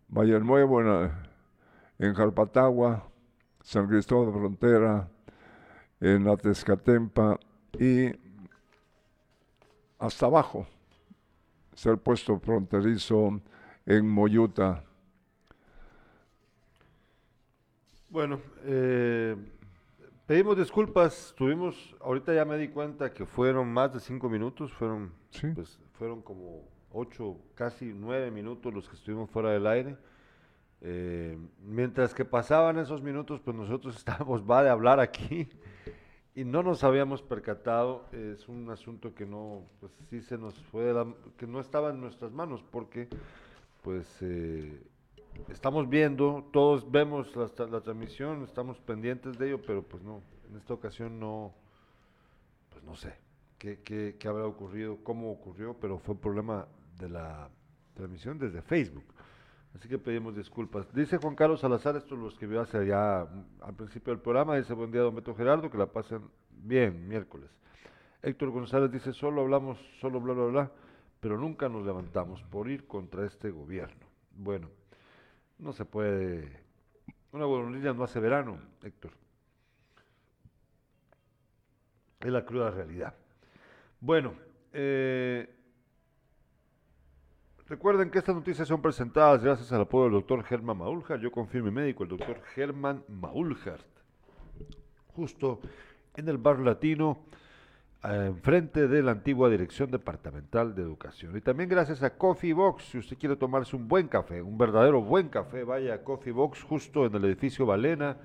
Valle 0.08 0.40
Nuevo 0.40 0.80
en, 0.80 1.12
en 1.98 2.14
Jalpatagua, 2.14 3.06
San 3.60 3.86
Cristóbal 3.86 4.32
de 4.32 4.38
Frontera, 4.38 5.08
en 6.00 6.26
Atezcatempa 6.26 7.38
y 7.78 8.10
hasta 9.98 10.24
abajo, 10.24 10.66
ser 11.74 11.98
puesto 11.98 12.40
fronterizo 12.40 13.42
en 13.84 14.08
Moyuta. 14.08 14.84
Bueno, 18.12 18.42
eh, 18.64 19.34
pedimos 20.26 20.58
disculpas, 20.58 21.32
tuvimos, 21.34 21.96
ahorita 21.98 22.34
ya 22.34 22.44
me 22.44 22.58
di 22.58 22.68
cuenta 22.68 23.10
que 23.10 23.24
fueron 23.24 23.72
más 23.72 23.94
de 23.94 24.00
cinco 24.00 24.28
minutos, 24.28 24.70
fueron, 24.70 25.14
pues, 25.54 25.80
fueron 25.94 26.20
como 26.20 26.60
ocho, 26.92 27.38
casi 27.54 27.86
nueve 27.86 28.30
minutos 28.30 28.74
los 28.74 28.86
que 28.86 28.96
estuvimos 28.96 29.30
fuera 29.30 29.52
del 29.52 29.66
aire. 29.66 29.96
Eh, 30.82 31.38
mientras 31.64 32.12
que 32.12 32.26
pasaban 32.26 32.78
esos 32.78 33.00
minutos, 33.00 33.40
pues 33.40 33.56
nosotros 33.56 33.96
estábamos, 33.96 34.42
va 34.42 34.62
de 34.62 34.68
hablar 34.68 35.00
aquí 35.00 35.48
y 36.34 36.44
no 36.44 36.62
nos 36.62 36.84
habíamos 36.84 37.22
percatado. 37.22 38.04
Es 38.12 38.46
un 38.46 38.68
asunto 38.68 39.14
que 39.14 39.24
no, 39.24 39.62
pues 39.80 39.90
sí 40.10 40.20
se 40.20 40.36
nos 40.36 40.62
fue, 40.64 40.94
que 41.38 41.46
no 41.46 41.60
estaba 41.60 41.88
en 41.88 42.02
nuestras 42.02 42.30
manos 42.30 42.62
porque, 42.62 43.08
pues, 43.82 44.18
eh, 44.20 44.82
estamos 45.48 45.88
viendo, 45.88 46.48
todos 46.52 46.90
vemos 46.90 47.34
la, 47.36 47.80
transmisión, 47.80 48.42
estamos 48.44 48.78
pendientes 48.80 49.38
de 49.38 49.48
ello, 49.48 49.62
pero 49.62 49.82
pues 49.82 50.02
no, 50.02 50.22
en 50.50 50.56
esta 50.56 50.74
ocasión 50.74 51.18
no, 51.18 51.54
pues 52.70 52.82
no 52.84 52.94
sé 52.94 53.14
qué, 53.58 53.80
qué, 53.82 54.16
qué 54.18 54.28
habrá 54.28 54.46
ocurrido, 54.46 54.98
cómo 55.02 55.30
ocurrió, 55.30 55.74
pero 55.74 55.98
fue 55.98 56.14
un 56.14 56.20
problema 56.20 56.66
de 56.98 57.08
la 57.08 57.48
transmisión 57.94 58.38
desde 58.38 58.62
Facebook. 58.62 59.04
Así 59.74 59.88
que 59.88 59.98
pedimos 59.98 60.36
disculpas. 60.36 60.92
Dice 60.92 61.16
Juan 61.16 61.34
Carlos 61.34 61.60
Salazar, 61.60 61.96
esto 61.96 62.14
lo 62.14 62.28
escribió 62.28 62.60
hace 62.60 62.86
ya 62.86 63.26
mm, 63.30 63.62
al 63.62 63.74
principio 63.74 64.12
del 64.12 64.20
programa, 64.20 64.56
dice 64.56 64.74
buen 64.74 64.90
día 64.90 65.00
don 65.00 65.14
Beto 65.14 65.34
Gerardo, 65.34 65.70
que 65.70 65.78
la 65.78 65.86
pasen 65.86 66.22
bien 66.50 67.08
miércoles. 67.08 67.50
Héctor 68.22 68.50
González 68.50 68.90
dice, 68.90 69.12
solo 69.12 69.40
hablamos, 69.40 69.78
solo 70.00 70.20
bla, 70.20 70.34
bla, 70.34 70.44
bla, 70.44 70.72
pero 71.20 71.38
nunca 71.38 71.68
nos 71.68 71.84
levantamos 71.84 72.42
por 72.44 72.70
ir 72.70 72.86
contra 72.86 73.24
este 73.26 73.50
gobierno. 73.50 74.06
Bueno, 74.36 74.68
no 75.62 75.72
se 75.72 75.84
puede, 75.84 76.60
una 77.32 77.46
golondrina 77.46 77.92
no 77.92 78.04
hace 78.04 78.20
verano, 78.20 78.60
Héctor. 78.82 79.12
Es 82.20 82.30
la 82.30 82.44
cruda 82.44 82.70
realidad. 82.70 83.14
Bueno, 84.00 84.34
eh, 84.72 85.48
Recuerden 87.72 88.10
que 88.10 88.18
estas 88.18 88.34
noticias 88.34 88.68
son 88.68 88.82
presentadas 88.82 89.42
gracias 89.42 89.72
al 89.72 89.80
apoyo 89.80 90.04
del 90.04 90.12
doctor 90.12 90.44
Germán 90.44 90.76
Maulhart. 90.76 91.22
Yo 91.22 91.32
confío 91.32 91.60
en 91.60 91.64
mi 91.64 91.70
médico, 91.70 92.02
el 92.02 92.10
doctor 92.10 92.42
Germán 92.54 93.02
Maulhart. 93.08 93.86
Justo 95.14 95.58
en 96.14 96.28
el 96.28 96.36
bar 96.36 96.58
latino, 96.58 97.24
enfrente 98.04 98.88
de 98.88 99.02
la 99.02 99.12
antigua 99.12 99.48
Dirección 99.48 99.90
Departamental 99.90 100.74
de 100.74 100.82
Educación. 100.82 101.36
Y 101.36 101.40
también 101.40 101.68
gracias 101.68 102.02
a 102.02 102.16
Coffee 102.16 102.52
Box. 102.52 102.84
Si 102.84 102.98
usted 102.98 103.16
quiere 103.16 103.36
tomarse 103.36 103.76
un 103.76 103.86
buen 103.86 104.08
café, 104.08 104.42
un 104.42 104.58
verdadero 104.58 105.00
buen 105.00 105.28
café, 105.28 105.62
vaya 105.64 105.94
a 105.94 106.02
Coffee 106.02 106.32
Box 106.32 106.62
justo 106.62 107.06
en 107.06 107.14
el 107.14 107.24
edificio 107.24 107.64
Valena, 107.64 108.16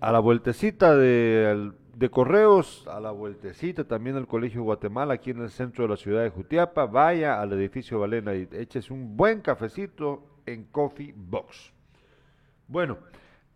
a 0.00 0.12
la 0.12 0.20
vueltecita 0.20 0.96
de 0.96 1.72
correos 2.10 2.86
a 2.86 3.00
la 3.00 3.10
vueltecita 3.10 3.82
también 3.84 4.14
al 4.16 4.28
Colegio 4.28 4.62
Guatemala, 4.62 5.14
aquí 5.14 5.30
en 5.30 5.42
el 5.42 5.50
centro 5.50 5.84
de 5.84 5.90
la 5.90 5.96
ciudad 5.96 6.22
de 6.22 6.30
Jutiapa. 6.30 6.86
Vaya 6.86 7.40
al 7.40 7.52
edificio 7.52 7.98
Valena 7.98 8.34
y 8.34 8.48
échese 8.52 8.92
un 8.92 9.16
buen 9.16 9.40
cafecito 9.40 10.24
en 10.46 10.64
Coffee 10.64 11.12
Box. 11.14 11.74
Bueno, 12.68 12.98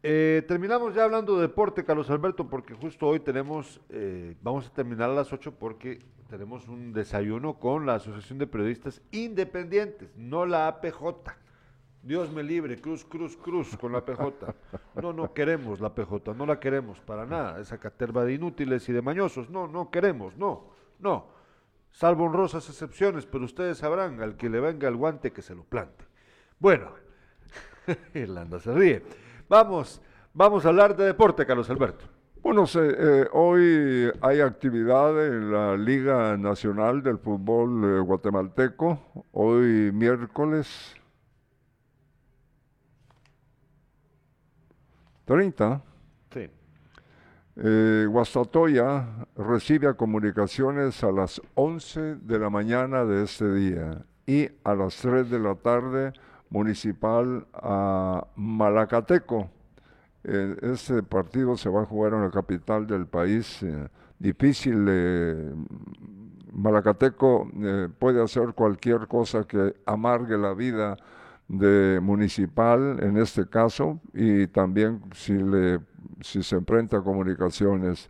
eh, 0.02 0.42
terminamos 0.48 0.94
ya 0.94 1.04
hablando 1.04 1.36
de 1.36 1.42
deporte, 1.42 1.84
Carlos 1.84 2.10
Alberto, 2.10 2.48
porque 2.48 2.74
justo 2.74 3.06
hoy 3.06 3.20
tenemos, 3.20 3.80
eh, 3.88 4.36
vamos 4.42 4.66
a 4.66 4.72
terminar 4.72 5.10
a 5.10 5.14
las 5.14 5.32
8 5.32 5.54
porque 5.58 6.00
tenemos 6.28 6.68
un 6.68 6.92
desayuno 6.92 7.54
con 7.54 7.86
la 7.86 7.96
Asociación 7.96 8.38
de 8.38 8.46
Periodistas 8.46 9.02
Independientes, 9.10 10.16
no 10.16 10.46
la 10.46 10.66
APJ, 10.68 11.32
Dios 12.02 12.32
me 12.32 12.42
libre, 12.42 12.80
cruz, 12.80 13.04
cruz, 13.04 13.36
cruz, 13.36 13.76
con 13.76 13.92
la 13.92 14.04
PJ. 14.04 14.54
No, 15.00 15.12
no 15.12 15.32
queremos 15.32 15.80
la 15.80 15.94
PJ, 15.94 16.34
no 16.34 16.46
la 16.46 16.58
queremos 16.58 16.98
para 17.00 17.26
nada, 17.26 17.60
esa 17.60 17.78
caterva 17.78 18.24
de 18.24 18.34
inútiles 18.34 18.88
y 18.88 18.92
de 18.92 19.02
mañosos. 19.02 19.48
No, 19.50 19.68
no 19.68 19.90
queremos, 19.90 20.36
no, 20.36 20.72
no. 20.98 21.26
Salvo 21.92 22.24
honrosas 22.24 22.68
excepciones, 22.68 23.24
pero 23.26 23.44
ustedes 23.44 23.78
sabrán, 23.78 24.20
al 24.20 24.36
que 24.36 24.50
le 24.50 24.58
venga 24.58 24.88
el 24.88 24.96
guante 24.96 25.30
que 25.30 25.42
se 25.42 25.54
lo 25.54 25.62
plante. 25.62 26.04
Bueno, 26.58 26.90
Irlanda 28.14 28.58
se 28.58 28.72
ríe. 28.72 29.02
Vamos, 29.56 30.00
vamos 30.32 30.64
a 30.64 30.70
hablar 30.70 30.96
de 30.96 31.04
deporte, 31.04 31.44
Carlos 31.44 31.68
Alberto. 31.68 32.06
Bueno, 32.42 32.66
se- 32.66 32.80
eh, 32.98 33.28
hoy 33.34 34.10
hay 34.22 34.40
actividad 34.40 35.10
en 35.26 35.52
la 35.52 35.76
Liga 35.76 36.38
Nacional 36.38 37.02
del 37.02 37.18
Fútbol 37.18 37.84
eh, 37.84 38.00
Guatemalteco. 38.00 39.26
Hoy 39.32 39.92
miércoles 39.92 40.96
30. 45.26 45.82
Sí. 46.32 46.48
Eh, 47.56 48.06
Guastatoya 48.08 49.06
recibe 49.36 49.86
a 49.86 49.92
comunicaciones 49.92 51.04
a 51.04 51.12
las 51.12 51.42
11 51.56 52.16
de 52.16 52.38
la 52.38 52.48
mañana 52.48 53.04
de 53.04 53.24
este 53.24 53.52
día 53.52 54.02
y 54.26 54.48
a 54.64 54.74
las 54.74 54.96
3 54.96 55.28
de 55.28 55.38
la 55.38 55.54
tarde 55.56 56.14
municipal 56.52 57.46
a 57.54 58.26
Malacateco. 58.36 59.50
Eh, 60.24 60.56
este 60.62 61.02
partido 61.02 61.56
se 61.56 61.68
va 61.68 61.82
a 61.82 61.86
jugar 61.86 62.12
en 62.12 62.22
la 62.22 62.30
capital 62.30 62.86
del 62.86 63.06
país. 63.06 63.62
eh, 63.62 63.88
difícil. 64.18 64.86
eh, 64.88 65.52
Malacateco 66.52 67.50
eh, 67.62 67.88
puede 67.98 68.22
hacer 68.22 68.52
cualquier 68.54 69.08
cosa 69.08 69.44
que 69.44 69.74
amargue 69.86 70.36
la 70.36 70.52
vida 70.52 70.96
de 71.48 71.98
municipal 72.02 72.98
en 73.02 73.16
este 73.16 73.48
caso 73.48 74.00
y 74.12 74.46
también 74.48 75.02
si, 75.14 75.32
le, 75.32 75.80
si 76.20 76.42
se 76.42 76.56
enfrenta 76.56 76.98
a 76.98 77.02
comunicaciones. 77.02 78.06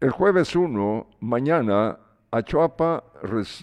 El 0.00 0.10
jueves 0.10 0.56
1, 0.56 1.06
mañana, 1.20 1.96
Achuapa 2.34 3.04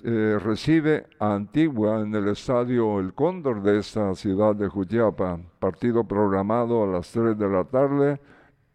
eh, 0.03 0.38
recibe 0.39 1.07
a 1.17 1.34
Antigua 1.34 2.01
en 2.01 2.13
el 2.13 2.28
estadio 2.28 2.99
El 2.99 3.15
Cóndor 3.15 3.63
de 3.63 3.80
esta 3.80 4.13
ciudad 4.13 4.55
de 4.55 4.67
Jutiapa. 4.67 5.39
Partido 5.57 6.03
programado 6.03 6.84
a 6.84 6.88
las 6.88 7.11
3 7.11 7.36
de 7.36 7.49
la 7.49 7.63
tarde 7.63 8.22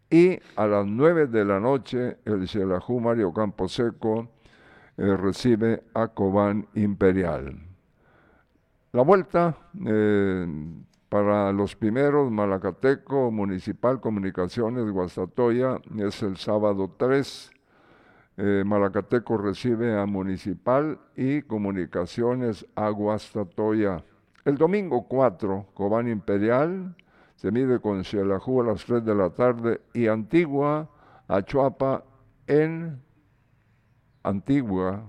y 0.09 0.37
a 0.57 0.67
las 0.67 0.85
9 0.85 1.27
de 1.27 1.45
la 1.45 1.61
noche 1.61 2.17
el 2.25 2.45
Xelajú 2.45 2.99
Mario 2.99 3.31
Camposeco 3.31 4.27
eh, 4.97 5.15
recibe 5.15 5.83
a 5.93 6.09
Cobán 6.09 6.67
Imperial. 6.73 7.57
La 8.91 9.01
vuelta 9.01 9.55
eh, 9.85 10.45
para 11.07 11.53
los 11.53 11.73
primeros, 11.77 12.29
Malacateco, 12.29 13.31
Municipal 13.31 14.01
Comunicaciones, 14.01 14.91
Guastatoya, 14.91 15.79
es 15.97 16.21
el 16.21 16.35
sábado 16.35 16.93
3. 16.97 17.54
Eh, 18.37 18.63
Malacateco 18.65 19.37
recibe 19.37 19.97
a 19.97 20.05
Municipal 20.05 20.99
y 21.15 21.41
Comunicaciones 21.43 22.65
a 22.75 22.89
Guastatoya. 22.89 24.03
El 24.43 24.57
domingo 24.57 25.07
4, 25.07 25.67
Cobán 25.73 26.09
Imperial 26.09 26.95
se 27.35 27.51
mide 27.51 27.79
con 27.79 28.03
Xelajú 28.03 28.61
a 28.61 28.65
las 28.65 28.83
3 28.85 29.05
de 29.05 29.15
la 29.15 29.29
tarde 29.29 29.81
y 29.93 30.07
Antigua 30.07 30.89
a 31.27 31.43
en 32.47 33.01
Antigua, 34.23 35.03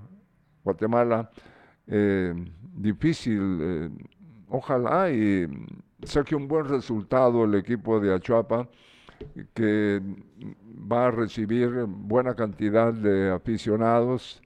Guatemala. 0.64 1.31
Eh, 1.87 2.35
difícil, 2.74 3.59
eh, 3.61 3.91
ojalá 4.49 5.11
y 5.11 5.47
saque 6.03 6.35
un 6.35 6.49
buen 6.49 6.66
resultado 6.66 7.45
el 7.45 7.55
equipo 7.55 8.01
de 8.01 8.14
Achuapa, 8.14 8.68
que 9.54 10.00
va 10.92 11.06
a 11.06 11.10
recibir 11.10 11.84
buena 11.86 12.34
cantidad 12.34 12.92
de 12.92 13.30
aficionados. 13.30 14.42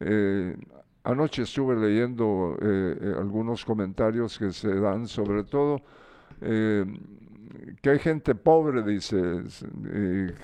Eh, 0.00 0.56
anoche 1.04 1.42
estuve 1.42 1.76
leyendo 1.76 2.56
eh, 2.60 2.98
eh, 3.00 3.14
algunos 3.18 3.64
comentarios 3.64 4.38
que 4.38 4.52
se 4.52 4.74
dan, 4.74 5.06
sobre 5.06 5.44
todo 5.44 5.82
que 7.80 7.90
hay 7.90 7.98
gente 7.98 8.34
pobre, 8.34 8.82
dice, 8.82 9.42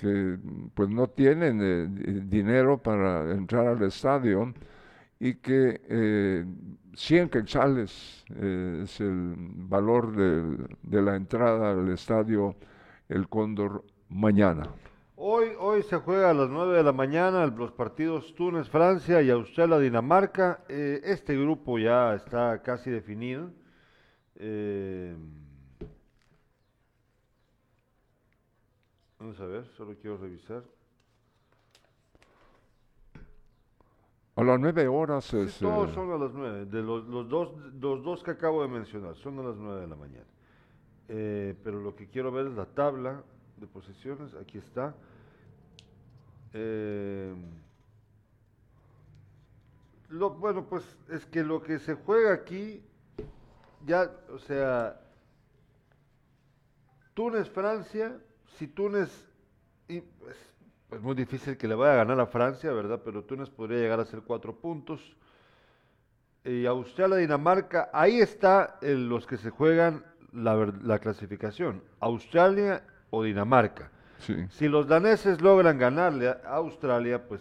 que 0.00 0.38
pues 0.74 0.88
no 0.90 1.08
tienen 1.08 1.58
di- 1.94 2.20
dinero 2.20 2.78
para 2.78 3.32
entrar 3.32 3.66
al 3.66 3.82
estadio 3.82 4.52
y 5.18 5.34
que 5.34 5.80
eh, 5.88 6.44
100 6.94 7.28
quetzales 7.30 8.24
es 8.36 9.00
el 9.00 9.34
valor 9.68 10.14
de 10.14 11.02
la 11.02 11.16
entrada 11.16 11.72
al 11.72 11.88
estadio 11.90 12.54
El 13.08 13.28
Cóndor 13.28 13.84
mañana. 14.10 14.70
Hoy, 15.16 15.48
hoy 15.58 15.82
se 15.82 15.96
juega 15.96 16.30
a 16.30 16.34
las 16.34 16.48
9 16.48 16.76
de 16.76 16.82
la 16.82 16.92
mañana 16.92 17.46
los 17.46 17.72
partidos 17.72 18.34
Túnez, 18.34 18.68
Francia 18.68 19.22
y 19.22 19.30
Australia, 19.30 19.78
Dinamarca. 19.78 20.62
Eh, 20.68 21.00
este 21.04 21.34
grupo 21.36 21.78
ya 21.78 22.14
está 22.14 22.62
casi 22.62 22.90
definido. 22.90 23.50
Eh, 24.36 25.16
vamos 29.18 29.40
a 29.40 29.46
ver, 29.46 29.66
solo 29.76 29.96
quiero 30.00 30.18
revisar. 30.18 30.62
A 34.36 34.44
las 34.44 34.60
9 34.60 34.86
horas 34.86 35.24
Sí, 35.24 35.38
es... 35.38 35.58
todos 35.58 35.90
eh, 35.90 35.94
son 35.94 36.12
a 36.12 36.16
las 36.16 36.32
9, 36.32 36.66
de 36.66 36.82
los, 36.82 37.04
los 37.06 37.28
dos, 37.28 37.56
los 37.80 38.04
dos 38.04 38.22
que 38.22 38.30
acabo 38.30 38.62
de 38.62 38.68
mencionar, 38.68 39.16
son 39.16 39.40
a 39.40 39.42
las 39.42 39.56
9 39.56 39.80
de 39.80 39.86
la 39.88 39.96
mañana. 39.96 40.37
Eh, 41.08 41.54
pero 41.64 41.80
lo 41.80 41.96
que 41.96 42.06
quiero 42.06 42.30
ver 42.30 42.46
es 42.46 42.52
la 42.52 42.66
tabla 42.66 43.22
de 43.56 43.66
posiciones, 43.66 44.34
aquí 44.34 44.58
está. 44.58 44.94
Eh, 46.52 47.34
bueno, 50.10 50.66
pues 50.66 50.84
es 51.08 51.24
que 51.26 51.42
lo 51.42 51.62
que 51.62 51.78
se 51.78 51.94
juega 51.94 52.32
aquí, 52.32 52.82
ya, 53.86 54.10
o 54.30 54.38
sea, 54.38 55.00
Túnez, 57.14 57.48
Francia, 57.50 58.18
si 58.56 58.68
Túnez, 58.68 59.10
y, 59.88 60.00
pues, 60.00 60.36
es 60.90 61.00
muy 61.00 61.14
difícil 61.14 61.56
que 61.56 61.68
le 61.68 61.74
vaya 61.74 61.92
a 61.94 61.96
ganar 61.96 62.20
a 62.20 62.26
Francia, 62.26 62.72
¿verdad? 62.72 63.00
Pero 63.04 63.24
Túnez 63.24 63.50
podría 63.50 63.78
llegar 63.78 64.00
a 64.00 64.04
ser 64.04 64.22
cuatro 64.22 64.54
puntos. 64.54 65.16
Y 66.44 66.64
Australia, 66.64 67.16
Dinamarca, 67.16 67.90
ahí 67.92 68.20
está 68.20 68.78
eh, 68.80 68.94
los 68.94 69.26
que 69.26 69.36
se 69.36 69.50
juegan 69.50 70.04
la, 70.32 70.98
clasificación, 70.98 71.82
Australia 72.00 72.82
o 73.10 73.22
Dinamarca. 73.22 73.90
sí. 74.18 74.46
Si 74.50 74.68
los 74.68 74.86
daneses 74.86 75.40
logran 75.40 75.78
ganarle 75.78 76.28
a 76.28 76.38
Australia, 76.56 77.26
pues, 77.26 77.40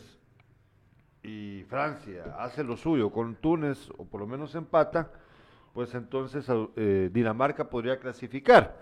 y 1.23 1.63
Francia 1.67 2.35
hace 2.39 2.63
lo 2.63 2.77
suyo 2.77 3.11
con 3.11 3.35
Túnez, 3.35 3.89
o 3.97 4.05
por 4.05 4.21
lo 4.21 4.27
menos 4.27 4.55
empata, 4.55 5.11
pues 5.73 5.93
entonces 5.93 6.45
eh, 6.75 7.09
Dinamarca 7.11 7.69
podría 7.69 7.99
clasificar. 7.99 8.77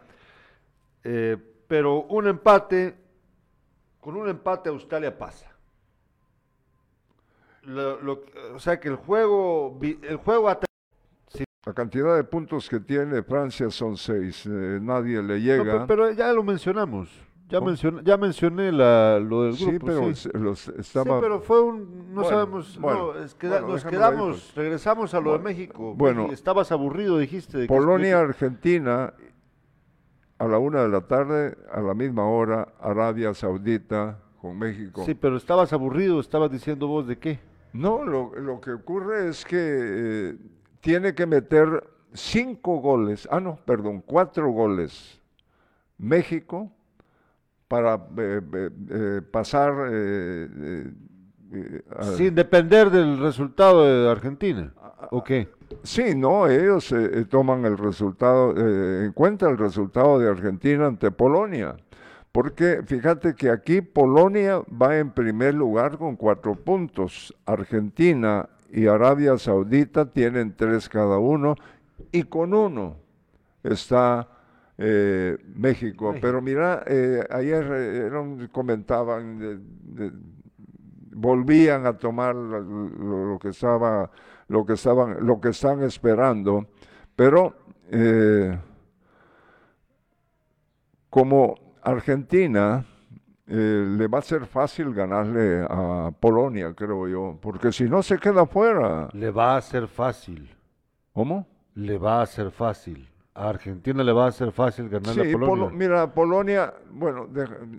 Eh, 1.03 1.37
pero 1.67 2.03
un 2.03 2.27
empate, 2.27 2.95
con 3.99 4.15
un 4.15 4.29
empate 4.29 4.69
Australia 4.69 5.17
pasa. 5.17 5.51
Lo- 7.63 7.99
lo- 8.01 8.23
o 8.53 8.59
sea 8.59 8.79
que 8.79 8.89
el 8.89 8.95
juego, 8.95 9.79
el 9.81 10.17
juego 10.17 10.49
La 11.66 11.74
cantidad 11.74 12.16
de 12.16 12.24
puntos 12.24 12.70
que 12.70 12.80
tiene 12.80 13.24
Francia 13.24 13.70
son 13.72 13.97
6. 13.97 14.47
nadie 14.82 15.22
le 15.24 15.41
llega. 15.41 15.80
pe- 15.82 15.86
pero, 15.88 16.11
ya 16.11 16.32
lo 16.32 16.43
mencionamos. 16.43 17.09
Ya, 17.49 17.59
¿Cómo? 17.59 17.70
mencioné, 17.70 18.01
ya 18.03 18.18
mencioné 18.18 18.72
la, 18.72 19.20
lo 19.20 19.43
del 19.43 19.55
sí, 19.55 19.66
grupo. 19.66 19.86
pero 19.86 20.13
sí. 20.16 20.30
los 20.34 20.59
Sí, 20.61 20.72
estaba... 20.80 21.22
pero 21.22 21.39
fue 21.41 21.61
un. 21.61 22.13
No 22.13 22.22
Bueno, 22.22 22.30
sabemos. 22.30 22.80
bueno, 22.80 23.13
no, 23.13 23.20
es 23.20 23.36
que 23.36 23.47
da- 23.47 23.59
bueno, 23.61 23.74
nos 23.74 23.86
ahí, 23.86 23.91
quedamos. 23.91 24.28
pues. 24.41 24.55
Regresamos 24.55 25.13
a 25.13 25.20
lo 25.20 25.34
de 25.34 25.39
México. 25.39 25.93
bueno. 25.95 26.32
Estabas 26.32 26.72
aburrido, 26.72 27.18
dijiste. 27.20 27.57
de 27.59 27.68
Polonia, 27.68 28.20
Argentina, 28.20 29.13
a 30.39 30.47
la 30.47 30.57
una 30.57 30.82
de 30.84 30.89
la 30.89 31.01
tarde, 31.01 31.55
a 31.72 31.82
la 31.82 31.93
misma 31.93 32.28
hora, 32.28 32.68
Arabia 32.80 33.34
Saudita 33.36 34.20
con 34.41 34.57
México. 34.57 35.03
sí, 35.05 35.13
pero 35.13 35.38
estabas 35.38 35.72
aburrido. 35.74 36.20
Estabas 36.20 36.51
diciendo 36.51 36.88
vos 36.88 37.07
de 37.07 37.18
qué. 37.20 37.39
No, 37.74 38.03
lo, 38.05 38.34
lo 38.39 38.59
que 38.61 38.72
ocurre 38.72 39.30
es 39.30 39.45
que 39.45 39.57
eh, 39.59 40.38
tiene 40.86 41.15
que 41.15 41.25
meter 41.25 41.83
cinco 42.13 42.77
goles, 42.77 43.27
ah, 43.31 43.39
no, 43.39 43.55
perdón, 43.65 44.03
cuatro 44.05 44.49
goles 44.51 45.19
México 45.97 46.71
para 47.67 47.95
eh, 47.95 48.41
eh, 48.53 48.69
eh, 48.89 49.21
pasar 49.31 49.73
eh, 49.91 50.93
a- 51.97 52.03
Sin 52.03 52.36
depender 52.36 52.91
del 52.91 53.17
resultado 53.19 53.83
de 53.83 54.11
Argentina. 54.11 54.71
¿O 55.09 55.23
qué? 55.23 55.49
Sí, 55.81 56.13
no, 56.15 56.47
ellos 56.47 56.93
toman 57.29 57.65
el 57.65 57.77
resultado, 57.77 58.55
en 58.55 59.11
cuenta 59.13 59.49
el 59.49 59.57
resultado 59.57 60.19
de 60.19 60.29
Argentina 60.29 60.86
ante 60.86 61.09
Polonia. 61.09 61.75
Porque 62.31 62.81
fíjate 62.86 63.33
que 63.33 63.49
aquí 63.49 63.81
Polonia 63.81 64.61
va 64.69 64.97
en 64.97 65.11
primer 65.11 65.53
lugar 65.53 65.97
con 65.97 66.15
cuatro 66.15 66.53
puntos. 66.55 67.33
Argentina 67.45 68.49
y 68.76 68.88
Arabia 68.88 69.38
Saudita 69.38 70.11
tienen 70.11 70.55
tres 70.55 70.89
cada 70.89 71.17
uno 71.17 71.55
y 72.11 72.23
con 72.23 72.53
uno 72.53 72.97
está 73.63 74.28
eh, 74.78 75.38
México. 75.55 76.13
Pero 76.21 76.41
mira, 76.41 76.84
eh, 76.86 77.23
ayer 77.30 77.65
eh, 77.71 78.49
comentaban, 78.51 79.39
de- 79.39 79.57
de- 79.59 80.11
volvían 81.15 81.86
a 81.86 81.97
tomar 81.97 82.36
lo, 82.36 82.59
lo- 82.59 83.26
lo 83.32 83.39
que 83.39 83.49
estaba, 83.49 84.11
lo 84.49 84.65
que 84.65 84.73
estaban, 84.73 85.26
lo 85.26 85.39
que 85.39 85.49
están 85.49 85.82
esperando, 85.84 86.67
pero 87.15 87.55
eh, 87.89 88.59
como 91.09 91.55
Argentina 91.82 92.86
eh, 93.47 93.85
le 93.97 94.07
va 94.07 94.19
a 94.19 94.21
ser 94.21 94.45
fácil 94.45 94.93
ganarle 94.93 95.65
a 95.69 96.11
Polonia, 96.19 96.73
creo 96.73 97.07
yo, 97.07 97.37
porque 97.41 97.71
si 97.71 97.83
no 97.85 98.01
se 98.03 98.17
queda 98.17 98.45
fuera. 98.45 99.09
Le 99.13 99.31
va 99.31 99.57
a 99.57 99.61
ser 99.61 99.87
fácil. 99.87 100.49
¿Cómo? 101.13 101.47
Le 101.75 101.97
va 101.97 102.21
a 102.21 102.25
ser 102.25 102.51
fácil. 102.51 103.07
A 103.33 103.49
Argentina 103.49 104.01
le 104.01 104.13
va 104.13 104.27
a 104.27 104.31
ser 104.31 104.53
fácil 104.53 104.87
ganarle 104.87 105.25
Sí, 105.25 105.29
a 105.33 105.33
Polonia. 105.33 105.65
Polo- 105.65 105.69
mira, 105.71 106.13
Polonia, 106.13 106.73
bueno, 106.91 107.27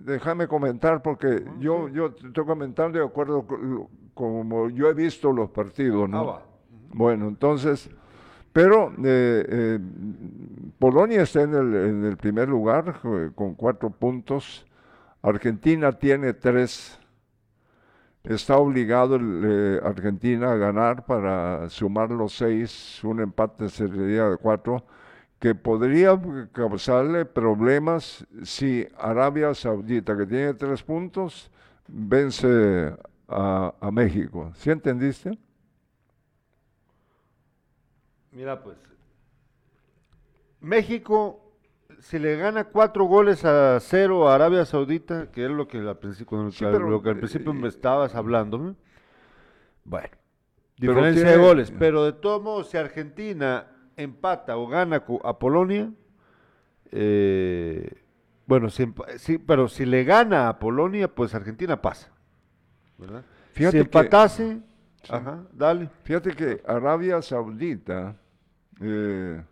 déjame 0.05 0.47
comentar 0.47 1.01
porque 1.01 1.43
yo, 1.59 1.87
yo 1.89 2.11
te 2.13 2.27
estoy 2.27 2.45
comentando 2.45 2.99
de 2.99 3.05
acuerdo 3.05 3.43
con 3.45 3.87
como 4.13 4.69
yo 4.69 4.87
he 4.89 4.93
visto 4.93 5.31
los 5.31 5.49
partidos, 5.49 6.07
¿no? 6.09 6.19
Ah, 6.19 6.23
va. 6.23 6.41
Bueno, 6.93 7.27
entonces, 7.27 7.89
pero 8.53 8.91
eh, 9.03 9.45
eh, 9.49 9.79
Polonia 10.79 11.23
está 11.23 11.41
en 11.41 11.53
el, 11.55 11.75
en 11.75 12.05
el 12.05 12.17
primer 12.17 12.47
lugar 12.49 12.99
eh, 13.03 13.29
con 13.33 13.55
cuatro 13.55 13.89
puntos, 13.89 14.65
Argentina 15.29 15.91
tiene 15.91 16.33
tres, 16.33 16.97
está 18.23 18.57
obligado 18.57 19.17
eh, 19.21 19.81
Argentina 19.83 20.51
a 20.51 20.55
ganar 20.55 21.05
para 21.05 21.69
sumar 21.69 22.11
los 22.11 22.33
seis, 22.33 23.03
un 23.03 23.21
empate 23.21 23.69
sería 23.69 24.29
de 24.29 24.37
cuatro, 24.37 24.85
que 25.39 25.53
podría 25.53 26.19
causarle 26.51 27.25
problemas 27.25 28.25
si 28.43 28.87
Arabia 28.97 29.53
Saudita, 29.53 30.17
que 30.17 30.25
tiene 30.25 30.53
tres 30.53 30.81
puntos, 30.81 31.51
vence 31.87 32.95
a, 33.27 33.73
a 33.79 33.91
México. 33.91 34.51
¿Sí 34.55 34.71
entendiste? 34.71 35.37
Mira, 38.31 38.63
pues. 38.63 38.77
México, 40.59 41.46
si 41.99 42.19
le 42.19 42.35
gana 42.37 42.65
cuatro 42.65 43.05
goles 43.05 43.43
a 43.45 43.79
cero 43.79 44.29
a 44.29 44.35
Arabia 44.35 44.65
Saudita, 44.65 45.31
que 45.31 45.45
es 45.45 45.51
lo 45.51 45.67
que 45.67 45.79
al 45.79 45.97
principio, 45.97 46.43
lo 46.43 46.51
Sí, 46.51 46.59
que- 46.65 46.71
pero, 46.71 46.89
lo 46.89 47.01
que 47.01 47.09
al 47.09 47.15
eh, 47.17 47.19
principio 47.19 47.53
me 47.53 47.65
eh, 47.67 47.69
estabas 47.69 48.15
hablando, 48.15 48.57
¿no? 48.57 48.75
Bueno, 49.83 50.09
diferencia 50.77 51.29
de 51.31 51.37
goles, 51.37 51.71
pero 51.77 52.03
de 52.05 52.13
todos 52.13 52.41
modos, 52.43 52.69
si 52.69 52.77
Argentina 52.77 53.67
empata 53.95 54.57
o 54.57 54.67
gana 54.67 55.03
a 55.23 55.39
Polonia, 55.39 55.91
eh, 56.91 58.03
bueno, 58.45 58.69
si 58.69 58.93
sí, 59.17 59.37
pero 59.37 59.67
si 59.67 59.85
le 59.85 60.03
gana 60.03 60.49
a 60.49 60.59
Polonia, 60.59 61.13
pues 61.13 61.33
Argentina 61.35 61.81
pasa. 61.81 62.11
¿verdad? 62.97 63.23
Fíjate 63.53 63.71
si 63.71 63.77
que- 63.77 63.81
empatase, 63.99 64.59
ajá, 65.09 65.43
dale. 65.53 65.89
Fíjate 66.03 66.31
que 66.31 66.61
Arabia 66.65 67.21
Saudita, 67.21 68.15
eh, 68.81 69.43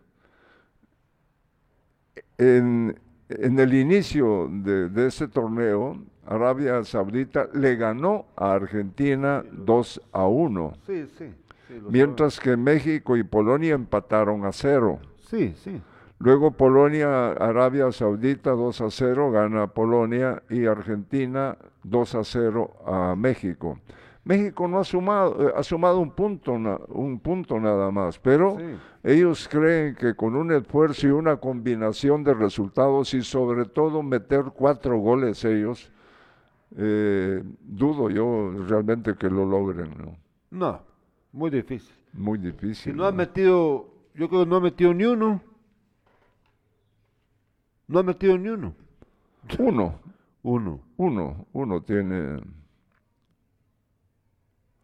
en, 2.38 2.98
en 3.28 3.58
el 3.58 3.74
inicio 3.74 4.48
de, 4.50 4.88
de 4.88 5.06
este 5.06 5.28
torneo, 5.28 5.98
Arabia 6.26 6.82
Saudita 6.84 7.48
le 7.52 7.76
ganó 7.76 8.26
a 8.36 8.52
Argentina 8.52 9.44
2 9.52 10.00
a 10.12 10.26
1, 10.26 10.72
Sí, 10.86 11.06
sí. 11.18 11.30
sí, 11.68 11.74
mientras 11.88 12.40
que 12.40 12.56
México 12.56 13.16
y 13.16 13.22
Polonia 13.22 13.74
empataron 13.74 14.44
a 14.44 14.52
0. 14.52 14.98
Sí, 15.30 15.54
sí. 15.56 15.80
Luego 16.18 16.50
Polonia, 16.52 17.32
Arabia 17.32 17.92
Saudita 17.92 18.50
2 18.52 18.80
a 18.80 18.90
0 18.90 19.30
gana 19.30 19.66
Polonia 19.66 20.42
y 20.48 20.64
Argentina 20.66 21.56
2 21.84 22.14
a 22.14 22.24
0 22.24 22.72
a 22.86 23.14
México. 23.16 23.78
México 24.26 24.66
no 24.66 24.80
ha 24.80 24.84
sumado, 24.84 25.48
eh, 25.48 25.52
ha 25.56 25.62
sumado 25.62 26.00
un 26.00 26.10
punto, 26.10 26.52
un 26.88 27.20
punto 27.20 27.60
nada 27.60 27.92
más, 27.92 28.18
pero 28.18 28.56
Sí. 28.58 28.64
ellos 29.04 29.46
creen 29.48 29.94
que 29.94 30.14
con 30.16 30.34
un 30.34 30.50
esfuerzo 30.50 31.06
y 31.06 31.10
una 31.10 31.36
combinación 31.36 32.24
de 32.24 32.34
resultados 32.34 33.14
y 33.14 33.22
sobre 33.22 33.66
todo 33.66 34.02
meter 34.02 34.46
cuatro 34.52 34.98
goles 34.98 35.44
ellos, 35.44 35.92
eh, 36.76 37.40
dudo 37.62 38.10
yo 38.10 38.50
realmente 38.66 39.14
que 39.14 39.30
lo 39.30 39.46
logren, 39.46 39.94
¿no? 39.96 40.16
No, 40.50 40.80
muy 41.32 41.48
difícil. 41.50 41.94
Muy 42.12 42.38
Si 42.40 42.46
difícil. 42.46 42.96
no 42.96 43.04
ha 43.06 43.12
metido, 43.12 43.86
yo 44.16 44.28
creo 44.28 44.42
que 44.42 44.50
no 44.50 44.56
ha 44.56 44.60
metido 44.60 44.92
ni 44.92 45.04
uno. 45.04 45.40
No 47.86 47.98
ha 48.00 48.02
metido 48.02 48.36
ni 48.36 48.48
uno. 48.48 48.74
Uno, 49.60 50.00
Uno. 50.42 50.80
uno, 50.96 51.46
uno 51.52 51.80
tiene... 51.82 52.40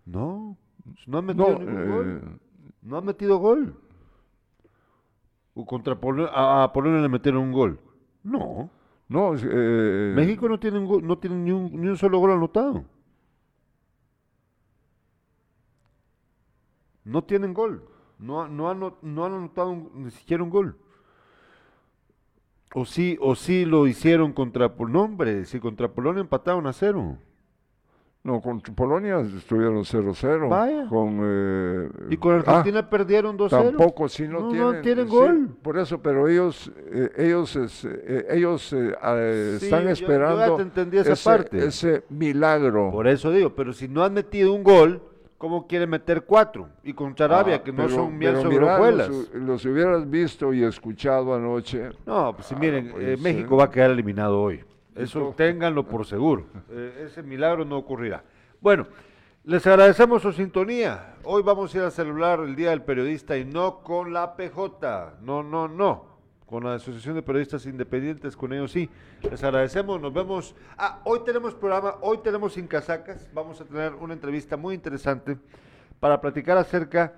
No, 0.04 0.56
no 1.06 1.18
ha 1.18 1.22
metido 1.22 1.52
No, 1.52 1.58
ningún 1.58 1.88
gol. 1.90 2.20
eh, 2.24 2.38
No 2.82 2.96
ha 2.96 3.00
metido 3.00 3.38
gol. 3.38 3.76
O 5.54 5.64
contra 5.66 5.94
Polonia, 6.00 6.30
a, 6.34 6.64
a 6.64 6.72
Polonia 6.72 7.00
le 7.00 7.08
metieron 7.08 7.42
un 7.42 7.52
gol. 7.52 7.78
No. 8.24 8.70
no, 9.08 9.34
eh, 9.36 10.12
México 10.16 10.48
no 10.48 10.58
tiene, 10.58 10.78
un 10.78 10.86
gol- 10.86 11.06
no 11.06 11.18
tiene 11.18 11.36
ni, 11.36 11.50
un, 11.52 11.70
ni 11.80 11.88
un 11.88 11.96
solo 11.98 12.18
gol 12.18 12.30
anotado. 12.32 12.84
No 17.04 17.22
tienen 17.24 17.52
gol. 17.52 17.84
No, 18.18 18.46
no, 18.48 18.70
han, 18.70 18.80
no 19.02 19.24
han 19.24 19.32
anotado 19.32 19.70
un- 19.70 20.04
ni 20.04 20.10
siquiera 20.10 20.42
un 20.42 20.50
gol. 20.50 20.76
O 22.74 22.84
sí, 22.86 23.18
o 23.20 23.34
sí 23.34 23.64
lo 23.66 23.86
hicieron 23.86 24.32
contra 24.32 24.74
Pol- 24.76 24.90
no, 24.92 25.02
hombre, 25.02 25.44
si 25.44 25.60
contra 25.60 25.92
Polonia 25.92 26.20
empataron 26.22 26.66
a 26.66 26.72
cero. 26.72 27.18
No, 28.24 28.40
con 28.40 28.60
Polonia 28.60 29.18
estuvieron 29.18 29.78
0-0. 29.84 30.48
Vaya. 30.48 30.86
Con, 30.88 31.18
eh, 31.24 31.88
Y 32.10 32.16
con 32.18 32.34
ah, 32.36 32.38
Argentina 32.46 32.88
perdieron 32.88 33.36
2-0. 33.36 33.50
tampoco, 33.50 34.08
si 34.08 34.28
no, 34.28 34.38
No, 34.38 34.46
no 34.46 34.50
tienen, 34.52 34.82
tienen 34.82 35.06
sí, 35.08 35.10
gol. 35.12 35.48
por 35.60 35.76
eso, 35.76 36.00
pero 36.00 36.28
ellos, 36.28 36.70
eh, 36.92 37.10
ellos, 37.16 37.56
es- 37.56 37.84
eh, 37.84 38.26
ellos 38.30 38.72
eh, 38.74 38.94
eh, 39.02 39.56
Sí, 39.58 39.64
están 39.64 39.80
yo- 39.80 39.88
yo 39.88 39.94
ya 39.94 40.02
esperando 40.04 40.56
te 40.56 40.62
entendí 40.62 40.98
esa 40.98 41.12
ese, 41.14 41.24
parte. 41.28 41.66
ese 41.66 42.04
milagro. 42.10 42.92
Por 42.92 43.08
eso 43.08 43.32
digo, 43.32 43.50
pero 43.56 43.72
si 43.72 43.88
no 43.88 44.04
han 44.04 44.14
metido 44.14 44.52
un 44.52 44.62
gol, 44.62 45.02
¿cómo 45.36 45.66
quieren 45.66 45.90
meter 45.90 46.22
cuatro? 46.22 46.68
Y 46.84 46.92
contra 46.92 47.26
Arabia, 47.26 47.56
Ah, 47.56 47.62
que 47.64 47.72
no 47.72 47.78
pero- 47.86 47.88
son 47.96 48.16
miel 48.16 48.36
sobre. 48.40 48.58
Los, 48.60 49.34
los 49.34 49.64
hubieras 49.64 50.08
visto 50.08 50.54
y 50.54 50.62
escuchado 50.62 51.34
anoche. 51.34 51.90
No, 52.06 52.32
pues 52.36 52.46
si 52.46 52.54
miren, 52.54 52.92
pues, 52.92 53.04
eh. 53.04 53.16
México 53.20 53.56
va 53.56 53.64
a 53.64 53.70
quedar 53.72 53.90
eliminado 53.90 54.40
hoy. 54.40 54.64
Eso 54.94 55.34
ténganlo 55.36 55.84
por 55.86 56.06
seguro. 56.06 56.46
Eh, 56.70 57.04
ese 57.06 57.22
milagro 57.22 57.64
no 57.64 57.78
ocurrirá. 57.78 58.22
Bueno, 58.60 58.86
les 59.44 59.66
agradecemos 59.66 60.22
su 60.22 60.32
sintonía. 60.32 61.16
Hoy 61.24 61.42
vamos 61.42 61.74
a 61.74 61.78
ir 61.78 61.84
a 61.84 61.90
celebrar 61.90 62.40
el 62.40 62.54
Día 62.54 62.70
del 62.70 62.82
Periodista 62.82 63.36
y 63.36 63.44
no 63.44 63.80
con 63.80 64.12
la 64.12 64.36
PJ. 64.36 65.14
No, 65.22 65.42
no, 65.42 65.66
no. 65.66 66.12
Con 66.46 66.64
la 66.64 66.74
Asociación 66.74 67.14
de 67.14 67.22
Periodistas 67.22 67.64
Independientes, 67.64 68.36
con 68.36 68.52
ellos 68.52 68.70
sí. 68.70 68.90
Les 69.22 69.42
agradecemos, 69.42 70.00
nos 70.00 70.12
vemos. 70.12 70.54
Ah, 70.76 71.00
hoy 71.04 71.20
tenemos 71.24 71.54
programa, 71.54 71.96
hoy 72.02 72.18
tenemos 72.18 72.52
Sin 72.52 72.66
Casacas. 72.66 73.30
Vamos 73.32 73.60
a 73.60 73.64
tener 73.64 73.94
una 73.94 74.12
entrevista 74.12 74.58
muy 74.58 74.74
interesante 74.74 75.38
para 75.98 76.20
platicar 76.20 76.58
acerca 76.58 77.14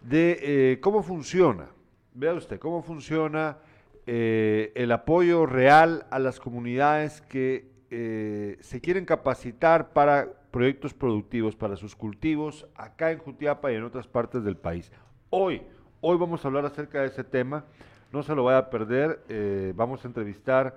de 0.00 0.38
eh, 0.40 0.80
cómo 0.80 1.02
funciona. 1.02 1.66
Vea 2.14 2.34
usted, 2.34 2.60
cómo 2.60 2.82
funciona 2.82 3.58
eh, 4.06 4.72
el 4.76 4.92
apoyo 4.92 5.46
real 5.46 6.06
a 6.10 6.18
las 6.20 6.38
comunidades 6.38 7.20
que 7.22 7.68
eh, 7.90 8.56
se 8.60 8.80
quieren 8.80 9.04
capacitar 9.04 9.92
para 9.92 10.28
proyectos 10.52 10.94
productivos, 10.94 11.56
para 11.56 11.76
sus 11.76 11.96
cultivos, 11.96 12.66
acá 12.76 13.10
en 13.10 13.18
Jutiapa 13.18 13.72
y 13.72 13.74
en 13.74 13.84
otras 13.84 14.06
partes 14.06 14.44
del 14.44 14.56
país. 14.56 14.92
Hoy, 15.30 15.62
hoy 16.00 16.16
vamos 16.18 16.44
a 16.44 16.48
hablar 16.48 16.64
acerca 16.64 17.00
de 17.00 17.08
ese 17.08 17.24
tema, 17.24 17.64
no 18.12 18.22
se 18.22 18.34
lo 18.34 18.44
vaya 18.44 18.58
a 18.58 18.70
perder, 18.70 19.22
eh, 19.28 19.72
vamos 19.74 20.04
a 20.04 20.08
entrevistar 20.08 20.76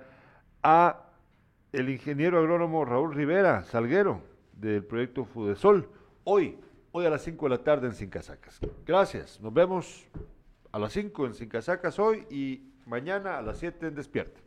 a 0.62 1.06
el 1.72 1.88
ingeniero 1.88 2.38
agrónomo 2.38 2.84
Raúl 2.84 3.14
Rivera 3.14 3.62
Salguero 3.62 4.22
del 4.52 4.84
proyecto 4.84 5.24
Fudesol, 5.24 5.88
hoy, 6.24 6.58
hoy 6.90 7.06
a 7.06 7.10
las 7.10 7.22
5 7.22 7.46
de 7.46 7.50
la 7.50 7.62
tarde 7.62 7.86
en 7.86 7.94
Sin 7.94 8.10
Casacas. 8.10 8.58
Gracias, 8.84 9.40
nos 9.40 9.54
vemos 9.54 10.06
a 10.72 10.78
las 10.78 10.92
5 10.92 11.26
en 11.26 11.34
Sin 11.34 11.48
Casacas 11.48 11.98
hoy 11.98 12.26
y 12.28 12.69
mañana 12.86 13.38
a 13.38 13.42
las 13.42 13.58
7 13.58 13.88
en 13.88 13.94
Despierta. 13.94 14.40